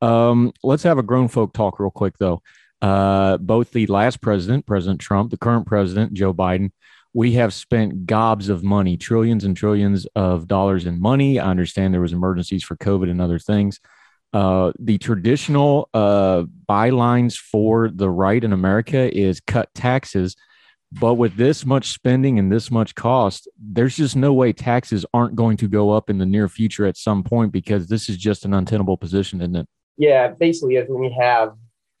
Um, 0.00 0.52
let's 0.62 0.84
have 0.84 0.98
a 0.98 1.02
grown 1.02 1.26
folk 1.26 1.52
talk 1.52 1.80
real 1.80 1.90
quick, 1.90 2.16
though. 2.18 2.42
Uh, 2.80 3.38
both 3.38 3.72
the 3.72 3.86
last 3.86 4.20
president, 4.20 4.66
President 4.66 5.00
Trump, 5.00 5.32
the 5.32 5.36
current 5.36 5.66
president, 5.66 6.12
Joe 6.12 6.32
Biden, 6.32 6.70
we 7.12 7.32
have 7.32 7.52
spent 7.52 8.06
gobs 8.06 8.48
of 8.48 8.62
money, 8.62 8.96
trillions 8.96 9.42
and 9.42 9.56
trillions 9.56 10.06
of 10.14 10.46
dollars 10.46 10.86
in 10.86 11.00
money. 11.00 11.40
I 11.40 11.48
understand 11.48 11.92
there 11.92 12.00
was 12.00 12.12
emergencies 12.12 12.62
for 12.62 12.76
COVID 12.76 13.10
and 13.10 13.20
other 13.20 13.38
things. 13.40 13.80
Uh, 14.32 14.72
the 14.78 14.98
traditional 14.98 15.88
uh, 15.94 16.44
bylines 16.68 17.36
for 17.36 17.88
the 17.88 18.10
right 18.10 18.42
in 18.42 18.52
America 18.52 19.16
is 19.16 19.40
cut 19.40 19.72
taxes. 19.74 20.36
But 21.00 21.14
with 21.14 21.36
this 21.36 21.66
much 21.66 21.88
spending 21.92 22.38
and 22.38 22.52
this 22.52 22.70
much 22.70 22.94
cost, 22.94 23.48
there's 23.58 23.96
just 23.96 24.14
no 24.14 24.32
way 24.32 24.52
taxes 24.52 25.04
aren't 25.12 25.34
going 25.34 25.56
to 25.56 25.68
go 25.68 25.90
up 25.90 26.08
in 26.08 26.18
the 26.18 26.26
near 26.26 26.48
future 26.48 26.86
at 26.86 26.96
some 26.96 27.24
point 27.24 27.50
because 27.50 27.88
this 27.88 28.08
is 28.08 28.16
just 28.16 28.44
an 28.44 28.54
untenable 28.54 28.96
position, 28.96 29.40
isn't 29.40 29.56
it? 29.56 29.68
Yeah, 29.96 30.28
basically, 30.28 30.76
as 30.76 30.88
when 30.88 31.00
we 31.00 31.12
have 31.18 31.54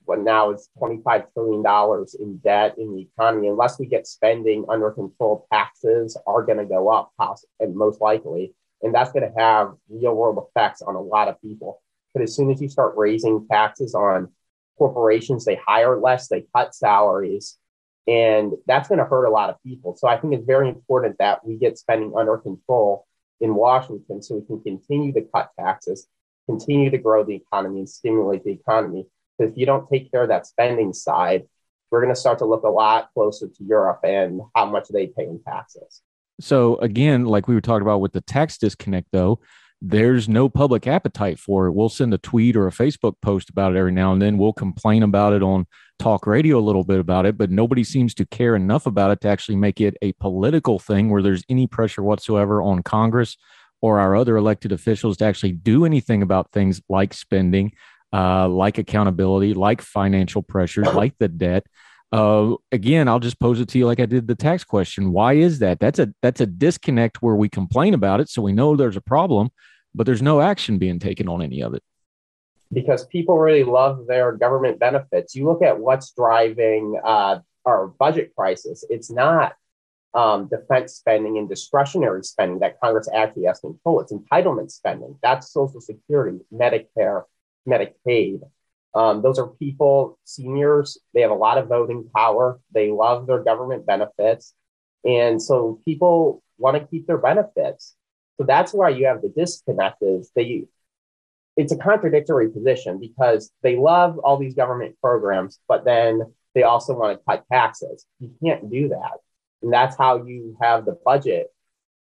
what 0.04 0.20
now 0.20 0.52
is 0.52 0.68
$25 0.80 1.24
trillion 1.32 2.06
in 2.20 2.36
debt 2.38 2.76
in 2.78 2.94
the 2.94 3.02
economy, 3.02 3.48
unless 3.48 3.78
we 3.78 3.86
get 3.86 4.06
spending 4.06 4.64
under 4.68 4.90
control, 4.90 5.46
taxes 5.52 6.16
are 6.26 6.44
going 6.44 6.58
to 6.58 6.64
go 6.64 6.88
up, 6.90 7.12
and 7.58 7.74
most 7.74 8.00
likely. 8.00 8.54
And 8.82 8.94
that's 8.94 9.12
going 9.12 9.28
to 9.28 9.40
have 9.40 9.72
real 9.88 10.14
world 10.14 10.44
effects 10.48 10.82
on 10.82 10.94
a 10.94 11.00
lot 11.00 11.28
of 11.28 11.40
people. 11.40 11.80
But 12.12 12.22
as 12.22 12.36
soon 12.36 12.50
as 12.50 12.60
you 12.60 12.68
start 12.68 12.94
raising 12.96 13.46
taxes 13.50 13.94
on 13.94 14.28
corporations, 14.76 15.44
they 15.44 15.56
hire 15.56 15.98
less, 15.98 16.28
they 16.28 16.44
cut 16.54 16.74
salaries, 16.74 17.56
and 18.06 18.52
that's 18.66 18.88
going 18.88 18.98
to 18.98 19.04
hurt 19.04 19.24
a 19.24 19.30
lot 19.30 19.50
of 19.50 19.56
people. 19.62 19.96
So 19.96 20.08
I 20.08 20.16
think 20.16 20.34
it's 20.34 20.44
very 20.44 20.68
important 20.68 21.16
that 21.18 21.46
we 21.46 21.56
get 21.56 21.78
spending 21.78 22.12
under 22.16 22.36
control 22.36 23.06
in 23.40 23.54
Washington 23.54 24.22
so 24.22 24.36
we 24.36 24.46
can 24.46 24.60
continue 24.62 25.12
to 25.12 25.22
cut 25.34 25.50
taxes, 25.58 26.06
continue 26.46 26.90
to 26.90 26.98
grow 26.98 27.24
the 27.24 27.34
economy 27.34 27.80
and 27.80 27.88
stimulate 27.88 28.44
the 28.44 28.52
economy. 28.52 29.06
But 29.38 29.48
if 29.48 29.56
you 29.56 29.66
don't 29.66 29.88
take 29.88 30.10
care 30.10 30.22
of 30.22 30.28
that 30.28 30.46
spending 30.46 30.92
side, 30.92 31.44
we're 31.90 32.02
going 32.02 32.14
to 32.14 32.20
start 32.20 32.38
to 32.38 32.44
look 32.44 32.64
a 32.64 32.68
lot 32.68 33.08
closer 33.14 33.48
to 33.48 33.64
Europe 33.64 34.00
and 34.04 34.40
how 34.54 34.66
much 34.66 34.88
they 34.88 35.06
pay 35.06 35.24
in 35.24 35.40
taxes. 35.42 36.02
So 36.40 36.76
again, 36.76 37.24
like 37.24 37.48
we 37.48 37.54
were 37.54 37.60
talking 37.60 37.82
about 37.82 38.00
with 38.00 38.12
the 38.12 38.20
tax 38.20 38.58
disconnect, 38.58 39.08
though, 39.12 39.40
there's 39.82 40.28
no 40.28 40.48
public 40.48 40.86
appetite 40.86 41.38
for 41.38 41.66
it. 41.66 41.72
We'll 41.72 41.88
send 41.88 42.14
a 42.14 42.18
tweet 42.18 42.56
or 42.56 42.66
a 42.66 42.72
Facebook 42.72 43.14
post 43.20 43.50
about 43.50 43.74
it 43.74 43.78
every 43.78 43.92
now 43.92 44.12
and 44.12 44.22
then. 44.22 44.38
We'll 44.38 44.52
complain 44.52 45.02
about 45.02 45.32
it 45.32 45.42
on 45.42 45.66
talk 45.98 46.26
radio 46.26 46.58
a 46.58 46.60
little 46.60 46.84
bit 46.84 47.00
about 47.00 47.26
it, 47.26 47.36
but 47.36 47.50
nobody 47.50 47.84
seems 47.84 48.14
to 48.14 48.26
care 48.26 48.56
enough 48.56 48.86
about 48.86 49.10
it 49.10 49.20
to 49.20 49.28
actually 49.28 49.56
make 49.56 49.80
it 49.80 49.96
a 50.02 50.12
political 50.14 50.78
thing 50.78 51.10
where 51.10 51.22
there's 51.22 51.44
any 51.48 51.66
pressure 51.66 52.02
whatsoever 52.02 52.62
on 52.62 52.82
Congress 52.82 53.36
or 53.80 54.00
our 54.00 54.16
other 54.16 54.36
elected 54.36 54.72
officials 54.72 55.18
to 55.18 55.24
actually 55.24 55.52
do 55.52 55.84
anything 55.84 56.22
about 56.22 56.50
things 56.52 56.80
like 56.88 57.12
spending, 57.12 57.72
uh, 58.12 58.48
like 58.48 58.78
accountability, 58.78 59.52
like 59.52 59.82
financial 59.82 60.42
pressures, 60.42 60.86
like 60.94 61.14
the 61.18 61.28
debt. 61.28 61.66
Uh, 62.14 62.54
again, 62.70 63.08
I'll 63.08 63.18
just 63.18 63.40
pose 63.40 63.58
it 63.58 63.68
to 63.70 63.78
you 63.78 63.86
like 63.86 63.98
I 63.98 64.06
did 64.06 64.28
the 64.28 64.36
tax 64.36 64.62
question. 64.62 65.10
Why 65.10 65.32
is 65.32 65.58
that? 65.58 65.80
That's 65.80 65.98
a 65.98 66.14
that's 66.22 66.40
a 66.40 66.46
disconnect 66.46 67.22
where 67.22 67.34
we 67.34 67.48
complain 67.48 67.92
about 67.92 68.20
it, 68.20 68.28
so 68.28 68.40
we 68.40 68.52
know 68.52 68.76
there's 68.76 68.96
a 68.96 69.00
problem, 69.00 69.50
but 69.96 70.06
there's 70.06 70.22
no 70.22 70.40
action 70.40 70.78
being 70.78 71.00
taken 71.00 71.28
on 71.28 71.42
any 71.42 71.60
of 71.60 71.74
it. 71.74 71.82
Because 72.72 73.04
people 73.06 73.36
really 73.36 73.64
love 73.64 74.06
their 74.06 74.30
government 74.30 74.78
benefits. 74.78 75.34
You 75.34 75.46
look 75.46 75.60
at 75.60 75.80
what's 75.80 76.12
driving 76.12 77.00
uh, 77.04 77.40
our 77.66 77.88
budget 77.88 78.32
crisis. 78.36 78.84
It's 78.88 79.10
not 79.10 79.54
um, 80.14 80.46
defense 80.46 80.94
spending 80.94 81.36
and 81.36 81.48
discretionary 81.48 82.22
spending 82.22 82.60
that 82.60 82.78
Congress 82.80 83.08
actually 83.12 83.46
has 83.46 83.58
control. 83.58 83.98
It's 83.98 84.12
entitlement 84.12 84.70
spending. 84.70 85.18
That's 85.20 85.52
Social 85.52 85.80
Security, 85.80 86.38
Medicare, 86.52 87.24
Medicaid. 87.68 88.42
Um, 88.94 89.22
those 89.22 89.38
are 89.38 89.48
people, 89.48 90.18
seniors, 90.24 90.98
they 91.12 91.20
have 91.22 91.30
a 91.30 91.34
lot 91.34 91.58
of 91.58 91.68
voting 91.68 92.08
power. 92.14 92.60
They 92.72 92.90
love 92.90 93.26
their 93.26 93.42
government 93.42 93.86
benefits. 93.86 94.54
And 95.04 95.42
so 95.42 95.80
people 95.84 96.42
want 96.58 96.76
to 96.76 96.86
keep 96.86 97.06
their 97.06 97.18
benefits. 97.18 97.96
So 98.38 98.46
that's 98.46 98.72
why 98.72 98.90
you 98.90 99.06
have 99.06 99.22
the 99.22 99.28
disconnect 99.28 100.02
is 100.02 100.30
they 100.34 100.64
it's 101.56 101.72
a 101.72 101.76
contradictory 101.76 102.50
position 102.50 102.98
because 102.98 103.52
they 103.62 103.76
love 103.76 104.18
all 104.18 104.36
these 104.38 104.54
government 104.54 104.96
programs, 105.00 105.60
but 105.68 105.84
then 105.84 106.20
they 106.52 106.64
also 106.64 106.94
want 106.94 107.16
to 107.16 107.24
cut 107.24 107.44
taxes. 107.50 108.06
You 108.18 108.32
can't 108.42 108.70
do 108.70 108.88
that. 108.88 109.18
And 109.62 109.72
that's 109.72 109.96
how 109.96 110.24
you 110.24 110.56
have 110.60 110.84
the 110.84 110.98
budget 111.04 111.52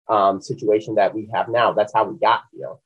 um, 0.08 0.40
situation 0.40 0.96
that 0.96 1.14
we 1.14 1.28
have 1.34 1.48
now. 1.48 1.72
That's 1.72 1.92
how 1.92 2.04
we 2.04 2.18
got 2.18 2.42
here 2.52 2.76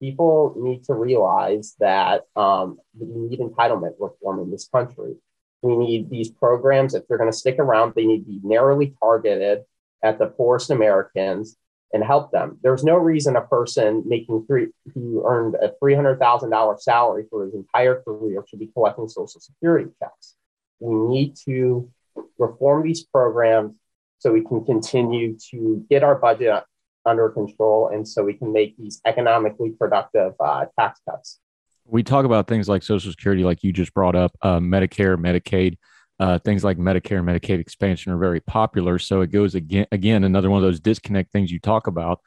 people 0.00 0.54
need 0.56 0.84
to 0.84 0.94
realize 0.94 1.74
that 1.78 2.22
um, 2.34 2.78
we 2.98 3.06
need 3.06 3.40
entitlement 3.40 3.94
reform 3.98 4.40
in 4.40 4.50
this 4.50 4.68
country. 4.68 5.14
We 5.62 5.76
need 5.76 6.08
these 6.08 6.30
programs, 6.30 6.94
if 6.94 7.06
they're 7.06 7.18
going 7.18 7.30
to 7.30 7.36
stick 7.36 7.58
around, 7.58 7.92
they 7.94 8.06
need 8.06 8.20
to 8.20 8.30
be 8.30 8.40
narrowly 8.42 8.94
targeted 8.98 9.64
at 10.02 10.18
the 10.18 10.26
poorest 10.26 10.70
Americans 10.70 11.56
and 11.92 12.02
help 12.02 12.30
them. 12.30 12.58
There's 12.62 12.84
no 12.84 12.96
reason 12.96 13.36
a 13.36 13.42
person 13.42 14.04
making 14.06 14.46
three 14.46 14.68
who 14.94 15.22
earned 15.26 15.56
a 15.56 15.72
three 15.78 15.94
hundred 15.94 16.18
thousand 16.18 16.50
dollar 16.50 16.76
salary 16.78 17.24
for 17.28 17.44
his 17.44 17.54
entire 17.54 18.00
career 18.00 18.42
should 18.48 18.60
be 18.60 18.68
collecting 18.68 19.08
Social 19.08 19.40
Security 19.40 19.90
checks. 19.98 20.36
We 20.78 20.94
need 20.94 21.36
to 21.44 21.90
reform 22.38 22.84
these 22.84 23.04
programs 23.04 23.74
so 24.18 24.32
we 24.32 24.42
can 24.42 24.64
continue 24.64 25.36
to 25.50 25.84
get 25.90 26.02
our 26.02 26.14
budget 26.14 26.48
under 27.06 27.28
control, 27.28 27.88
and 27.88 28.06
so 28.06 28.22
we 28.22 28.34
can 28.34 28.52
make 28.52 28.76
these 28.76 29.00
economically 29.06 29.70
productive 29.70 30.34
uh, 30.40 30.66
tax 30.78 31.00
cuts. 31.08 31.40
We 31.86 32.02
talk 32.02 32.24
about 32.24 32.46
things 32.46 32.68
like 32.68 32.82
Social 32.82 33.10
Security, 33.10 33.42
like 33.42 33.64
you 33.64 33.72
just 33.72 33.92
brought 33.94 34.14
up, 34.14 34.36
uh, 34.42 34.58
Medicare, 34.58 35.16
Medicaid. 35.16 35.76
Uh, 36.20 36.38
things 36.38 36.62
like 36.62 36.76
Medicare 36.76 37.18
and 37.18 37.26
Medicaid 37.26 37.60
expansion 37.60 38.12
are 38.12 38.18
very 38.18 38.40
popular. 38.40 38.98
So 38.98 39.22
it 39.22 39.30
goes 39.30 39.54
again, 39.54 39.86
again, 39.90 40.22
another 40.22 40.50
one 40.50 40.58
of 40.58 40.62
those 40.62 40.78
disconnect 40.78 41.32
things 41.32 41.50
you 41.50 41.58
talk 41.58 41.86
about. 41.86 42.20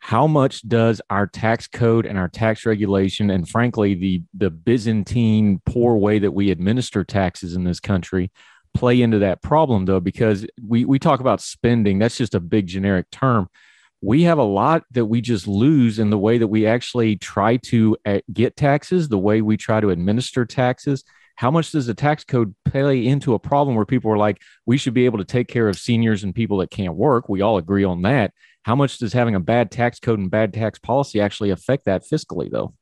How 0.00 0.26
much 0.26 0.66
does 0.66 1.00
our 1.10 1.26
tax 1.26 1.68
code 1.68 2.06
and 2.06 2.18
our 2.18 2.28
tax 2.28 2.66
regulation, 2.66 3.30
and 3.30 3.48
frankly, 3.48 3.94
the 3.94 4.22
the 4.34 4.50
Byzantine 4.50 5.60
poor 5.64 5.96
way 5.96 6.18
that 6.18 6.32
we 6.32 6.50
administer 6.50 7.04
taxes 7.04 7.54
in 7.54 7.64
this 7.64 7.80
country, 7.80 8.32
play 8.74 9.00
into 9.00 9.20
that 9.20 9.42
problem? 9.42 9.84
Though, 9.84 10.00
because 10.00 10.46
we 10.66 10.84
we 10.84 10.98
talk 10.98 11.20
about 11.20 11.40
spending, 11.40 11.98
that's 11.98 12.16
just 12.16 12.34
a 12.34 12.40
big 12.40 12.66
generic 12.66 13.10
term 13.12 13.48
we 14.02 14.22
have 14.22 14.38
a 14.38 14.44
lot 14.44 14.84
that 14.92 15.06
we 15.06 15.20
just 15.20 15.46
lose 15.46 15.98
in 15.98 16.10
the 16.10 16.18
way 16.18 16.38
that 16.38 16.46
we 16.46 16.66
actually 16.66 17.16
try 17.16 17.58
to 17.58 17.96
uh, 18.06 18.20
get 18.32 18.56
taxes, 18.56 19.08
the 19.08 19.18
way 19.18 19.42
we 19.42 19.56
try 19.56 19.80
to 19.80 19.90
administer 19.90 20.46
taxes. 20.46 21.04
How 21.36 21.50
much 21.50 21.72
does 21.72 21.86
the 21.86 21.94
tax 21.94 22.24
code 22.24 22.54
play 22.64 23.06
into 23.06 23.34
a 23.34 23.38
problem 23.38 23.76
where 23.76 23.86
people 23.86 24.10
are 24.10 24.18
like, 24.18 24.40
we 24.66 24.78
should 24.78 24.94
be 24.94 25.04
able 25.04 25.18
to 25.18 25.24
take 25.24 25.48
care 25.48 25.68
of 25.68 25.78
seniors 25.78 26.24
and 26.24 26.34
people 26.34 26.58
that 26.58 26.70
can't 26.70 26.94
work? 26.94 27.28
We 27.28 27.42
all 27.42 27.58
agree 27.58 27.84
on 27.84 28.02
that. 28.02 28.32
How 28.62 28.74
much 28.74 28.98
does 28.98 29.12
having 29.12 29.34
a 29.34 29.40
bad 29.40 29.70
tax 29.70 30.00
code 30.00 30.18
and 30.18 30.30
bad 30.30 30.52
tax 30.52 30.78
policy 30.78 31.20
actually 31.20 31.50
affect 31.50 31.84
that 31.86 32.02
fiscally, 32.10 32.50
though? 32.50 32.74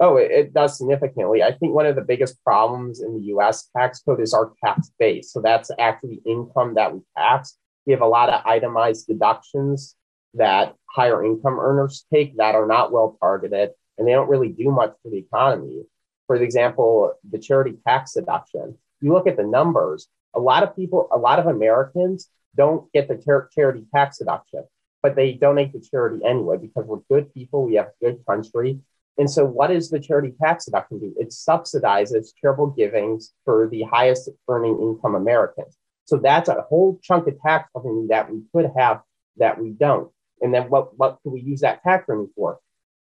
Oh, 0.00 0.16
it, 0.16 0.30
it 0.30 0.54
does 0.54 0.76
significantly. 0.78 1.42
I 1.42 1.52
think 1.52 1.74
one 1.74 1.86
of 1.86 1.94
the 1.94 2.02
biggest 2.02 2.42
problems 2.42 3.00
in 3.00 3.14
the 3.14 3.26
US 3.34 3.68
tax 3.76 4.00
code 4.00 4.20
is 4.20 4.34
our 4.34 4.52
tax 4.64 4.90
base. 4.98 5.32
So 5.32 5.40
that's 5.40 5.70
actually 5.78 6.20
income 6.26 6.74
that 6.74 6.92
we 6.92 7.00
tax. 7.16 7.56
We 7.86 7.92
have 7.92 8.02
a 8.02 8.06
lot 8.06 8.28
of 8.28 8.44
itemized 8.46 9.06
deductions 9.06 9.96
that 10.34 10.74
higher 10.86 11.24
income 11.24 11.58
earners 11.58 12.04
take 12.12 12.36
that 12.36 12.54
are 12.54 12.66
not 12.66 12.92
well 12.92 13.16
targeted 13.20 13.70
and 13.98 14.06
they 14.06 14.12
don't 14.12 14.28
really 14.28 14.48
do 14.48 14.70
much 14.70 14.94
for 15.02 15.10
the 15.10 15.18
economy. 15.18 15.82
For 16.26 16.36
example, 16.36 17.14
the 17.28 17.38
charity 17.38 17.76
tax 17.86 18.14
deduction. 18.14 18.78
You 19.00 19.12
look 19.12 19.26
at 19.26 19.36
the 19.36 19.42
numbers, 19.44 20.08
a 20.34 20.40
lot 20.40 20.62
of 20.62 20.74
people, 20.76 21.08
a 21.12 21.18
lot 21.18 21.38
of 21.38 21.46
Americans 21.46 22.28
don't 22.56 22.90
get 22.92 23.08
the 23.08 23.16
char- 23.16 23.48
charity 23.54 23.84
tax 23.94 24.18
deduction, 24.18 24.64
but 25.02 25.16
they 25.16 25.32
donate 25.32 25.72
to 25.72 25.80
charity 25.80 26.24
anyway 26.24 26.56
because 26.58 26.86
we're 26.86 27.00
good 27.10 27.32
people, 27.34 27.64
we 27.64 27.74
have 27.74 27.86
a 27.88 28.04
good 28.04 28.24
country. 28.26 28.80
And 29.18 29.30
so, 29.30 29.44
what 29.44 29.68
does 29.68 29.90
the 29.90 30.00
charity 30.00 30.32
tax 30.42 30.64
deduction 30.64 31.00
do? 31.00 31.14
It 31.18 31.30
subsidizes 31.30 32.28
charitable 32.40 32.68
givings 32.70 33.34
for 33.44 33.68
the 33.68 33.82
highest 33.82 34.30
earning 34.48 34.80
income 34.80 35.14
Americans. 35.14 35.76
So, 36.06 36.16
that's 36.16 36.48
a 36.48 36.62
whole 36.62 36.98
chunk 37.02 37.26
of 37.26 37.38
tax 37.40 37.68
revenue 37.74 38.08
that 38.08 38.32
we 38.32 38.42
could 38.54 38.70
have 38.76 39.02
that 39.36 39.60
we 39.60 39.70
don't. 39.70 40.10
And 40.42 40.52
then 40.52 40.68
what, 40.68 40.98
what 40.98 41.18
can 41.22 41.32
we 41.32 41.40
use 41.40 41.60
that 41.60 41.82
tax 41.82 42.08
revenue 42.08 42.28
for? 42.34 42.58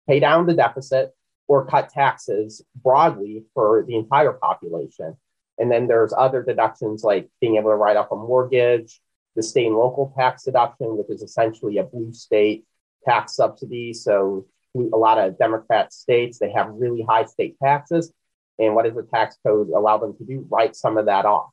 Pay 0.06 0.20
down 0.20 0.46
the 0.46 0.54
deficit 0.54 1.14
or 1.48 1.66
cut 1.66 1.88
taxes 1.88 2.62
broadly 2.76 3.44
for 3.54 3.84
the 3.88 3.96
entire 3.96 4.32
population. 4.32 5.16
And 5.58 5.70
then 5.70 5.88
there's 5.88 6.14
other 6.16 6.42
deductions 6.42 7.02
like 7.02 7.28
being 7.40 7.56
able 7.56 7.70
to 7.70 7.76
write 7.76 7.96
off 7.96 8.12
a 8.12 8.16
mortgage, 8.16 9.00
the 9.36 9.42
state 9.42 9.66
and 9.66 9.76
local 9.76 10.12
tax 10.16 10.44
deduction, 10.44 10.96
which 10.96 11.10
is 11.10 11.22
essentially 11.22 11.78
a 11.78 11.84
blue 11.84 12.12
state 12.12 12.64
tax 13.04 13.34
subsidy. 13.34 13.92
So 13.92 14.46
a 14.76 14.96
lot 14.96 15.18
of 15.18 15.38
Democrat 15.38 15.92
states, 15.92 16.38
they 16.38 16.52
have 16.52 16.68
really 16.70 17.02
high 17.02 17.24
state 17.24 17.56
taxes. 17.62 18.12
And 18.58 18.74
what 18.74 18.84
does 18.84 18.94
the 18.94 19.02
tax 19.02 19.36
code 19.44 19.70
allow 19.70 19.98
them 19.98 20.16
to 20.18 20.24
do? 20.24 20.46
Write 20.48 20.76
some 20.76 20.98
of 20.98 21.06
that 21.06 21.24
off. 21.24 21.50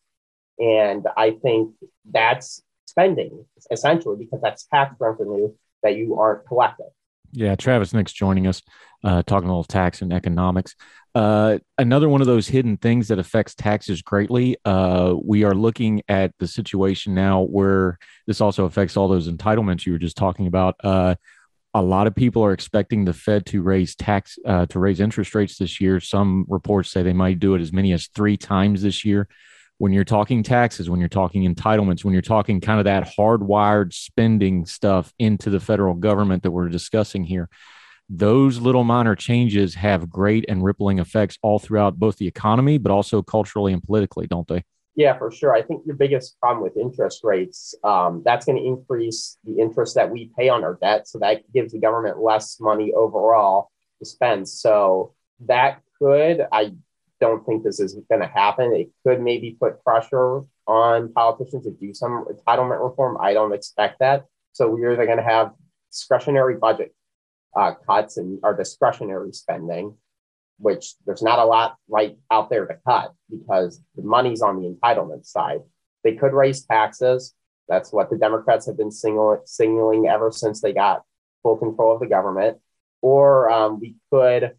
And 0.59 1.07
I 1.15 1.31
think 1.31 1.73
that's 2.11 2.61
spending 2.85 3.45
essentially 3.71 4.17
because 4.17 4.41
that's 4.41 4.65
tax 4.65 4.95
revenue 4.99 5.53
that 5.83 5.95
you 5.95 6.17
aren't 6.19 6.45
collecting. 6.47 6.89
Yeah, 7.31 7.55
Travis 7.55 7.93
Nix 7.93 8.11
joining 8.13 8.47
us, 8.47 8.61
uh, 9.03 9.21
talking 9.23 9.49
a 9.49 9.51
little 9.51 9.63
tax 9.63 10.01
and 10.01 10.13
economics. 10.13 10.75
Uh, 11.13 11.57
another 11.77 12.07
one 12.07 12.21
of 12.21 12.27
those 12.27 12.47
hidden 12.47 12.77
things 12.77 13.07
that 13.07 13.19
affects 13.19 13.55
taxes 13.55 14.01
greatly. 14.01 14.55
Uh, 14.63 15.15
we 15.23 15.43
are 15.43 15.55
looking 15.55 16.01
at 16.07 16.31
the 16.39 16.47
situation 16.47 17.13
now 17.15 17.41
where 17.41 17.97
this 18.27 18.39
also 18.39 18.65
affects 18.65 18.95
all 18.95 19.07
those 19.07 19.29
entitlements 19.29 19.85
you 19.85 19.91
were 19.91 19.97
just 19.97 20.17
talking 20.17 20.47
about. 20.47 20.75
Uh, 20.83 21.15
a 21.73 21.81
lot 21.81 22.07
of 22.07 22.15
people 22.15 22.43
are 22.43 22.53
expecting 22.53 23.05
the 23.05 23.13
Fed 23.13 23.45
to 23.47 23.61
raise 23.61 23.95
tax 23.95 24.39
uh, 24.45 24.65
to 24.67 24.79
raise 24.79 24.99
interest 24.99 25.35
rates 25.35 25.57
this 25.57 25.81
year. 25.81 25.99
Some 25.99 26.45
reports 26.47 26.91
say 26.91 27.03
they 27.03 27.13
might 27.13 27.39
do 27.39 27.55
it 27.55 27.61
as 27.61 27.73
many 27.73 27.93
as 27.93 28.07
three 28.07 28.37
times 28.37 28.81
this 28.81 29.03
year. 29.03 29.27
When 29.79 29.93
you're 29.93 30.03
talking 30.03 30.41
taxes, 30.41 30.89
when 30.89 30.99
you're 30.99 31.09
talking 31.09 31.43
entitlements, 31.43 32.03
when 32.03 32.13
you're 32.13 32.21
talking 32.21 32.59
kind 32.59 32.79
of 32.79 32.85
that 32.85 33.13
hardwired 33.17 33.93
spending 33.93 34.65
stuff 34.65 35.13
into 35.19 35.49
the 35.49 35.59
federal 35.59 35.93
government 35.93 36.43
that 36.43 36.51
we're 36.51 36.69
discussing 36.69 37.23
here, 37.23 37.47
those 38.09 38.59
little 38.59 38.83
minor 38.83 39.15
changes 39.15 39.75
have 39.75 40.09
great 40.09 40.45
and 40.47 40.63
rippling 40.63 40.99
effects 40.99 41.37
all 41.41 41.59
throughout 41.59 41.99
both 41.99 42.17
the 42.17 42.27
economy, 42.27 42.77
but 42.77 42.91
also 42.91 43.21
culturally 43.21 43.73
and 43.73 43.83
politically, 43.83 44.25
don't 44.27 44.47
they? 44.47 44.63
Yeah, 44.95 45.15
for 45.15 45.29
sure. 45.29 45.53
I 45.53 45.61
think 45.61 45.83
your 45.85 45.95
biggest 45.95 46.39
problem 46.39 46.63
with 46.63 46.75
interest 46.75 47.23
rates, 47.23 47.75
um, 47.83 48.23
that's 48.25 48.47
going 48.47 48.57
to 48.57 48.65
increase 48.65 49.37
the 49.43 49.59
interest 49.59 49.93
that 49.93 50.09
we 50.09 50.31
pay 50.35 50.49
on 50.49 50.63
our 50.63 50.79
debt. 50.81 51.07
So 51.07 51.19
that 51.19 51.51
gives 51.53 51.71
the 51.73 51.79
government 51.79 52.17
less 52.17 52.59
money 52.59 52.93
overall 52.93 53.69
to 53.99 54.05
spend. 54.05 54.49
So 54.49 55.13
that 55.45 55.81
could, 55.99 56.47
I 56.51 56.71
don't 57.19 57.45
think 57.45 57.63
this 57.63 57.79
is 57.79 57.95
going 58.09 58.21
to 58.21 58.27
happen. 58.27 58.73
It 58.73 58.89
could 59.05 59.21
maybe 59.21 59.57
put 59.59 59.83
pressure 59.83 60.41
on 60.67 61.13
politicians 61.13 61.65
to 61.65 61.71
do 61.71 61.93
some 61.93 62.25
entitlement 62.25 62.83
reform. 62.83 63.17
I 63.19 63.33
don't 63.33 63.53
expect 63.53 63.99
that. 63.99 64.25
So 64.53 64.69
we're 64.69 64.93
either 64.93 65.05
going 65.05 65.17
to 65.17 65.23
have 65.23 65.51
discretionary 65.91 66.55
budget 66.55 66.93
uh, 67.55 67.73
cuts 67.87 68.17
and 68.17 68.39
our 68.43 68.55
discretionary 68.55 69.31
spending, 69.31 69.95
which 70.59 70.95
there's 71.05 71.23
not 71.23 71.39
a 71.39 71.45
lot 71.45 71.75
right 71.89 72.17
out 72.31 72.49
there 72.49 72.65
to 72.65 72.75
cut 72.87 73.13
because 73.29 73.81
the 73.95 74.03
money's 74.03 74.41
on 74.41 74.61
the 74.61 74.67
entitlement 74.69 75.25
side. 75.25 75.59
They 76.03 76.15
could 76.15 76.33
raise 76.33 76.65
taxes. 76.65 77.33
That's 77.67 77.91
what 77.91 78.09
the 78.09 78.17
Democrats 78.17 78.65
have 78.67 78.77
been 78.77 78.91
signaling 78.91 80.07
ever 80.07 80.31
since 80.31 80.61
they 80.61 80.73
got 80.73 81.03
full 81.43 81.57
control 81.57 81.93
of 81.93 81.99
the 81.99 82.07
government. 82.07 82.57
Or 83.01 83.49
um, 83.49 83.79
we 83.79 83.95
could 84.11 84.51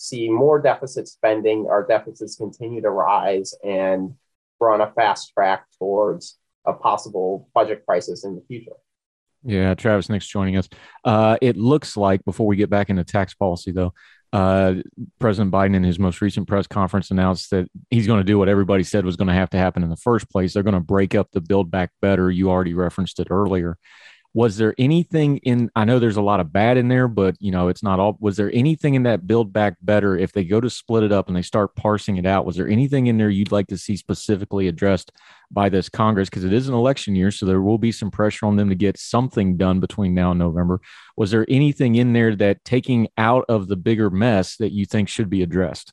see 0.00 0.30
more 0.30 0.60
deficit 0.60 1.06
spending. 1.06 1.66
Our 1.68 1.86
deficits 1.86 2.36
continue 2.36 2.80
to 2.80 2.90
rise, 2.90 3.54
and 3.62 4.14
we're 4.58 4.72
on 4.72 4.80
a 4.80 4.90
fast 4.92 5.32
track 5.34 5.66
towards 5.78 6.38
a 6.64 6.72
possible 6.72 7.48
budget 7.54 7.84
crisis 7.86 8.24
in 8.24 8.34
the 8.34 8.42
future. 8.48 8.72
Yeah, 9.42 9.74
Travis 9.74 10.08
Nix 10.08 10.26
joining 10.26 10.56
us. 10.56 10.68
Uh, 11.04 11.36
it 11.40 11.56
looks 11.56 11.96
like 11.96 12.24
before 12.24 12.46
we 12.46 12.56
get 12.56 12.70
back 12.70 12.90
into 12.90 13.04
tax 13.04 13.34
policy, 13.34 13.72
though, 13.72 13.92
uh, 14.32 14.74
President 15.18 15.52
Biden, 15.52 15.74
in 15.74 15.82
his 15.82 15.98
most 15.98 16.20
recent 16.20 16.46
press 16.46 16.66
conference, 16.66 17.10
announced 17.10 17.50
that 17.50 17.68
he's 17.90 18.06
going 18.06 18.20
to 18.20 18.24
do 18.24 18.38
what 18.38 18.48
everybody 18.48 18.84
said 18.84 19.04
was 19.04 19.16
going 19.16 19.28
to 19.28 19.34
have 19.34 19.50
to 19.50 19.58
happen 19.58 19.82
in 19.82 19.90
the 19.90 19.96
first 19.96 20.30
place. 20.30 20.52
They're 20.52 20.62
going 20.62 20.74
to 20.74 20.80
break 20.80 21.14
up 21.14 21.30
the 21.32 21.40
Build 21.40 21.70
Back 21.70 21.90
Better. 22.00 22.30
You 22.30 22.50
already 22.50 22.74
referenced 22.74 23.18
it 23.18 23.28
earlier. 23.30 23.76
Was 24.32 24.58
there 24.58 24.74
anything 24.78 25.38
in? 25.38 25.70
I 25.74 25.84
know 25.84 25.98
there's 25.98 26.16
a 26.16 26.22
lot 26.22 26.38
of 26.38 26.52
bad 26.52 26.76
in 26.76 26.86
there, 26.86 27.08
but 27.08 27.34
you 27.40 27.50
know 27.50 27.66
it's 27.66 27.82
not 27.82 27.98
all. 27.98 28.16
Was 28.20 28.36
there 28.36 28.50
anything 28.54 28.94
in 28.94 29.02
that 29.02 29.26
Build 29.26 29.52
Back 29.52 29.74
Better? 29.82 30.16
If 30.16 30.32
they 30.32 30.44
go 30.44 30.60
to 30.60 30.70
split 30.70 31.02
it 31.02 31.10
up 31.10 31.26
and 31.26 31.36
they 31.36 31.42
start 31.42 31.74
parsing 31.74 32.16
it 32.16 32.26
out, 32.26 32.46
was 32.46 32.54
there 32.54 32.68
anything 32.68 33.08
in 33.08 33.18
there 33.18 33.28
you'd 33.28 33.50
like 33.50 33.66
to 33.68 33.76
see 33.76 33.96
specifically 33.96 34.68
addressed 34.68 35.10
by 35.50 35.68
this 35.68 35.88
Congress 35.88 36.30
because 36.30 36.44
it 36.44 36.52
is 36.52 36.68
an 36.68 36.74
election 36.74 37.16
year, 37.16 37.32
so 37.32 37.44
there 37.44 37.60
will 37.60 37.78
be 37.78 37.90
some 37.90 38.10
pressure 38.10 38.46
on 38.46 38.54
them 38.54 38.68
to 38.68 38.76
get 38.76 38.98
something 38.98 39.56
done 39.56 39.80
between 39.80 40.14
now 40.14 40.30
and 40.30 40.38
November. 40.38 40.80
Was 41.16 41.32
there 41.32 41.44
anything 41.48 41.96
in 41.96 42.12
there 42.12 42.36
that 42.36 42.64
taking 42.64 43.08
out 43.18 43.44
of 43.48 43.66
the 43.66 43.76
bigger 43.76 44.10
mess 44.10 44.56
that 44.58 44.70
you 44.70 44.86
think 44.86 45.08
should 45.08 45.28
be 45.28 45.42
addressed? 45.42 45.92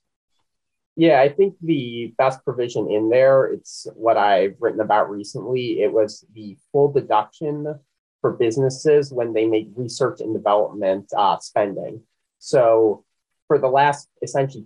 Yeah, 0.95 1.21
I 1.21 1.30
think 1.30 1.56
the 1.62 2.13
best 2.17 2.43
provision 2.43 2.89
in 2.89 3.10
there, 3.10 3.45
it's 3.45 3.88
what 3.95 4.17
I've 4.17 4.56
written 4.60 4.80
about 4.80 5.10
recently. 5.10 5.82
It 5.82 5.93
was 5.93 6.26
the 6.34 6.58
full 6.71 6.91
deduction 6.91 7.80
for 8.22 8.34
businesses 8.34 9.12
when 9.12 9.34
they 9.34 9.46
make 9.46 9.70
research 9.76 10.22
and 10.22 10.34
development 10.34 11.12
uh, 11.16 11.38
spending. 11.40 12.02
So 12.40 13.04
for 13.48 13.60
the 13.60 13.68
last 13.68 14.10
essentially 14.22 14.66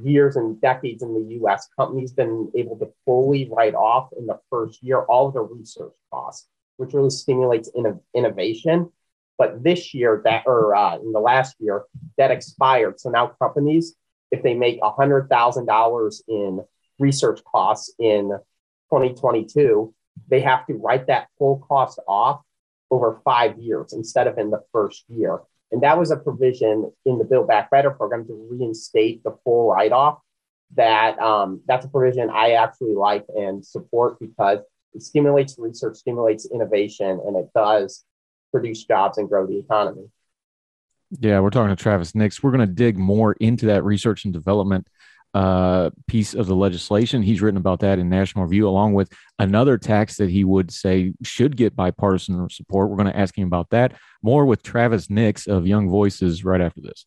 years 0.00 0.36
and 0.36 0.60
decades 0.60 1.02
in 1.02 1.14
the 1.14 1.34
US, 1.40 1.68
companies 1.76 2.12
been 2.12 2.50
able 2.54 2.78
to 2.78 2.92
fully 3.04 3.48
write 3.50 3.74
off 3.74 4.10
in 4.18 4.26
the 4.26 4.38
first 4.48 4.82
year 4.82 5.00
all 5.02 5.28
of 5.28 5.34
their 5.34 5.42
research 5.42 5.92
costs, 6.12 6.48
which 6.76 6.94
really 6.94 7.10
stimulates 7.10 7.70
innovation. 8.14 8.90
But 9.38 9.62
this 9.64 9.94
year, 9.94 10.20
that 10.24 10.44
or 10.46 10.74
uh, 10.76 10.96
in 10.96 11.12
the 11.12 11.20
last 11.20 11.56
year, 11.58 11.84
that 12.18 12.30
expired. 12.30 13.00
So 13.00 13.08
now 13.08 13.28
companies, 13.40 13.94
if 14.30 14.42
they 14.42 14.54
make 14.54 14.80
$100,000 14.82 16.20
in 16.28 16.60
research 16.98 17.40
costs 17.44 17.92
in 17.98 18.28
2022, 18.90 19.94
they 20.28 20.42
have 20.42 20.66
to 20.66 20.74
write 20.74 21.06
that 21.06 21.28
full 21.38 21.64
cost 21.66 21.98
off 22.06 22.42
over 22.90 23.20
five 23.24 23.58
years 23.58 23.92
instead 23.92 24.26
of 24.26 24.38
in 24.38 24.50
the 24.50 24.62
first 24.72 25.04
year. 25.08 25.40
And 25.72 25.82
that 25.82 25.98
was 25.98 26.10
a 26.10 26.16
provision 26.16 26.92
in 27.04 27.18
the 27.18 27.24
Build 27.24 27.46
Back 27.46 27.70
Better 27.70 27.90
program 27.90 28.26
to 28.26 28.48
reinstate 28.50 29.22
the 29.22 29.36
full 29.44 29.70
write 29.70 29.92
off. 29.92 30.18
That 30.76 31.18
um, 31.18 31.62
that's 31.66 31.84
a 31.84 31.88
provision 31.88 32.30
I 32.30 32.52
actually 32.52 32.94
like 32.94 33.26
and 33.36 33.64
support 33.64 34.18
because 34.20 34.60
it 34.94 35.02
stimulates 35.02 35.56
research, 35.58 35.96
stimulates 35.96 36.48
innovation, 36.52 37.20
and 37.24 37.36
it 37.36 37.50
does 37.54 38.04
produce 38.52 38.84
jobs 38.84 39.18
and 39.18 39.28
grow 39.28 39.46
the 39.46 39.58
economy. 39.58 40.08
Yeah, 41.18 41.40
we're 41.40 41.50
talking 41.50 41.74
to 41.74 41.82
Travis 41.82 42.14
Nix. 42.14 42.42
We're 42.42 42.52
going 42.52 42.66
to 42.66 42.72
dig 42.72 42.96
more 42.96 43.32
into 43.34 43.66
that 43.66 43.84
research 43.84 44.24
and 44.24 44.32
development 44.32 44.86
uh, 45.34 45.90
piece 46.08 46.34
of 46.34 46.46
the 46.46 46.56
legislation. 46.56 47.22
He's 47.22 47.40
written 47.40 47.58
about 47.58 47.80
that 47.80 47.98
in 47.98 48.08
National 48.08 48.44
Review, 48.44 48.68
along 48.68 48.94
with 48.94 49.12
another 49.38 49.78
tax 49.78 50.16
that 50.16 50.30
he 50.30 50.44
would 50.44 50.72
say 50.72 51.12
should 51.22 51.56
get 51.56 51.76
bipartisan 51.76 52.48
support. 52.50 52.90
We're 52.90 52.96
going 52.96 53.12
to 53.12 53.18
ask 53.18 53.36
him 53.36 53.46
about 53.46 53.70
that. 53.70 53.94
More 54.22 54.44
with 54.44 54.62
Travis 54.62 55.08
Nix 55.08 55.46
of 55.46 55.66
Young 55.66 55.88
Voices 55.88 56.44
right 56.44 56.60
after 56.60 56.80
this. 56.80 57.06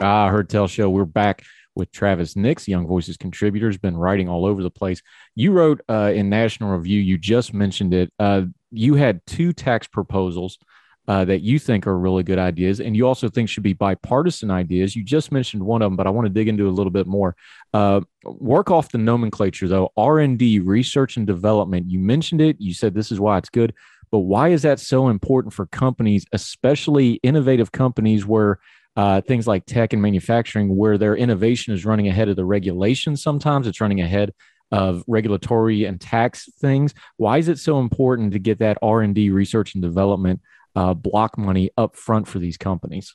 Ah, 0.00 0.28
Heard 0.30 0.48
Tell 0.48 0.68
Show. 0.68 0.88
We're 0.88 1.04
back 1.04 1.42
with 1.78 1.90
Travis 1.92 2.36
Nix, 2.36 2.68
Young 2.68 2.86
Voices 2.86 3.16
contributor, 3.16 3.68
has 3.68 3.78
been 3.78 3.96
writing 3.96 4.28
all 4.28 4.44
over 4.44 4.62
the 4.62 4.70
place. 4.70 5.00
You 5.34 5.52
wrote 5.52 5.80
uh, 5.88 6.12
in 6.14 6.28
National 6.28 6.76
Review, 6.76 7.00
you 7.00 7.16
just 7.16 7.54
mentioned 7.54 7.94
it. 7.94 8.12
Uh, 8.18 8.42
you 8.70 8.94
had 8.94 9.24
two 9.24 9.52
tax 9.54 9.86
proposals 9.86 10.58
uh, 11.06 11.24
that 11.24 11.40
you 11.40 11.58
think 11.58 11.86
are 11.86 11.96
really 11.96 12.22
good 12.22 12.38
ideas, 12.38 12.80
and 12.80 12.94
you 12.94 13.06
also 13.06 13.30
think 13.30 13.48
should 13.48 13.62
be 13.62 13.72
bipartisan 13.72 14.50
ideas. 14.50 14.94
You 14.94 15.02
just 15.02 15.32
mentioned 15.32 15.62
one 15.62 15.80
of 15.80 15.86
them, 15.86 15.96
but 15.96 16.06
I 16.06 16.10
want 16.10 16.26
to 16.26 16.32
dig 16.32 16.48
into 16.48 16.68
a 16.68 16.70
little 16.70 16.90
bit 16.90 17.06
more. 17.06 17.34
Uh, 17.72 18.02
work 18.24 18.70
off 18.70 18.90
the 18.90 18.98
nomenclature, 18.98 19.68
though. 19.68 19.90
R 19.96 20.18
and 20.18 20.38
D, 20.38 20.58
research 20.58 21.16
and 21.16 21.26
development. 21.26 21.88
You 21.88 21.98
mentioned 21.98 22.42
it. 22.42 22.56
You 22.60 22.74
said 22.74 22.92
this 22.92 23.10
is 23.10 23.18
why 23.18 23.38
it's 23.38 23.48
good, 23.48 23.72
but 24.10 24.18
why 24.18 24.48
is 24.48 24.62
that 24.62 24.80
so 24.80 25.08
important 25.08 25.54
for 25.54 25.64
companies, 25.66 26.26
especially 26.32 27.14
innovative 27.22 27.72
companies 27.72 28.26
where 28.26 28.58
uh, 28.98 29.20
things 29.20 29.46
like 29.46 29.64
tech 29.64 29.92
and 29.92 30.02
manufacturing, 30.02 30.76
where 30.76 30.98
their 30.98 31.14
innovation 31.14 31.72
is 31.72 31.84
running 31.84 32.08
ahead 32.08 32.28
of 32.28 32.34
the 32.34 32.44
regulations. 32.44 33.22
Sometimes 33.22 33.68
it's 33.68 33.80
running 33.80 34.00
ahead 34.00 34.34
of 34.72 35.04
regulatory 35.06 35.84
and 35.84 36.00
tax 36.00 36.50
things. 36.58 36.94
Why 37.16 37.38
is 37.38 37.46
it 37.46 37.60
so 37.60 37.78
important 37.78 38.32
to 38.32 38.40
get 38.40 38.58
that 38.58 38.76
R 38.82 39.02
and 39.02 39.14
D, 39.14 39.30
research 39.30 39.74
and 39.76 39.82
development 39.82 40.40
uh, 40.74 40.94
block 40.94 41.38
money 41.38 41.70
up 41.78 41.94
front 41.94 42.26
for 42.26 42.40
these 42.40 42.56
companies? 42.56 43.14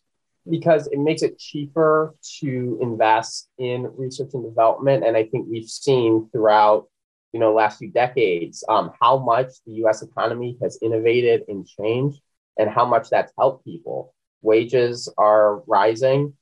Because 0.49 0.87
it 0.87 0.99
makes 0.99 1.21
it 1.21 1.37
cheaper 1.37 2.15
to 2.39 2.79
invest 2.81 3.49
in 3.57 3.91
research 3.97 4.29
and 4.35 4.43
development, 4.45 5.03
and 5.05 5.17
I 5.17 5.25
think 5.25 5.47
we've 5.51 5.69
seen 5.69 6.29
throughout 6.31 6.87
you 7.33 7.41
know 7.41 7.53
last 7.53 7.79
few 7.79 7.91
decades 7.91 8.63
um, 8.69 8.93
how 9.01 9.17
much 9.17 9.47
the 9.67 9.73
U.S. 9.83 10.01
economy 10.01 10.57
has 10.61 10.79
innovated 10.81 11.43
and 11.49 11.67
changed, 11.67 12.21
and 12.57 12.69
how 12.69 12.85
much 12.85 13.09
that's 13.09 13.33
helped 13.37 13.65
people 13.65 14.13
wages 14.43 15.11
are 15.17 15.59
rising. 15.61 16.33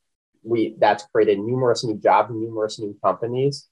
We 0.43 0.75
that's 0.79 1.05
created 1.13 1.39
numerous 1.39 1.83
new 1.83 1.97
jobs, 1.97 2.31
numerous 2.33 2.79
new 2.79 2.97
companies, 3.03 3.67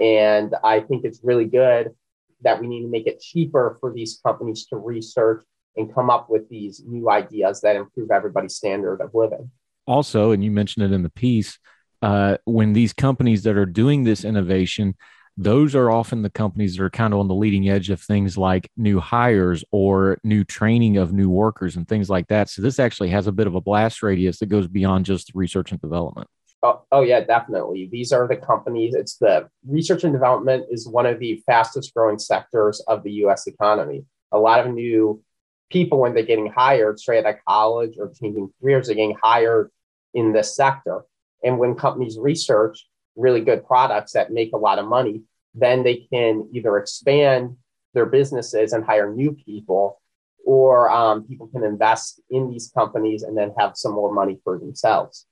and 0.00 0.54
I 0.64 0.80
think 0.80 1.04
it's 1.04 1.20
really 1.22 1.44
good 1.44 1.94
that 2.42 2.60
we 2.60 2.66
need 2.66 2.82
to 2.82 2.88
make 2.88 3.06
it 3.06 3.20
cheaper 3.20 3.76
for 3.80 3.92
these 3.92 4.20
companies 4.24 4.66
to 4.66 4.76
research 4.76 5.44
and 5.76 5.92
come 5.92 6.10
up 6.10 6.30
with 6.30 6.48
these 6.48 6.82
new 6.86 7.10
ideas 7.10 7.60
that 7.62 7.76
improve 7.76 8.10
everybody's 8.10 8.54
standard 8.54 9.00
of 9.00 9.10
living. 9.14 9.50
Also, 9.86 10.30
and 10.30 10.44
you 10.44 10.50
mentioned 10.50 10.84
it 10.84 10.92
in 10.92 11.02
the 11.02 11.10
piece, 11.10 11.58
uh, 12.02 12.36
when 12.44 12.72
these 12.72 12.92
companies 12.92 13.42
that 13.42 13.56
are 13.56 13.66
doing 13.66 14.04
this 14.04 14.24
innovation 14.24 14.94
those 15.36 15.74
are 15.74 15.90
often 15.90 16.22
the 16.22 16.30
companies 16.30 16.76
that 16.76 16.84
are 16.84 16.90
kind 16.90 17.12
of 17.12 17.20
on 17.20 17.28
the 17.28 17.34
leading 17.34 17.68
edge 17.68 17.90
of 17.90 18.00
things 18.00 18.38
like 18.38 18.70
new 18.76 19.00
hires 19.00 19.64
or 19.72 20.18
new 20.22 20.44
training 20.44 20.96
of 20.96 21.12
new 21.12 21.28
workers 21.28 21.76
and 21.76 21.88
things 21.88 22.08
like 22.08 22.28
that. 22.28 22.48
So 22.48 22.62
this 22.62 22.78
actually 22.78 23.08
has 23.10 23.26
a 23.26 23.32
bit 23.32 23.46
of 23.46 23.54
a 23.54 23.60
blast 23.60 24.02
radius 24.02 24.38
that 24.38 24.46
goes 24.46 24.68
beyond 24.68 25.06
just 25.06 25.32
research 25.34 25.72
and 25.72 25.80
development. 25.80 26.28
Oh, 26.62 26.82
oh 26.92 27.02
yeah, 27.02 27.20
definitely. 27.20 27.88
These 27.90 28.12
are 28.12 28.28
the 28.28 28.36
companies. 28.36 28.94
It's 28.94 29.16
the 29.16 29.48
research 29.66 30.04
and 30.04 30.12
development 30.12 30.66
is 30.70 30.88
one 30.88 31.04
of 31.04 31.18
the 31.18 31.42
fastest 31.46 31.92
growing 31.94 32.18
sectors 32.18 32.80
of 32.86 33.02
the 33.02 33.12
US 33.24 33.46
economy. 33.46 34.04
A 34.32 34.38
lot 34.38 34.64
of 34.64 34.72
new 34.72 35.22
people, 35.70 35.98
when 35.98 36.14
they're 36.14 36.22
getting 36.22 36.50
hired 36.50 37.00
straight 37.00 37.26
out 37.26 37.34
of 37.34 37.40
college 37.46 37.96
or 37.98 38.12
changing 38.20 38.50
careers, 38.62 38.88
are 38.88 38.94
getting 38.94 39.16
hired 39.22 39.70
in 40.14 40.32
this 40.32 40.54
sector. 40.54 41.04
And 41.42 41.58
when 41.58 41.74
companies 41.74 42.16
research 42.18 42.86
really 43.16 43.40
good 43.40 43.66
products 43.66 44.12
that 44.12 44.32
make 44.32 44.52
a 44.52 44.58
lot 44.58 44.78
of 44.78 44.86
money, 44.86 45.22
then 45.54 45.82
they 45.82 46.06
can 46.12 46.48
either 46.52 46.76
expand 46.78 47.56
their 47.94 48.06
businesses 48.06 48.72
and 48.72 48.84
hire 48.84 49.12
new 49.12 49.32
people, 49.32 50.00
or 50.44 50.90
um, 50.90 51.24
people 51.24 51.46
can 51.46 51.64
invest 51.64 52.20
in 52.28 52.50
these 52.50 52.70
companies 52.74 53.22
and 53.22 53.36
then 53.36 53.52
have 53.58 53.76
some 53.76 53.92
more 53.92 54.12
money 54.12 54.40
for 54.44 54.58
themselves. 54.58 55.26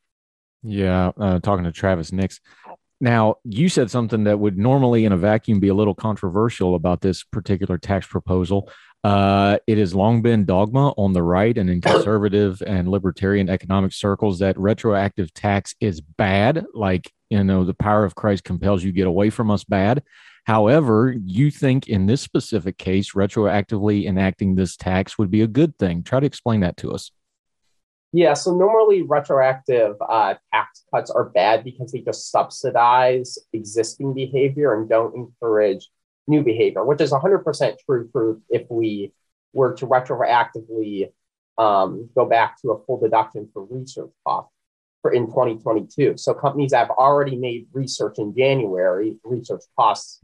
Yeah, 0.62 1.10
uh, 1.18 1.40
talking 1.40 1.64
to 1.64 1.72
Travis 1.72 2.12
Nix. 2.12 2.40
Now, 3.00 3.38
you 3.42 3.68
said 3.68 3.90
something 3.90 4.24
that 4.24 4.38
would 4.38 4.56
normally 4.56 5.04
in 5.04 5.10
a 5.10 5.16
vacuum 5.16 5.58
be 5.58 5.66
a 5.66 5.74
little 5.74 5.94
controversial 5.94 6.76
about 6.76 7.00
this 7.00 7.24
particular 7.24 7.76
tax 7.76 8.06
proposal. 8.06 8.70
Uh, 9.02 9.58
it 9.66 9.76
has 9.76 9.92
long 9.92 10.22
been 10.22 10.44
dogma 10.44 10.90
on 10.90 11.12
the 11.12 11.22
right 11.22 11.58
and 11.58 11.68
in 11.68 11.80
conservative 11.80 12.62
and 12.64 12.88
libertarian 12.88 13.50
economic 13.50 13.92
circles 13.92 14.38
that 14.38 14.56
retroactive 14.56 15.34
tax 15.34 15.74
is 15.80 16.00
bad. 16.00 16.64
Like, 16.74 17.10
you 17.32 17.42
know, 17.42 17.64
the 17.64 17.72
power 17.72 18.04
of 18.04 18.14
Christ 18.14 18.44
compels 18.44 18.84
you 18.84 18.92
get 18.92 19.06
away 19.06 19.30
from 19.30 19.50
us 19.50 19.64
bad. 19.64 20.02
However, 20.44 21.14
you 21.24 21.50
think 21.50 21.88
in 21.88 22.04
this 22.04 22.20
specific 22.20 22.76
case, 22.76 23.12
retroactively 23.12 24.06
enacting 24.06 24.54
this 24.54 24.76
tax 24.76 25.16
would 25.16 25.30
be 25.30 25.40
a 25.40 25.46
good 25.46 25.78
thing. 25.78 26.02
Try 26.02 26.20
to 26.20 26.26
explain 26.26 26.60
that 26.60 26.76
to 26.78 26.92
us. 26.92 27.10
Yeah, 28.12 28.34
so 28.34 28.54
normally 28.54 29.00
retroactive 29.00 29.96
uh, 30.06 30.34
tax 30.52 30.84
cuts 30.94 31.10
are 31.10 31.30
bad 31.30 31.64
because 31.64 31.92
they 31.92 32.00
just 32.00 32.30
subsidize 32.30 33.38
existing 33.54 34.12
behavior 34.12 34.74
and 34.74 34.86
don't 34.86 35.16
encourage 35.16 35.88
new 36.26 36.42
behavior, 36.42 36.84
which 36.84 37.00
is 37.00 37.12
100% 37.12 37.76
true 37.86 38.10
for 38.12 38.40
if 38.50 38.66
we 38.70 39.14
were 39.54 39.72
to 39.76 39.86
retroactively 39.86 41.10
um, 41.56 42.10
go 42.14 42.26
back 42.26 42.60
to 42.60 42.72
a 42.72 42.84
full 42.84 43.00
deduction 43.00 43.48
for 43.54 43.64
research 43.64 44.10
costs 44.28 44.52
for 45.02 45.12
in 45.12 45.26
2022. 45.26 46.16
So 46.16 46.32
companies 46.32 46.72
have 46.72 46.90
already 46.90 47.36
made 47.36 47.66
research 47.72 48.18
in 48.18 48.34
January, 48.34 49.16
research 49.24 49.62
costs 49.78 50.20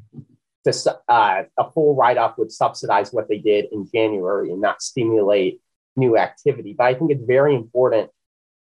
to 0.65 0.99
uh, 1.09 1.43
a 1.57 1.71
full 1.73 1.95
write-off 1.95 2.39
would 2.39 2.53
subsidize 2.53 3.13
what 3.13 3.29
they 3.29 3.39
did 3.39 3.67
in 3.73 3.89
January 3.93 4.51
and 4.51 4.61
not 4.61 4.83
stimulate 4.83 5.61
new 5.97 6.17
activity. 6.17 6.75
But 6.77 6.85
I 6.89 6.95
think 6.95 7.11
it's 7.11 7.25
very 7.25 7.55
important 7.55 8.11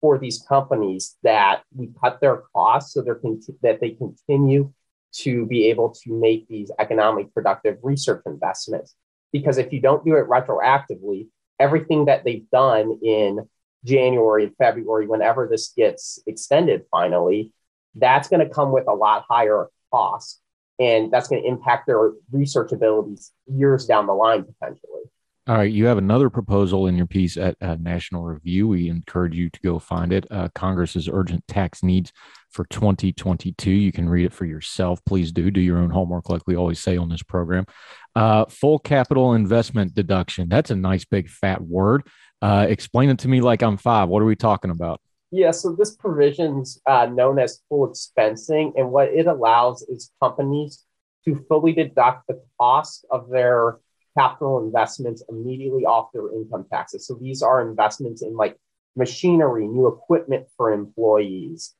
for 0.02 0.18
these 0.18 0.44
companies 0.48 1.16
that 1.24 1.64
we 1.76 1.90
cut 2.02 2.20
their 2.22 2.44
costs 2.54 2.94
so 2.94 3.02
they're 3.02 3.16
con- 3.16 3.42
that 3.64 3.80
they 3.80 3.92
continue 3.92 4.72
to 5.14 5.46
be 5.46 5.66
able 5.70 5.92
to 6.04 6.12
make 6.14 6.48
these 6.48 6.72
economic 6.80 7.34
productive 7.34 7.78
research 7.82 8.22
investments. 8.26 8.96
Because 9.32 9.58
if 9.58 9.72
you 9.72 9.80
don't 9.80 10.06
do 10.06 10.16
it 10.16 10.28
retroactively, 10.28 11.28
everything 11.60 12.06
that 12.06 12.24
they've 12.24 12.50
done 12.52 13.00
in 13.02 13.48
January 13.86 14.46
and 14.46 14.58
February, 14.58 15.08
whenever 15.08 15.48
this 15.48 15.70
gets 15.70 16.20
extended 16.28 16.86
finally, 16.92 17.54
that's 17.96 18.28
going 18.28 18.46
to 18.46 18.54
come 18.54 18.72
with 18.72 18.88
a 18.88 18.94
lot 18.94 19.26
higher 19.30 19.70
cost. 19.92 20.42
And 20.78 21.10
that's 21.10 21.30
going 21.30 21.42
to 21.42 21.48
impact 21.48 21.88
their 21.88 22.12
research 22.32 22.74
abilities 22.74 23.32
years 23.48 23.86
down 23.86 24.08
the 24.08 24.14
line 24.14 24.44
potentially. 24.44 25.04
All 25.48 25.58
right, 25.58 25.72
you 25.72 25.86
have 25.86 26.00
another 26.00 26.32
proposal 26.32 26.88
in 26.88 26.96
your 26.96 27.06
piece 27.06 27.38
at 27.38 27.56
uh, 27.62 27.76
National 27.80 28.24
Review. 28.24 28.68
We 28.68 28.90
encourage 28.90 29.36
you 29.36 29.52
to 29.52 29.60
go 29.62 29.78
find 29.78 30.12
it. 30.12 30.26
Uh, 30.32 30.50
Congress's 30.56 31.08
urgent 31.08 31.48
tax 31.48 31.84
needs 31.84 32.12
for 32.50 32.66
2022. 32.72 33.70
You 33.70 33.92
can 33.92 34.10
read 34.10 34.26
it 34.26 34.34
for 34.34 34.46
yourself. 34.46 35.06
Please 35.06 35.32
do 35.32 35.52
do 35.52 35.62
your 35.62 35.78
own 35.78 35.92
homework, 35.92 36.30
like 36.32 36.42
we 36.48 36.56
always 36.56 36.80
say 36.80 36.98
on 36.98 37.10
this 37.10 37.22
program. 37.22 37.68
Uh, 38.16 38.46
full 38.46 38.80
capital 38.80 39.36
investment 39.36 39.94
deduction. 39.94 40.50
That's 40.50 40.72
a 40.72 40.76
nice 40.76 41.06
big 41.06 41.30
fat 41.30 41.62
word. 41.62 42.08
Uh, 42.42 42.66
explain 42.68 43.12
it 43.12 43.20
to 43.20 43.28
me 43.28 43.40
like 43.40 43.62
I'm 43.62 43.78
five. 43.78 44.10
What 44.10 44.24
are 44.24 44.26
we 44.26 44.36
talking 44.36 44.72
about? 44.72 45.00
Yeah, 45.30 45.52
so 45.52 45.76
this 45.78 45.96
provision's 45.96 46.82
uh, 46.88 47.06
known 47.06 47.38
as 47.38 47.62
full 47.70 47.88
expensing, 47.88 48.74
and 48.78 48.90
what 48.90 49.10
it 49.10 49.28
allows 49.28 49.84
is 49.84 50.10
companies 50.20 50.86
to 51.26 51.46
fully 51.48 51.74
deduct 51.74 52.26
the 52.28 52.42
cost 52.60 53.06
of 53.12 53.30
their 53.30 53.78
capital 54.18 54.64
investments 54.64 55.24
immediately 55.30 55.86
off 55.86 56.12
their 56.14 56.32
income 56.34 56.66
taxes. 56.72 57.06
So 57.06 57.16
these 57.16 57.42
are 57.42 57.68
investments 57.68 58.22
in 58.22 58.36
like 58.36 58.58
machinery, 58.96 59.68
new 59.68 59.88
equipment 59.88 60.48
for 60.56 60.72
employees, 60.72 61.74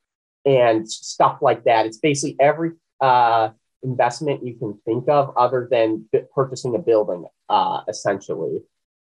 and 0.46 0.90
stuff 0.90 1.40
like 1.42 1.64
that. 1.64 1.86
It's 1.86 1.98
basically 1.98 2.36
every 2.40 2.72
uh, 3.02 3.50
investment 3.84 4.46
you 4.46 4.56
can 4.56 4.80
think 4.86 5.08
of 5.10 5.36
other 5.38 5.68
than 5.70 6.08
purchasing 6.34 6.76
a 6.76 6.80
building, 6.80 7.26
uh, 7.50 7.82
essentially. 7.88 8.60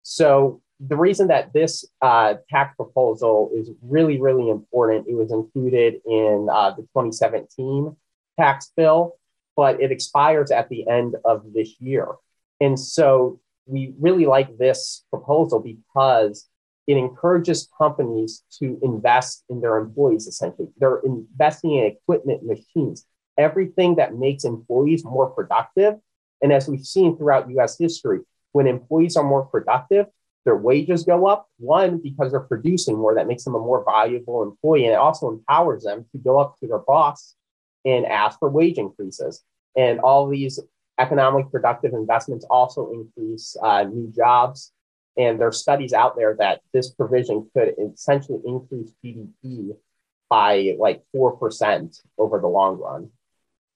So 0.02 0.60
the 0.78 0.96
reason 0.96 1.28
that 1.28 1.52
this 1.52 1.84
uh, 2.02 2.34
tax 2.50 2.76
proposal 2.76 3.50
is 3.54 3.70
really, 3.82 4.20
really 4.20 4.50
important, 4.50 5.06
it 5.08 5.14
was 5.14 5.32
included 5.32 6.00
in 6.06 6.48
uh, 6.52 6.70
the 6.72 6.82
2017 6.82 7.96
tax 8.38 8.72
bill, 8.76 9.16
but 9.56 9.80
it 9.80 9.90
expires 9.90 10.50
at 10.50 10.68
the 10.68 10.86
end 10.86 11.16
of 11.24 11.52
this 11.54 11.80
year. 11.80 12.08
And 12.60 12.78
so 12.78 13.40
we 13.66 13.94
really 13.98 14.26
like 14.26 14.56
this 14.58 15.04
proposal 15.10 15.60
because 15.60 16.48
it 16.86 16.96
encourages 16.96 17.68
companies 17.76 18.44
to 18.60 18.78
invest 18.82 19.44
in 19.48 19.60
their 19.60 19.76
employees, 19.78 20.26
essentially. 20.26 20.68
They're 20.78 21.00
investing 21.00 21.76
in 21.76 21.84
equipment, 21.84 22.44
machines, 22.44 23.04
everything 23.36 23.96
that 23.96 24.14
makes 24.14 24.44
employees 24.44 25.04
more 25.04 25.30
productive. 25.30 25.94
And 26.42 26.52
as 26.52 26.68
we've 26.68 26.84
seen 26.84 27.16
throughout 27.16 27.50
US 27.50 27.76
history, 27.76 28.20
when 28.52 28.66
employees 28.66 29.16
are 29.16 29.24
more 29.24 29.44
productive, 29.44 30.06
their 30.44 30.56
wages 30.56 31.02
go 31.02 31.26
up. 31.26 31.48
One, 31.58 31.98
because 31.98 32.30
they're 32.30 32.40
producing 32.40 32.96
more, 32.96 33.16
that 33.16 33.26
makes 33.26 33.42
them 33.42 33.56
a 33.56 33.58
more 33.58 33.84
valuable 33.84 34.44
employee. 34.44 34.84
And 34.84 34.92
it 34.92 34.98
also 34.98 35.28
empowers 35.28 35.82
them 35.82 36.06
to 36.12 36.18
go 36.18 36.38
up 36.38 36.56
to 36.60 36.68
their 36.68 36.78
boss 36.78 37.34
and 37.84 38.06
ask 38.06 38.38
for 38.38 38.48
wage 38.48 38.78
increases. 38.78 39.42
And 39.76 39.98
all 40.00 40.28
these 40.28 40.60
economic 40.98 41.50
productive 41.50 41.92
investments 41.92 42.46
also 42.48 42.90
increase 42.92 43.56
uh, 43.62 43.84
new 43.84 44.12
jobs. 44.14 44.72
And 45.16 45.40
there 45.40 45.48
are 45.48 45.52
studies 45.52 45.92
out 45.92 46.16
there 46.16 46.36
that 46.38 46.60
this 46.72 46.90
provision 46.90 47.48
could 47.54 47.74
essentially 47.78 48.40
increase 48.44 48.92
GDP 49.04 49.70
by 50.28 50.74
like 50.78 51.02
4% 51.14 52.00
over 52.18 52.40
the 52.40 52.48
long 52.48 52.78
run. 52.78 53.10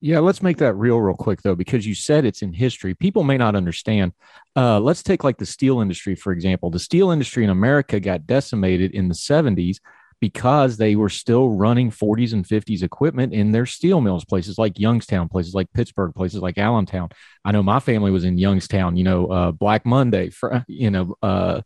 Yeah, 0.02 0.20
let's 0.20 0.42
make 0.42 0.56
that 0.58 0.74
real, 0.74 0.98
real 0.98 1.14
quick 1.14 1.42
though, 1.42 1.54
because 1.54 1.86
you 1.86 1.94
said 1.94 2.24
it's 2.24 2.40
in 2.40 2.54
history. 2.54 2.94
People 2.94 3.22
may 3.22 3.36
not 3.36 3.54
understand. 3.54 4.12
Uh, 4.56 4.80
let's 4.80 5.02
take 5.02 5.24
like 5.24 5.36
the 5.36 5.44
steel 5.46 5.80
industry, 5.80 6.14
for 6.14 6.32
example. 6.32 6.70
The 6.70 6.78
steel 6.78 7.10
industry 7.10 7.44
in 7.44 7.50
America 7.50 8.00
got 8.00 8.26
decimated 8.26 8.92
in 8.92 9.08
the 9.08 9.14
70s 9.14 9.78
because 10.20 10.76
they 10.76 10.96
were 10.96 11.08
still 11.08 11.48
running 11.48 11.90
40s 11.90 12.32
and 12.32 12.46
50s 12.46 12.82
equipment 12.82 13.32
in 13.32 13.52
their 13.52 13.66
steel 13.66 14.00
mills, 14.00 14.24
places 14.24 14.58
like 14.58 14.78
Youngstown, 14.78 15.28
places 15.28 15.54
like 15.54 15.72
Pittsburgh, 15.72 16.14
places 16.14 16.40
like 16.40 16.58
Allentown. 16.58 17.08
I 17.44 17.52
know 17.52 17.62
my 17.62 17.80
family 17.80 18.10
was 18.10 18.24
in 18.24 18.36
Youngstown, 18.36 18.96
you 18.96 19.04
know, 19.04 19.26
uh, 19.26 19.50
Black 19.52 19.86
Monday, 19.86 20.30
for, 20.30 20.64
you 20.68 20.90
know, 20.90 21.14
uh, 21.22 21.62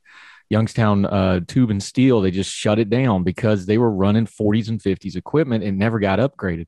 Youngstown 0.51 1.05
uh, 1.07 1.41
Tube 1.47 1.71
and 1.71 1.83
Steel, 1.83 2.21
they 2.21 2.31
just 2.31 2.51
shut 2.51 2.79
it 2.79 2.91
down 2.91 3.25
because 3.25 3.67
they 3.67 3.79
were 3.79 3.91
running 3.91 4.27
40s 4.27 4.69
and 4.69 4.81
50s 4.81 5.17
equipment 5.17 5.65
and 5.65 5.79
never 5.79 5.99
got 5.99 6.19
upgraded 6.19 6.67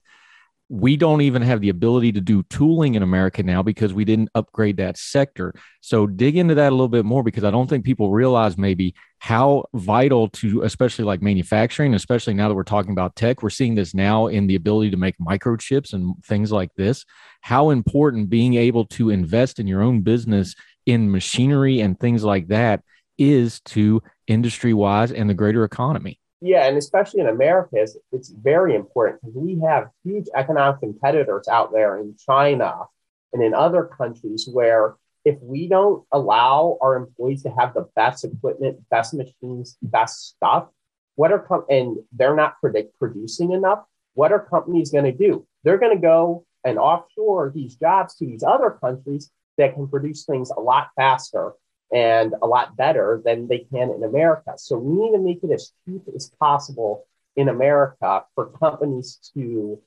we 0.68 0.96
don't 0.96 1.20
even 1.20 1.42
have 1.42 1.60
the 1.60 1.68
ability 1.68 2.10
to 2.12 2.20
do 2.20 2.42
tooling 2.44 2.96
in 2.96 3.02
America 3.02 3.42
now 3.42 3.62
because 3.62 3.94
we 3.94 4.04
didn't 4.04 4.30
upgrade 4.34 4.76
that 4.78 4.96
sector. 4.96 5.54
So 5.80 6.06
dig 6.06 6.36
into 6.36 6.56
that 6.56 6.70
a 6.70 6.74
little 6.74 6.88
bit 6.88 7.04
more 7.04 7.22
because 7.22 7.44
I 7.44 7.52
don't 7.52 7.68
think 7.68 7.84
people 7.84 8.10
realize 8.10 8.58
maybe 8.58 8.94
how 9.20 9.66
vital 9.74 10.28
to 10.28 10.62
especially 10.62 11.04
like 11.04 11.22
manufacturing, 11.22 11.94
especially 11.94 12.34
now 12.34 12.48
that 12.48 12.54
we're 12.54 12.64
talking 12.64 12.90
about 12.90 13.14
tech, 13.14 13.42
we're 13.42 13.50
seeing 13.50 13.76
this 13.76 13.94
now 13.94 14.26
in 14.26 14.48
the 14.48 14.56
ability 14.56 14.90
to 14.90 14.96
make 14.96 15.16
microchips 15.18 15.92
and 15.92 16.14
things 16.24 16.50
like 16.50 16.74
this. 16.74 17.04
How 17.42 17.70
important 17.70 18.28
being 18.28 18.54
able 18.54 18.86
to 18.86 19.10
invest 19.10 19.60
in 19.60 19.68
your 19.68 19.82
own 19.82 20.00
business 20.00 20.56
in 20.84 21.10
machinery 21.10 21.80
and 21.80 21.98
things 21.98 22.24
like 22.24 22.48
that 22.48 22.82
is 23.18 23.60
to 23.60 24.02
industry 24.26 24.74
wise 24.74 25.12
and 25.12 25.30
the 25.30 25.34
greater 25.34 25.64
economy. 25.64 26.18
Yeah, 26.40 26.66
and 26.66 26.76
especially 26.76 27.20
in 27.20 27.28
America, 27.28 27.76
it's, 27.76 27.96
it's 28.12 28.28
very 28.28 28.74
important 28.74 29.20
because 29.20 29.36
we 29.36 29.58
have 29.60 29.90
huge 30.04 30.26
economic 30.34 30.80
competitors 30.80 31.48
out 31.48 31.72
there 31.72 31.98
in 31.98 32.14
China 32.18 32.84
and 33.32 33.42
in 33.42 33.54
other 33.54 33.84
countries 33.84 34.48
where 34.50 34.96
if 35.24 35.36
we 35.40 35.66
don't 35.66 36.04
allow 36.12 36.78
our 36.80 36.94
employees 36.94 37.42
to 37.42 37.50
have 37.50 37.74
the 37.74 37.88
best 37.96 38.24
equipment, 38.24 38.78
best 38.90 39.14
machines, 39.14 39.76
best 39.82 40.28
stuff, 40.28 40.68
what 41.16 41.32
are 41.32 41.40
com- 41.40 41.64
and 41.70 41.96
they're 42.12 42.36
not 42.36 42.60
predict 42.60 42.98
producing 42.98 43.52
enough, 43.52 43.82
what 44.14 44.30
are 44.30 44.38
companies 44.38 44.90
going 44.90 45.04
to 45.04 45.12
do? 45.12 45.46
They're 45.64 45.78
going 45.78 45.96
to 45.96 46.00
go 46.00 46.44
and 46.64 46.78
offshore 46.78 47.50
these 47.54 47.76
jobs 47.76 48.14
to 48.16 48.26
these 48.26 48.42
other 48.42 48.70
countries 48.70 49.30
that 49.56 49.74
can 49.74 49.88
produce 49.88 50.24
things 50.24 50.50
a 50.50 50.60
lot 50.60 50.90
faster 50.96 51.52
and 51.92 52.34
a 52.42 52.46
lot 52.46 52.76
better 52.76 53.22
than 53.24 53.48
they 53.48 53.58
can 53.58 53.90
in 53.90 54.02
America. 54.02 54.54
So 54.56 54.76
we 54.76 55.06
need 55.06 55.12
to 55.12 55.22
make 55.22 55.42
it 55.42 55.52
as 55.52 55.72
cheap 55.84 56.02
as 56.14 56.30
possible 56.40 57.06
in 57.36 57.48
America 57.48 58.24
for 58.34 58.46
companies 58.46 59.18
to 59.34 59.80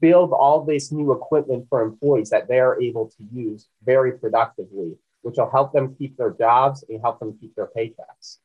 build 0.00 0.32
all 0.32 0.64
this 0.64 0.90
new 0.90 1.12
equipment 1.12 1.66
for 1.68 1.82
employees 1.82 2.30
that 2.30 2.48
they're 2.48 2.80
able 2.80 3.08
to 3.08 3.24
use 3.32 3.68
very 3.84 4.12
productively, 4.12 4.96
which 5.22 5.36
will 5.36 5.50
help 5.50 5.72
them 5.72 5.94
keep 5.96 6.16
their 6.16 6.30
jobs 6.30 6.84
and 6.88 7.00
help 7.00 7.20
them 7.20 7.36
keep 7.40 7.54
their 7.54 7.70
paychecks. 7.76 8.38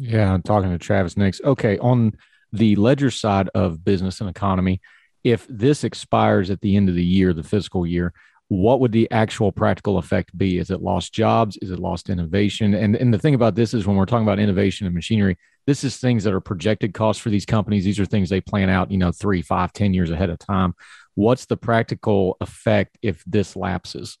Yeah, 0.00 0.32
I'm 0.32 0.42
talking 0.42 0.70
to 0.70 0.78
Travis 0.78 1.16
Nix. 1.16 1.40
Okay, 1.42 1.78
on 1.78 2.16
the 2.52 2.76
ledger 2.76 3.10
side 3.10 3.48
of 3.54 3.84
business 3.84 4.20
and 4.20 4.30
economy, 4.30 4.80
if 5.22 5.46
this 5.48 5.84
expires 5.84 6.50
at 6.50 6.60
the 6.60 6.76
end 6.76 6.88
of 6.88 6.94
the 6.94 7.04
year, 7.04 7.32
the 7.32 7.42
fiscal 7.42 7.86
year, 7.86 8.12
what 8.48 8.80
would 8.80 8.92
the 8.92 9.10
actual 9.10 9.52
practical 9.52 9.98
effect 9.98 10.36
be? 10.36 10.58
Is 10.58 10.70
it 10.70 10.82
lost 10.82 11.12
jobs? 11.12 11.56
Is 11.62 11.70
it 11.70 11.78
lost 11.78 12.10
innovation? 12.10 12.74
And, 12.74 12.94
and 12.94 13.12
the 13.12 13.18
thing 13.18 13.34
about 13.34 13.54
this 13.54 13.72
is 13.72 13.86
when 13.86 13.96
we're 13.96 14.06
talking 14.06 14.26
about 14.26 14.38
innovation 14.38 14.86
and 14.86 14.94
machinery, 14.94 15.38
this 15.66 15.82
is 15.82 15.96
things 15.96 16.24
that 16.24 16.34
are 16.34 16.40
projected 16.40 16.92
costs 16.92 17.22
for 17.22 17.30
these 17.30 17.46
companies. 17.46 17.84
These 17.84 17.98
are 17.98 18.04
things 18.04 18.28
they 18.28 18.42
plan 18.42 18.68
out, 18.68 18.90
you 18.90 18.98
know, 18.98 19.12
three, 19.12 19.40
five, 19.40 19.72
ten 19.72 19.94
years 19.94 20.10
ahead 20.10 20.30
of 20.30 20.38
time. 20.38 20.74
What's 21.14 21.46
the 21.46 21.56
practical 21.56 22.36
effect 22.40 22.98
if 23.02 23.24
this 23.24 23.56
lapses? 23.56 24.18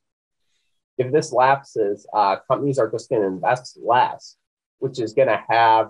If 0.96 1.12
this 1.12 1.32
lapses, 1.32 2.06
uh, 2.14 2.36
companies 2.48 2.78
are 2.78 2.90
just 2.90 3.10
going 3.10 3.22
to 3.22 3.28
invest 3.28 3.78
less, 3.84 4.36
which 4.78 5.00
is 5.00 5.12
going 5.12 5.28
to 5.28 5.42
have 5.48 5.88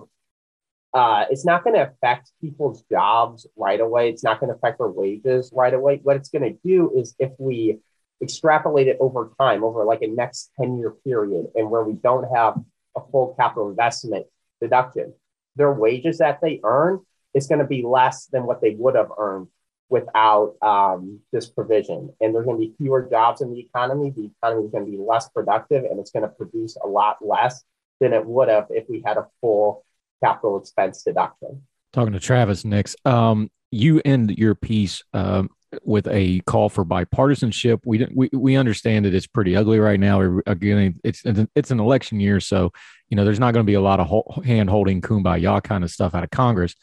uh, 0.94 1.24
it's 1.28 1.44
not 1.44 1.64
going 1.64 1.74
to 1.74 1.82
affect 1.82 2.30
people's 2.40 2.84
jobs 2.88 3.48
right 3.56 3.80
away. 3.80 4.08
It's 4.08 4.22
not 4.22 4.38
going 4.38 4.48
to 4.50 4.56
affect 4.56 4.78
their 4.78 4.86
wages 4.86 5.50
right 5.52 5.74
away. 5.74 5.98
What 6.00 6.14
it's 6.14 6.28
going 6.28 6.44
to 6.44 6.56
do 6.64 6.92
is 6.96 7.16
if 7.18 7.32
we 7.36 7.80
extrapolate 8.22 8.88
it 8.88 8.96
over 9.00 9.30
time, 9.38 9.64
over 9.64 9.84
like 9.84 10.02
a 10.02 10.06
next 10.06 10.50
10 10.60 10.78
year 10.78 10.92
period, 11.04 11.46
and 11.54 11.70
where 11.70 11.82
we 11.82 11.94
don't 11.94 12.34
have 12.34 12.54
a 12.96 13.00
full 13.10 13.34
capital 13.38 13.70
investment 13.70 14.26
deduction, 14.60 15.12
their 15.56 15.72
wages 15.72 16.18
that 16.18 16.40
they 16.40 16.60
earn 16.64 17.00
is 17.34 17.46
going 17.46 17.58
to 17.58 17.66
be 17.66 17.82
less 17.82 18.26
than 18.26 18.44
what 18.44 18.60
they 18.60 18.70
would 18.70 18.94
have 18.94 19.10
earned 19.18 19.48
without 19.88 20.54
um, 20.62 21.20
this 21.32 21.48
provision. 21.48 22.10
And 22.20 22.34
there's 22.34 22.46
going 22.46 22.60
to 22.60 22.66
be 22.66 22.74
fewer 22.78 23.06
jobs 23.10 23.40
in 23.40 23.52
the 23.52 23.60
economy. 23.60 24.10
The 24.10 24.30
economy 24.36 24.66
is 24.66 24.72
going 24.72 24.86
to 24.86 24.90
be 24.90 24.98
less 24.98 25.28
productive 25.28 25.84
and 25.84 26.00
it's 26.00 26.10
going 26.10 26.22
to 26.22 26.28
produce 26.28 26.76
a 26.82 26.86
lot 26.86 27.18
less 27.20 27.62
than 28.00 28.12
it 28.12 28.24
would 28.24 28.48
have 28.48 28.66
if 28.70 28.88
we 28.88 29.02
had 29.04 29.16
a 29.16 29.26
full 29.40 29.84
capital 30.22 30.58
expense 30.58 31.02
deduction. 31.02 31.62
Talking 31.92 32.12
to 32.12 32.20
Travis 32.20 32.64
Nix, 32.64 32.96
um, 33.04 33.50
you 33.70 34.00
end 34.04 34.36
your 34.36 34.54
piece 34.54 35.02
um, 35.12 35.50
with 35.82 36.06
a 36.08 36.40
call 36.40 36.68
for 36.68 36.84
bipartisanship. 36.84 37.80
We, 37.84 38.06
we 38.14 38.30
we 38.32 38.56
understand 38.56 39.04
that 39.04 39.14
it's 39.14 39.26
pretty 39.26 39.56
ugly 39.56 39.78
right 39.78 39.98
now. 39.98 40.40
Again, 40.46 41.00
it's 41.04 41.22
it's 41.24 41.70
an 41.70 41.80
election 41.80 42.20
year, 42.20 42.40
so 42.40 42.72
you 43.08 43.16
know 43.16 43.24
there's 43.24 43.40
not 43.40 43.52
going 43.52 43.64
to 43.64 43.70
be 43.70 43.74
a 43.74 43.80
lot 43.80 44.00
of 44.00 44.44
hand 44.44 44.70
holding, 44.70 45.00
kumbaya 45.00 45.62
kind 45.62 45.84
of 45.84 45.90
stuff 45.90 46.14
out 46.14 46.24
of 46.24 46.30
Congress. 46.30 46.74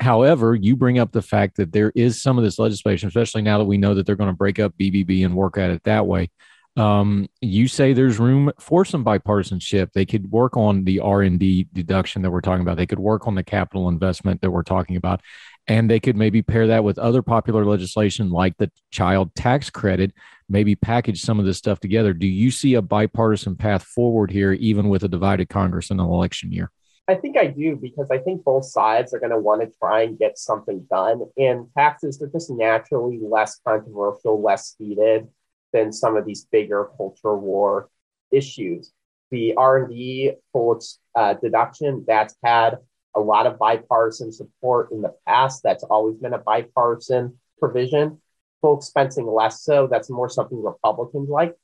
However, 0.00 0.54
you 0.54 0.76
bring 0.76 0.98
up 0.98 1.12
the 1.12 1.22
fact 1.22 1.56
that 1.56 1.72
there 1.72 1.92
is 1.94 2.22
some 2.22 2.38
of 2.38 2.44
this 2.44 2.58
legislation, 2.58 3.08
especially 3.08 3.42
now 3.42 3.58
that 3.58 3.64
we 3.64 3.78
know 3.78 3.94
that 3.94 4.06
they're 4.06 4.16
going 4.16 4.30
to 4.30 4.36
break 4.36 4.58
up 4.58 4.74
BBB 4.78 5.24
and 5.24 5.36
work 5.36 5.58
at 5.58 5.70
it 5.70 5.82
that 5.84 6.06
way. 6.06 6.30
Um, 6.76 7.28
you 7.42 7.68
say 7.68 7.92
there's 7.92 8.18
room 8.18 8.50
for 8.58 8.84
some 8.84 9.04
bipartisanship. 9.04 9.92
They 9.92 10.06
could 10.06 10.30
work 10.30 10.56
on 10.56 10.84
the 10.84 11.00
R 11.00 11.22
and 11.22 11.38
D 11.38 11.68
deduction 11.72 12.22
that 12.22 12.30
we're 12.30 12.40
talking 12.40 12.62
about. 12.62 12.78
They 12.78 12.86
could 12.86 12.98
work 12.98 13.26
on 13.26 13.34
the 13.34 13.44
capital 13.44 13.88
investment 13.88 14.40
that 14.40 14.50
we're 14.50 14.62
talking 14.62 14.96
about, 14.96 15.20
and 15.66 15.90
they 15.90 16.00
could 16.00 16.16
maybe 16.16 16.40
pair 16.40 16.66
that 16.68 16.82
with 16.82 16.98
other 16.98 17.20
popular 17.20 17.66
legislation 17.66 18.30
like 18.30 18.56
the 18.56 18.70
child 18.90 19.34
tax 19.34 19.68
credit. 19.68 20.12
Maybe 20.48 20.74
package 20.74 21.20
some 21.20 21.38
of 21.38 21.44
this 21.44 21.58
stuff 21.58 21.78
together. 21.78 22.14
Do 22.14 22.26
you 22.26 22.50
see 22.50 22.74
a 22.74 22.82
bipartisan 22.82 23.56
path 23.56 23.82
forward 23.82 24.30
here, 24.30 24.52
even 24.52 24.88
with 24.88 25.04
a 25.04 25.08
divided 25.08 25.50
Congress 25.50 25.90
in 25.90 26.00
an 26.00 26.06
election 26.06 26.52
year? 26.52 26.70
I 27.08 27.16
think 27.16 27.36
I 27.36 27.48
do 27.48 27.76
because 27.76 28.10
I 28.10 28.18
think 28.18 28.44
both 28.44 28.64
sides 28.64 29.12
are 29.12 29.18
going 29.18 29.32
to 29.32 29.38
want 29.38 29.60
to 29.60 29.78
try 29.78 30.02
and 30.02 30.18
get 30.18 30.38
something 30.38 30.86
done. 30.88 31.22
And 31.36 31.66
taxes 31.76 32.18
they're 32.18 32.28
just 32.28 32.50
naturally 32.50 33.18
less 33.20 33.60
controversial, 33.66 34.40
less 34.40 34.74
heated 34.78 35.28
than 35.72 35.92
some 35.92 36.16
of 36.16 36.26
these 36.26 36.46
bigger 36.50 36.90
culture 36.96 37.36
war 37.36 37.88
issues. 38.30 38.92
The 39.30 39.54
R&D 39.54 40.32
full 40.52 40.80
uh, 41.14 41.34
deduction 41.34 42.04
that's 42.06 42.36
had 42.44 42.78
a 43.14 43.20
lot 43.20 43.46
of 43.46 43.58
bipartisan 43.58 44.32
support 44.32 44.90
in 44.92 45.02
the 45.02 45.14
past. 45.26 45.62
That's 45.62 45.84
always 45.84 46.16
been 46.16 46.34
a 46.34 46.38
bipartisan 46.38 47.38
provision. 47.58 48.20
Full 48.60 48.78
expensing 48.78 49.32
less 49.34 49.62
so. 49.62 49.86
That's 49.86 50.10
more 50.10 50.28
something 50.28 50.62
Republicans 50.62 51.28
like. 51.28 51.54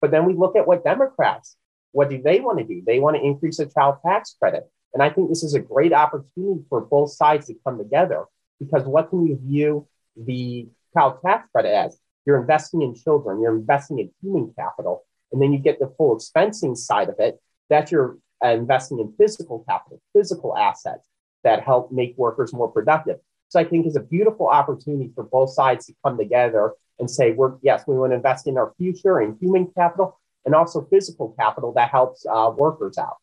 But 0.00 0.10
then 0.10 0.26
we 0.26 0.34
look 0.34 0.56
at 0.56 0.66
what 0.66 0.84
Democrats, 0.84 1.56
what 1.92 2.10
do 2.10 2.20
they 2.22 2.40
want 2.40 2.58
to 2.58 2.64
do? 2.64 2.82
They 2.86 3.00
want 3.00 3.16
to 3.16 3.22
increase 3.22 3.58
the 3.58 3.66
child 3.66 3.96
tax 4.04 4.36
credit. 4.38 4.70
And 4.94 5.02
I 5.02 5.10
think 5.10 5.28
this 5.28 5.42
is 5.42 5.54
a 5.54 5.60
great 5.60 5.92
opportunity 5.92 6.64
for 6.68 6.80
both 6.80 7.12
sides 7.12 7.46
to 7.46 7.54
come 7.64 7.78
together 7.78 8.24
because 8.58 8.84
what 8.84 9.10
can 9.10 9.26
you 9.26 9.38
view 9.42 9.86
the 10.16 10.68
child 10.94 11.18
tax 11.24 11.48
credit 11.52 11.74
as? 11.74 11.98
You're 12.28 12.38
investing 12.38 12.82
in 12.82 12.94
children, 12.94 13.40
you're 13.40 13.56
investing 13.56 13.98
in 14.00 14.10
human 14.20 14.52
capital, 14.54 15.06
and 15.32 15.40
then 15.40 15.50
you 15.50 15.58
get 15.58 15.78
the 15.78 15.90
full 15.96 16.14
expensing 16.14 16.76
side 16.76 17.08
of 17.08 17.14
it. 17.18 17.40
That 17.70 17.90
you're 17.90 18.18
uh, 18.44 18.48
investing 18.48 18.98
in 18.98 19.14
physical 19.16 19.64
capital, 19.66 20.02
physical 20.12 20.54
assets 20.54 21.08
that 21.42 21.62
help 21.62 21.90
make 21.90 22.18
workers 22.18 22.52
more 22.52 22.70
productive. 22.70 23.16
So 23.48 23.58
I 23.58 23.64
think 23.64 23.86
is 23.86 23.96
a 23.96 24.02
beautiful 24.02 24.46
opportunity 24.48 25.10
for 25.14 25.24
both 25.24 25.54
sides 25.54 25.86
to 25.86 25.94
come 26.04 26.18
together 26.18 26.74
and 26.98 27.10
say, 27.10 27.32
we're 27.32 27.54
yes, 27.62 27.84
we 27.86 27.96
want 27.96 28.12
to 28.12 28.16
invest 28.16 28.46
in 28.46 28.58
our 28.58 28.74
future 28.76 29.20
and 29.20 29.38
human 29.40 29.68
capital 29.74 30.20
and 30.44 30.54
also 30.54 30.86
physical 30.90 31.34
capital 31.40 31.72
that 31.76 31.88
helps 31.90 32.26
uh, 32.30 32.52
workers 32.54 32.98
out. 32.98 33.16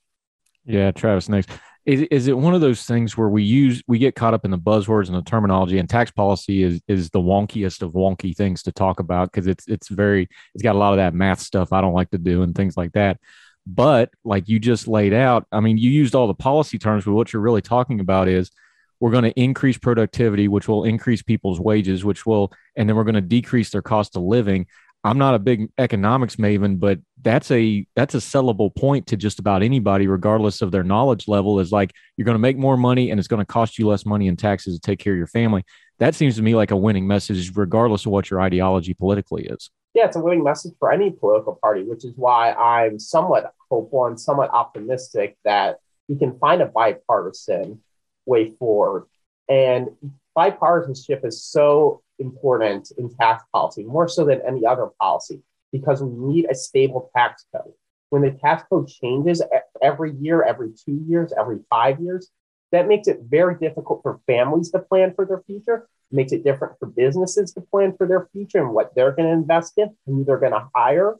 Yeah, 0.66 0.90
Travis 0.90 1.30
Nix. 1.30 1.46
Is, 1.86 2.02
is 2.10 2.28
it 2.28 2.38
one 2.38 2.56
of 2.56 2.62
those 2.62 2.84
things 2.84 3.16
where 3.16 3.30
we 3.30 3.44
use 3.44 3.84
we 3.88 4.00
get 4.00 4.16
caught 4.16 4.34
up 4.34 4.44
in 4.44 4.50
the 4.50 4.58
buzzwords 4.58 5.08
and 5.08 5.16
the 5.16 5.22
terminology 5.22 5.78
and 5.78 5.88
tax 5.88 6.10
policy 6.10 6.64
is 6.64 6.82
is 6.88 7.12
the 7.12 7.20
wonkiest 7.20 7.84
of 7.84 7.94
wonky 7.94 8.36
things 8.36 8.64
to 8.64 8.72
talk 8.72 9.00
about 9.00 9.32
because 9.32 9.46
it's 9.46 9.68
it's 9.68 9.90
very 9.90 10.28
it's 10.56 10.64
got 10.64 10.76
a 10.76 10.80
lot 10.80 10.94
of 10.94 10.98
that 10.98 11.14
math 11.14 11.40
stuff 11.40 11.72
I 11.72 11.82
don't 11.82 11.94
like 11.94 12.10
to 12.10 12.18
do 12.18 12.42
and 12.42 12.56
things 12.56 12.76
like 12.76 12.94
that. 12.94 13.20
But 13.68 14.10
like 14.24 14.48
you 14.48 14.60
just 14.60 14.88
laid 14.88 15.14
out, 15.14 15.48
I 15.52 15.60
mean, 15.60 15.78
you 15.78 15.90
used 15.90 16.16
all 16.16 16.28
the 16.28 16.34
policy 16.34 16.78
terms, 16.78 17.06
but 17.06 17.14
what 17.14 17.34
you're 17.34 17.42
really 17.42 17.62
talking 17.62 18.00
about 18.00 18.28
is 18.28 18.52
we're 19.00 19.12
going 19.12 19.24
to 19.24 19.40
increase 19.40 19.78
productivity, 19.78 20.48
which 20.48 20.68
will 20.68 20.86
increase 20.86 21.22
people's 21.22 21.60
wages, 21.60 22.06
which 22.06 22.26
will, 22.26 22.52
and 22.76 22.88
then 22.88 22.96
we're 22.96 23.04
going 23.04 23.16
to 23.16 23.22
decrease 23.22 23.70
their 23.70 23.82
cost 23.82 24.16
of 24.16 24.22
living. 24.24 24.68
I'm 25.06 25.20
not 25.20 25.36
a 25.36 25.40
big 25.40 25.70
economics 25.78 26.38
maven, 26.38 26.80
but 26.80 27.00
that's 27.22 27.52
a 27.52 27.86
that's 27.96 28.16
a 28.16 28.18
sellable 28.18 28.76
point 28.76 29.06
to 29.08 29.16
just 29.16 29.38
about 29.38 29.62
anybody, 29.62 30.08
regardless 30.08 30.64
of 30.64 30.72
their 30.72 30.84
knowledge 30.84 31.28
level. 31.28 31.60
Is 31.60 31.72
like 31.72 31.94
you're 32.18 32.26
going 32.26 32.34
to 32.34 32.40
make 32.40 32.58
more 32.58 32.76
money 32.76 33.12
and 33.12 33.20
it's 33.20 33.28
going 33.28 33.40
to 33.40 33.46
cost 33.46 33.78
you 33.78 33.88
less 33.88 34.04
money 34.04 34.28
in 34.28 34.36
taxes 34.36 34.74
to 34.74 34.82
take 34.82 34.98
care 34.98 35.14
of 35.14 35.18
your 35.18 35.28
family. 35.28 35.64
That 36.00 36.16
seems 36.16 36.38
to 36.38 36.42
me 36.42 36.56
like 36.56 36.72
a 36.72 36.76
winning 36.76 37.06
message, 37.06 37.56
regardless 37.56 38.08
of 38.08 38.14
what 38.14 38.32
your 38.32 38.42
ideology 38.42 38.96
politically 38.96 39.46
is. 39.46 39.70
Yeah, 39.94 40.08
it's 40.08 40.16
a 40.16 40.20
winning 40.20 40.44
message 40.44 40.74
for 40.80 40.92
any 40.92 41.12
political 41.12 41.60
party, 41.62 41.84
which 41.84 42.04
is 42.04 42.14
why 42.16 42.54
I'm 42.54 42.98
somewhat 42.98 43.54
hopeful 43.70 44.08
and 44.08 44.20
somewhat 44.20 44.50
optimistic 44.50 45.38
that 45.46 45.78
we 46.08 46.18
can 46.18 46.40
find 46.40 46.64
a 46.64 46.66
bipartisan 46.66 47.80
way 48.26 48.50
forward. 48.58 49.06
And 49.48 49.90
bipartisanship 50.36 51.24
is 51.24 51.44
so 51.44 52.02
important 52.20 52.92
in 52.98 53.14
tax 53.16 53.44
policy, 53.52 53.84
more 53.84 54.08
so 54.08 54.26
than 54.26 54.42
any 54.48 54.66
other 54.66 54.88
policy, 55.00 55.42
because 55.72 56.02
we 56.02 56.34
need 56.34 56.48
a 56.50 56.56
stable 56.56 57.10
tax 57.16 57.46
code. 57.56 57.74
When 58.10 58.22
the 58.22 58.32
tax 58.32 58.64
code 58.70 58.88
changes 58.88 59.42
every 59.82 60.14
year, 60.14 60.44
every 60.44 60.72
two 60.86 61.04
years, 61.08 61.34
every 61.38 61.60
five 61.70 62.00
years, 62.00 62.30
that 62.72 62.88
makes 62.88 63.08
it 63.08 63.20
very 63.28 63.56
difficult 63.56 64.02
for 64.02 64.20
families 64.28 64.72
to 64.72 64.80
plan 64.80 65.14
for 65.14 65.26
their 65.26 65.42
future. 65.46 65.88
Makes 66.12 66.34
it 66.34 66.44
different 66.44 66.78
for 66.80 66.86
businesses 66.86 67.52
to 67.54 67.62
plan 67.62 67.96
for 67.98 68.08
their 68.08 68.30
future 68.32 68.60
and 68.60 68.74
what 68.74 68.94
they're 68.96 69.12
going 69.12 69.28
to 69.28 69.34
invest 69.34 69.74
in 69.78 69.96
who 70.06 70.24
they're 70.24 70.38
going 70.38 70.52
to 70.54 70.70
hire. 70.74 71.16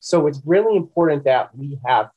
So 0.00 0.26
it's 0.26 0.40
really 0.44 0.76
important 0.76 1.24
that 1.24 1.54
we 1.56 1.78
have 1.84 2.10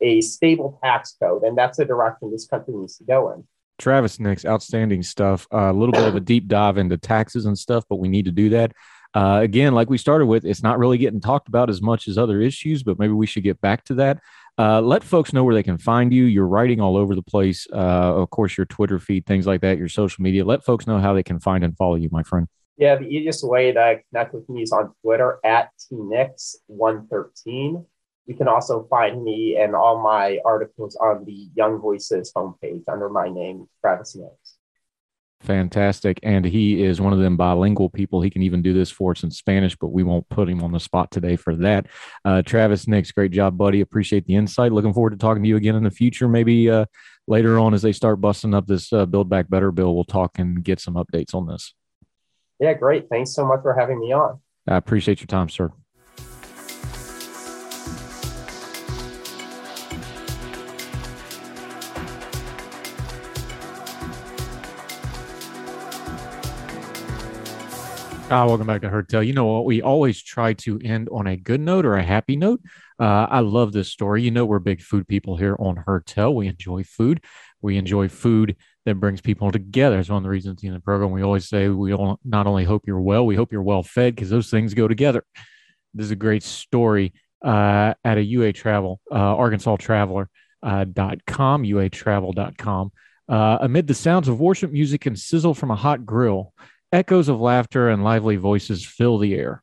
a 0.00 0.20
stable 0.20 0.78
tax 0.82 1.16
code, 1.20 1.44
and 1.44 1.56
that's 1.56 1.78
the 1.78 1.84
direction 1.84 2.30
this 2.30 2.46
country 2.46 2.74
needs 2.74 2.98
to 2.98 3.04
go 3.04 3.32
in. 3.32 3.46
Travis 3.78 4.20
Nix, 4.20 4.44
outstanding 4.44 5.02
stuff. 5.02 5.46
Uh, 5.52 5.70
a 5.70 5.72
little 5.72 5.92
bit 5.92 6.06
of 6.06 6.14
a 6.14 6.20
deep 6.20 6.48
dive 6.48 6.78
into 6.78 6.96
taxes 6.98 7.46
and 7.46 7.58
stuff, 7.58 7.84
but 7.88 7.96
we 7.96 8.08
need 8.08 8.26
to 8.26 8.32
do 8.32 8.50
that. 8.50 8.72
Uh, 9.14 9.40
again, 9.42 9.74
like 9.74 9.88
we 9.88 9.96
started 9.96 10.26
with, 10.26 10.44
it's 10.44 10.62
not 10.62 10.78
really 10.78 10.98
getting 10.98 11.20
talked 11.20 11.48
about 11.48 11.70
as 11.70 11.80
much 11.80 12.08
as 12.08 12.18
other 12.18 12.40
issues, 12.40 12.82
but 12.82 12.98
maybe 12.98 13.14
we 13.14 13.26
should 13.26 13.42
get 13.42 13.60
back 13.60 13.84
to 13.84 13.94
that. 13.94 14.20
Uh, 14.58 14.80
let 14.80 15.04
folks 15.04 15.32
know 15.32 15.44
where 15.44 15.54
they 15.54 15.62
can 15.62 15.78
find 15.78 16.12
you. 16.12 16.24
You're 16.24 16.46
writing 16.46 16.80
all 16.80 16.96
over 16.96 17.14
the 17.14 17.22
place. 17.22 17.66
Uh, 17.72 17.76
of 17.76 18.28
course, 18.30 18.58
your 18.58 18.66
Twitter 18.66 18.98
feed, 18.98 19.24
things 19.24 19.46
like 19.46 19.60
that, 19.62 19.78
your 19.78 19.88
social 19.88 20.22
media. 20.22 20.44
Let 20.44 20.64
folks 20.64 20.86
know 20.86 20.98
how 20.98 21.14
they 21.14 21.22
can 21.22 21.40
find 21.40 21.64
and 21.64 21.76
follow 21.76 21.94
you, 21.94 22.08
my 22.10 22.22
friend. 22.24 22.48
Yeah, 22.76 22.96
the 22.96 23.06
easiest 23.06 23.46
way 23.46 23.72
to 23.72 24.00
connect 24.10 24.34
with 24.34 24.48
me 24.48 24.62
is 24.62 24.72
on 24.72 24.92
Twitter 25.02 25.38
at 25.44 25.70
tnix113. 25.90 27.84
You 28.28 28.34
can 28.34 28.46
also 28.46 28.86
find 28.90 29.24
me 29.24 29.56
and 29.56 29.74
all 29.74 30.02
my 30.02 30.38
articles 30.44 30.96
on 30.96 31.24
the 31.24 31.48
Young 31.56 31.78
Voices 31.78 32.30
homepage 32.36 32.84
under 32.86 33.08
my 33.08 33.30
name, 33.30 33.66
Travis 33.80 34.14
Nix. 34.14 34.58
Fantastic. 35.40 36.20
And 36.22 36.44
he 36.44 36.82
is 36.82 37.00
one 37.00 37.14
of 37.14 37.20
them 37.20 37.38
bilingual 37.38 37.88
people. 37.88 38.20
He 38.20 38.28
can 38.28 38.42
even 38.42 38.60
do 38.60 38.74
this 38.74 38.90
for 38.90 39.12
us 39.12 39.22
in 39.22 39.30
Spanish, 39.30 39.76
but 39.76 39.92
we 39.92 40.02
won't 40.02 40.28
put 40.28 40.46
him 40.46 40.62
on 40.62 40.72
the 40.72 40.80
spot 40.80 41.10
today 41.10 41.36
for 41.36 41.56
that. 41.56 41.86
Uh, 42.22 42.42
Travis 42.42 42.86
Nix, 42.86 43.12
great 43.12 43.30
job, 43.30 43.56
buddy. 43.56 43.80
Appreciate 43.80 44.26
the 44.26 44.34
insight. 44.34 44.72
Looking 44.72 44.92
forward 44.92 45.10
to 45.10 45.16
talking 45.16 45.42
to 45.42 45.48
you 45.48 45.56
again 45.56 45.76
in 45.76 45.84
the 45.84 45.90
future. 45.90 46.28
Maybe 46.28 46.68
uh, 46.68 46.84
later 47.26 47.58
on 47.58 47.72
as 47.72 47.80
they 47.80 47.92
start 47.92 48.20
busting 48.20 48.52
up 48.52 48.66
this 48.66 48.92
uh, 48.92 49.06
Build 49.06 49.30
Back 49.30 49.48
Better 49.48 49.72
bill, 49.72 49.94
we'll 49.94 50.04
talk 50.04 50.38
and 50.38 50.62
get 50.62 50.80
some 50.80 50.96
updates 50.96 51.34
on 51.34 51.46
this. 51.46 51.72
Yeah, 52.60 52.74
great. 52.74 53.08
Thanks 53.08 53.32
so 53.32 53.46
much 53.46 53.62
for 53.62 53.72
having 53.72 53.98
me 54.00 54.12
on. 54.12 54.40
I 54.66 54.76
appreciate 54.76 55.20
your 55.20 55.28
time, 55.28 55.48
sir. 55.48 55.70
Ah, 68.30 68.44
welcome 68.44 68.66
back 68.66 68.82
to 68.82 68.90
Heard 68.90 69.08
Tell. 69.08 69.22
You 69.22 69.32
know 69.32 69.46
what? 69.46 69.64
We 69.64 69.80
always 69.80 70.22
try 70.22 70.52
to 70.52 70.78
end 70.84 71.08
on 71.10 71.26
a 71.26 71.34
good 71.34 71.62
note 71.62 71.86
or 71.86 71.96
a 71.96 72.02
happy 72.02 72.36
note. 72.36 72.60
Uh, 73.00 73.26
I 73.30 73.40
love 73.40 73.72
this 73.72 73.88
story. 73.88 74.22
You 74.22 74.30
know, 74.30 74.44
we're 74.44 74.58
big 74.58 74.82
food 74.82 75.08
people 75.08 75.38
here 75.38 75.56
on 75.58 75.76
Heard 75.76 76.04
Tell. 76.04 76.34
We 76.34 76.46
enjoy 76.46 76.84
food. 76.84 77.24
We 77.62 77.78
enjoy 77.78 78.08
food 78.08 78.56
that 78.84 78.96
brings 78.96 79.22
people 79.22 79.50
together. 79.50 79.98
It's 79.98 80.10
one 80.10 80.18
of 80.18 80.24
the 80.24 80.28
reasons 80.28 80.62
in 80.62 80.74
the 80.74 80.80
program 80.80 81.10
we 81.10 81.22
always 81.22 81.48
say 81.48 81.70
we 81.70 81.96
not 82.22 82.46
only 82.46 82.64
hope 82.64 82.82
you're 82.86 83.00
well, 83.00 83.24
we 83.24 83.34
hope 83.34 83.50
you're 83.50 83.62
well 83.62 83.82
fed 83.82 84.14
because 84.14 84.28
those 84.28 84.50
things 84.50 84.74
go 84.74 84.88
together. 84.88 85.24
This 85.94 86.04
is 86.04 86.10
a 86.10 86.16
great 86.16 86.42
story 86.42 87.14
uh, 87.42 87.94
at 88.04 88.18
a 88.18 88.22
UA 88.22 88.52
Travel, 88.52 89.00
uh, 89.10 89.14
Arkansas 89.14 89.76
Traveler 89.76 90.28
uh, 90.62 90.84
dot 90.84 91.24
com, 91.26 91.62
uatravel.com. 91.62 92.92
Uh, 93.26 93.58
amid 93.62 93.86
the 93.86 93.94
sounds 93.94 94.28
of 94.28 94.38
worship 94.38 94.70
music 94.70 95.06
and 95.06 95.18
sizzle 95.18 95.54
from 95.54 95.70
a 95.70 95.76
hot 95.76 96.04
grill, 96.04 96.52
Echoes 96.90 97.28
of 97.28 97.38
laughter 97.38 97.90
and 97.90 98.02
lively 98.02 98.36
voices 98.36 98.86
fill 98.86 99.18
the 99.18 99.34
air. 99.34 99.62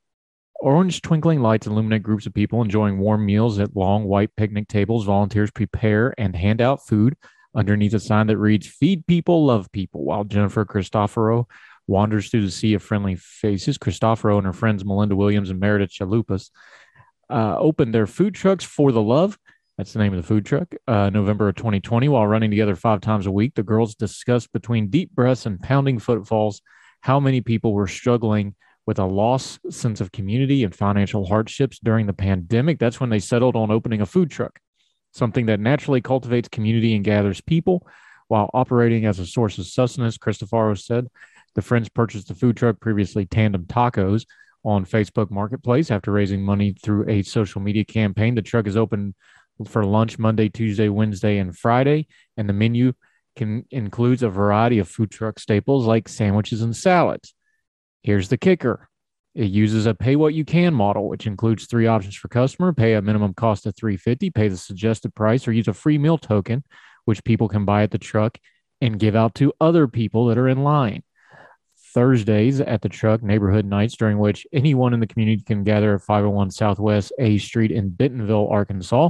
Orange 0.60 1.02
twinkling 1.02 1.42
lights 1.42 1.66
illuminate 1.66 2.04
groups 2.04 2.28
of 2.28 2.36
people 2.36 2.62
enjoying 2.62 3.00
warm 3.00 3.26
meals 3.26 3.58
at 3.58 3.76
long 3.76 4.04
white 4.04 4.36
picnic 4.36 4.68
tables. 4.68 5.06
Volunteers 5.06 5.50
prepare 5.50 6.14
and 6.20 6.36
hand 6.36 6.62
out 6.62 6.86
food 6.86 7.16
underneath 7.56 7.96
a 7.96 8.00
sign 8.00 8.28
that 8.28 8.38
reads, 8.38 8.68
Feed 8.68 9.08
people, 9.08 9.44
love 9.44 9.72
people, 9.72 10.04
while 10.04 10.24
Jennifer 10.24 10.66
Cristoforo 10.66 11.48
wanders 11.88 12.30
through 12.30 12.46
the 12.46 12.52
sea 12.52 12.76
of 12.76 12.84
friendly 12.84 13.16
faces. 13.16 13.80
Cristoforo 13.80 14.38
and 14.38 14.46
her 14.46 14.54
friends 14.54 14.86
Melinda 14.86 15.16
Williams 15.16 15.50
and 15.50 15.60
Meredith 15.60 15.92
Chalupas 15.92 16.52
uh, 17.32 17.58
opened 17.58 17.94
their 17.94 18.08
food 18.08 18.36
trucks 18.36 18.64
for 18.64 18.92
the 18.92 19.02
love. 19.02 19.40
That's 19.80 19.94
the 19.94 20.00
name 20.00 20.14
of 20.14 20.22
the 20.22 20.28
food 20.28 20.46
truck. 20.46 20.76
Uh, 20.88 21.10
November 21.10 21.50
of 21.50 21.56
2020, 21.56 22.08
while 22.08 22.28
running 22.28 22.52
together 22.52 22.76
five 22.76 23.02
times 23.02 23.26
a 23.26 23.32
week, 23.32 23.56
the 23.56 23.64
girls 23.64 23.96
discuss 23.96 24.46
between 24.46 24.90
deep 24.90 25.10
breaths 25.12 25.48
and 25.48 25.60
pounding 25.60 25.98
footfalls 25.98 26.62
how 27.06 27.20
many 27.20 27.40
people 27.40 27.72
were 27.72 27.86
struggling 27.86 28.56
with 28.88 28.98
a 28.98 29.06
lost 29.06 29.60
sense 29.72 30.02
of 30.02 30.12
community 30.12 30.64
and 30.64 30.74
financial 30.74 31.24
hardships 31.24 31.78
during 31.78 32.08
the 32.08 32.14
pandemic. 32.14 32.80
That's 32.80 33.00
when 33.00 33.12
they 33.12 33.20
settled 33.20 33.56
on 33.56 33.70
opening 33.70 34.02
a 34.02 34.08
food 34.08 34.32
truck, 34.32 34.58
something 35.12 35.46
that 35.46 35.60
naturally 35.60 36.02
cultivates 36.02 36.50
community 36.50 36.96
and 36.96 37.06
gathers 37.06 37.42
people 37.42 37.86
while 38.28 38.50
operating 38.56 39.06
as 39.06 39.20
a 39.20 39.26
source 39.28 39.60
of 39.60 39.68
sustenance. 39.68 40.18
Cristoforo 40.18 40.74
said 40.74 41.06
the 41.54 41.62
friends 41.62 41.90
purchased 41.90 42.28
the 42.28 42.34
food 42.34 42.58
truck, 42.58 42.80
previously 42.80 43.28
Tandem 43.28 43.66
Tacos, 43.66 44.26
on 44.64 44.84
Facebook 44.84 45.30
Marketplace 45.30 45.92
after 45.92 46.12
raising 46.12 46.42
money 46.42 46.76
through 46.82 47.08
a 47.08 47.22
social 47.22 47.62
media 47.62 47.86
campaign. 47.86 48.34
The 48.34 48.42
truck 48.42 48.66
is 48.66 48.76
open 48.76 49.14
for 49.68 49.86
lunch 49.86 50.18
Monday, 50.18 50.50
Tuesday, 50.50 50.90
Wednesday, 50.90 51.38
and 51.38 51.56
Friday, 51.56 52.08
and 52.36 52.50
the 52.50 52.54
menu 52.54 52.94
can 53.36 53.66
includes 53.72 54.24
a 54.24 54.30
variety 54.30 54.80
of 54.80 54.88
food 54.88 55.12
truck 55.12 55.40
staples 55.40 55.86
like 55.86 56.08
sandwiches 56.08 56.62
and 56.62 56.76
salads. 56.76 57.34
Here's 58.04 58.30
the 58.30 58.38
kicker. 58.38 58.90
It 59.34 59.52
uses 59.52 59.86
a 59.86 59.94
pay 59.94 60.16
what 60.16 60.34
you 60.34 60.46
can 60.46 60.74
model, 60.74 61.10
which 61.10 61.28
includes 61.28 61.66
three 61.66 61.88
options 61.88 62.16
for 62.16 62.30
customer, 62.30 62.72
pay 62.72 62.94
a 62.94 63.02
minimum 63.02 63.34
cost 63.34 63.66
of 63.66 63.76
350, 63.76 64.30
pay 64.30 64.48
the 64.48 64.56
suggested 64.56 65.14
price, 65.14 65.48
or 65.48 65.52
use 65.52 65.68
a 65.68 65.74
free 65.74 65.98
meal 65.98 66.18
token, 66.18 66.64
which 67.04 67.24
people 67.24 67.50
can 67.50 67.66
buy 67.66 67.84
at 67.84 67.92
the 67.92 67.98
truck 67.98 68.38
and 68.80 69.00
give 69.00 69.16
out 69.16 69.36
to 69.36 69.54
other 69.60 69.88
people 69.88 70.28
that 70.28 70.38
are 70.38 70.48
in 70.48 70.64
line. 70.64 71.04
Thursdays 71.94 72.62
at 72.62 72.82
the 72.82 72.90
truck, 72.90 73.24
neighborhood 73.24 73.66
nights 73.66 73.98
during 73.98 74.18
which 74.18 74.48
anyone 74.54 74.94
in 74.94 75.00
the 75.00 75.08
community 75.08 75.42
can 75.42 75.64
gather 75.64 75.96
at 75.96 76.02
501 76.02 76.52
Southwest 76.52 77.12
A 77.20 77.38
Street 77.38 77.72
in 77.72 77.90
Bentonville, 77.90 78.48
Arkansas, 78.50 79.10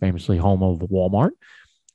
famously 0.00 0.38
home 0.38 0.62
of 0.62 0.78
Walmart 0.80 1.30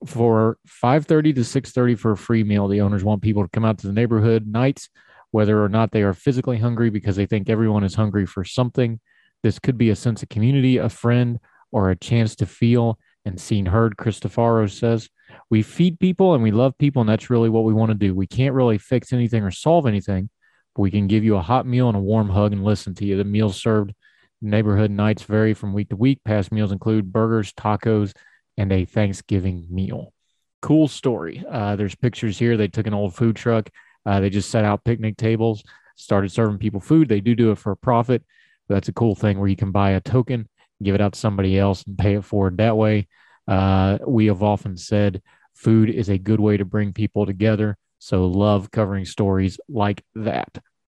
for 0.06 0.58
5:30 0.68 1.34
to 1.34 1.44
6:30 1.44 1.96
for 1.96 2.12
a 2.12 2.18
free 2.18 2.44
meal. 2.44 2.68
The 2.68 2.82
owners 2.82 3.04
want 3.04 3.22
people 3.22 3.44
to 3.44 3.50
come 3.50 3.66
out 3.66 3.78
to 3.80 3.88
the 3.88 3.94
neighborhood 3.94 4.48
nights 4.48 4.90
whether 5.32 5.64
or 5.64 5.70
not 5.70 5.92
they 5.92 6.04
are 6.04 6.14
physically 6.14 6.58
hungry 6.58 6.90
because 6.90 7.16
they 7.16 7.26
think 7.26 7.50
everyone 7.50 7.84
is 7.84 7.96
hungry 7.96 8.26
for 8.26 8.44
something. 8.44 9.00
This 9.44 9.60
could 9.60 9.78
be 9.78 9.90
a 9.90 9.96
sense 9.96 10.22
of 10.22 10.30
community, 10.30 10.78
a 10.78 10.90
friend, 10.90 11.40
or 11.72 11.90
a 11.90 11.96
chance 11.96 12.36
to 12.36 12.46
feel 12.46 13.00
and 13.26 13.40
seen 13.40 13.66
heard. 13.66 13.98
Cristoforo 13.98 14.68
says, 14.68 15.10
We 15.50 15.64
feed 15.64 16.00
people 16.00 16.34
and 16.34 16.44
we 16.44 16.52
love 16.52 16.78
people, 16.78 17.02
and 17.02 17.10
that's 17.10 17.30
really 17.30 17.50
what 17.50 17.64
we 17.64 17.74
want 17.74 17.92
to 17.92 17.98
do. 17.98 18.14
We 18.14 18.28
can't 18.28 18.54
really 18.54 18.78
fix 18.78 19.14
anything 19.14 19.44
or 19.44 19.52
solve 19.52 19.88
anything, 19.88 20.30
but 20.76 20.82
we 20.82 20.92
can 20.92 21.08
give 21.08 21.24
you 21.24 21.38
a 21.38 21.42
hot 21.42 21.66
meal 21.66 21.88
and 21.88 21.98
a 21.98 22.02
warm 22.02 22.30
hug 22.30 22.52
and 22.52 22.64
listen 22.64 22.94
to 22.96 23.06
you. 23.06 23.18
The 23.18 23.24
meals 23.24 23.56
served 23.56 23.94
neighborhood 24.42 24.92
nights 24.92 25.24
vary 25.24 25.54
from 25.54 25.74
week 25.74 25.90
to 25.90 25.96
week. 25.96 26.20
Past 26.26 26.52
meals 26.52 26.72
include 26.72 27.14
burgers, 27.14 27.54
tacos, 27.54 28.14
and 28.58 28.72
a 28.72 28.86
Thanksgiving 28.86 29.68
meal. 29.70 30.14
Cool 30.62 30.88
story. 30.88 31.44
Uh, 31.50 31.76
there's 31.76 31.96
pictures 31.96 32.38
here. 32.38 32.58
They 32.58 32.68
took 32.68 32.88
an 32.88 32.94
old 32.94 33.16
food 33.16 33.36
truck. 33.36 33.70
Uh, 34.06 34.20
they 34.20 34.30
just 34.30 34.50
set 34.50 34.66
out 34.66 34.84
picnic 34.84 35.18
tables, 35.18 35.64
started 35.96 36.32
serving 36.32 36.58
people 36.58 36.80
food. 36.80 37.08
They 37.08 37.22
do 37.22 37.36
do 37.36 37.52
it 37.52 37.58
for 37.58 37.72
a 37.72 37.78
profit. 37.78 38.24
But 38.68 38.76
that's 38.76 38.90
a 38.90 38.94
cool 38.94 39.16
thing 39.16 39.40
where 39.40 39.50
you 39.50 39.56
can 39.56 39.72
buy 39.72 39.92
a 39.92 40.00
token, 40.00 40.48
give 40.84 40.96
it 40.96 41.02
out 41.02 41.14
to 41.14 41.20
somebody 41.20 41.58
else, 41.58 41.84
and 41.84 41.98
pay 41.98 42.16
it 42.16 42.26
forward 42.26 42.58
that 42.58 42.78
way. 42.78 43.08
Uh, 43.48 43.98
we 44.06 44.28
have 44.28 44.44
often 44.44 44.78
said 44.78 45.22
food 45.54 45.90
is 45.90 46.10
a 46.10 46.18
good 46.18 46.40
way 46.40 46.58
to 46.58 46.66
bring 46.66 46.94
people 46.94 47.26
together. 47.26 47.78
So 48.00 48.26
love 48.28 48.72
covering 48.72 49.06
stories 49.06 49.60
like 49.70 50.04
that. 50.16 50.50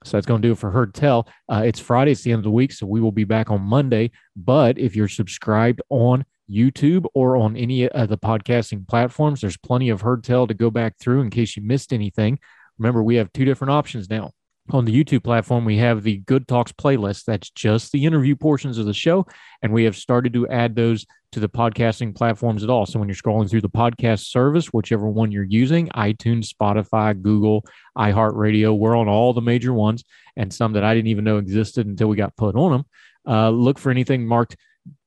So 0.04 0.18
that's 0.18 0.26
going 0.26 0.42
to 0.42 0.48
do 0.48 0.52
it 0.54 0.58
for 0.58 0.72
Heard 0.72 0.94
Tell. 0.94 1.28
Uh, 1.48 1.64
it's 1.66 1.80
Friday. 1.80 2.12
It's 2.12 2.24
the 2.24 2.32
end 2.32 2.40
of 2.40 2.44
the 2.44 2.52
week. 2.52 2.72
So 2.72 2.86
we 2.88 3.02
will 3.02 3.12
be 3.12 3.24
back 3.24 3.52
on 3.52 3.62
Monday. 3.62 4.12
But 4.36 4.78
if 4.78 4.96
you're 4.96 5.08
subscribed 5.08 5.82
on 5.90 6.26
YouTube 6.52 7.06
or 7.14 7.38
on 7.38 7.56
any 7.56 7.88
of 7.88 8.10
the 8.10 8.18
podcasting 8.18 8.88
platforms. 8.88 9.42
There's 9.42 9.58
plenty 9.58 9.90
of 9.90 10.02
Heard 10.02 10.24
Tell 10.24 10.48
to 10.48 10.54
go 10.54 10.70
back 10.70 10.98
through 11.00 11.22
in 11.22 11.30
case 11.30 11.56
you 11.56 11.64
missed 11.64 11.94
anything. 11.94 12.40
Remember, 12.78 13.04
we 13.04 13.16
have 13.16 13.32
two 13.34 13.46
different 13.46 13.72
options 13.72 14.10
now. 14.10 14.32
On 14.70 14.86
the 14.86 15.04
YouTube 15.04 15.24
platform, 15.24 15.66
we 15.66 15.78
have 15.78 16.04
the 16.04 16.18
Good 16.18 16.48
Talks 16.48 16.72
playlist. 16.72 17.26
That's 17.26 17.50
just 17.50 17.92
the 17.92 18.06
interview 18.06 18.36
portions 18.36 18.78
of 18.78 18.86
the 18.86 18.94
show. 18.94 19.26
And 19.62 19.74
we 19.74 19.84
have 19.86 19.96
started 19.98 20.34
to 20.34 20.48
add 20.48 20.76
those 20.76 21.06
to 21.32 21.40
the 21.40 21.50
podcasting 21.50 22.16
platforms 22.16 22.64
at 22.64 22.70
all. 22.70 22.86
So 22.86 23.00
when 23.00 23.08
you're 23.08 23.16
scrolling 23.16 23.50
through 23.50 23.62
the 23.62 23.70
podcast 23.70 24.28
service, 24.28 24.68
whichever 24.68 25.08
one 25.08 25.32
you're 25.32 25.44
using, 25.44 25.88
iTunes, 25.90 26.50
Spotify, 26.50 27.20
Google, 27.20 27.66
iHeartRadio, 27.98 28.78
we're 28.78 28.98
on 28.98 29.08
all 29.08 29.34
the 29.34 29.42
major 29.42 29.74
ones 29.74 30.04
and 30.36 30.54
some 30.54 30.74
that 30.74 30.84
I 30.84 30.94
didn't 30.94 31.08
even 31.08 31.24
know 31.24 31.38
existed 31.38 31.88
until 31.88 32.08
we 32.08 32.16
got 32.16 32.36
put 32.36 32.56
on 32.56 32.72
them. 32.72 32.86
Uh, 33.28 33.50
look 33.50 33.78
for 33.78 33.92
anything 33.92 34.26
marked 34.26 34.58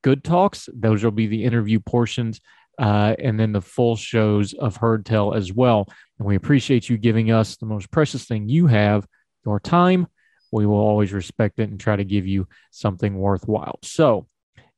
good 0.03 0.25
talks. 0.25 0.68
Those 0.72 1.03
will 1.03 1.11
be 1.11 1.27
the 1.27 1.45
interview 1.45 1.81
portions 1.81 2.41
uh, 2.79 3.14
and 3.18 3.39
then 3.39 3.53
the 3.53 3.61
full 3.61 3.97
shows 3.97 4.53
of 4.55 4.77
Heard 4.77 5.07
Tell 5.07 5.35
as 5.35 5.53
well. 5.53 5.89
And 6.18 6.27
we 6.27 6.37
appreciate 6.37 6.89
you 6.89 6.97
giving 6.97 7.31
us 7.31 7.57
the 7.57 7.66
most 7.66 7.91
precious 7.91 8.25
thing 8.25 8.49
you 8.49 8.66
have, 8.66 9.07
your 9.45 9.61
time. 9.61 10.07
We 10.53 10.66
will 10.66 10.77
always 10.77 11.12
respect 11.12 11.59
it 11.59 11.70
and 11.70 11.81
try 11.81 11.97
to 11.97 12.05
give 12.05 12.27
you 12.27 12.47
something 12.70 13.16
worthwhile. 13.16 13.79
So, 13.83 14.29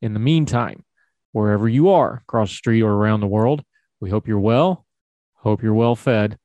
in 0.01 0.15
the 0.15 0.21
meantime, 0.21 0.85
wherever 1.33 1.69
you 1.69 1.91
are, 1.91 2.23
across 2.27 2.51
the 2.51 2.57
street 2.57 2.83
or 2.83 2.93
around 2.93 3.21
the 3.21 3.27
world, 3.27 3.63
we 4.01 4.11
hope 4.11 4.27
you're 4.27 4.39
well. 4.39 4.87
Hope 5.35 5.63
you're 5.63 5.75
well 5.75 5.97
fed. 5.97 6.39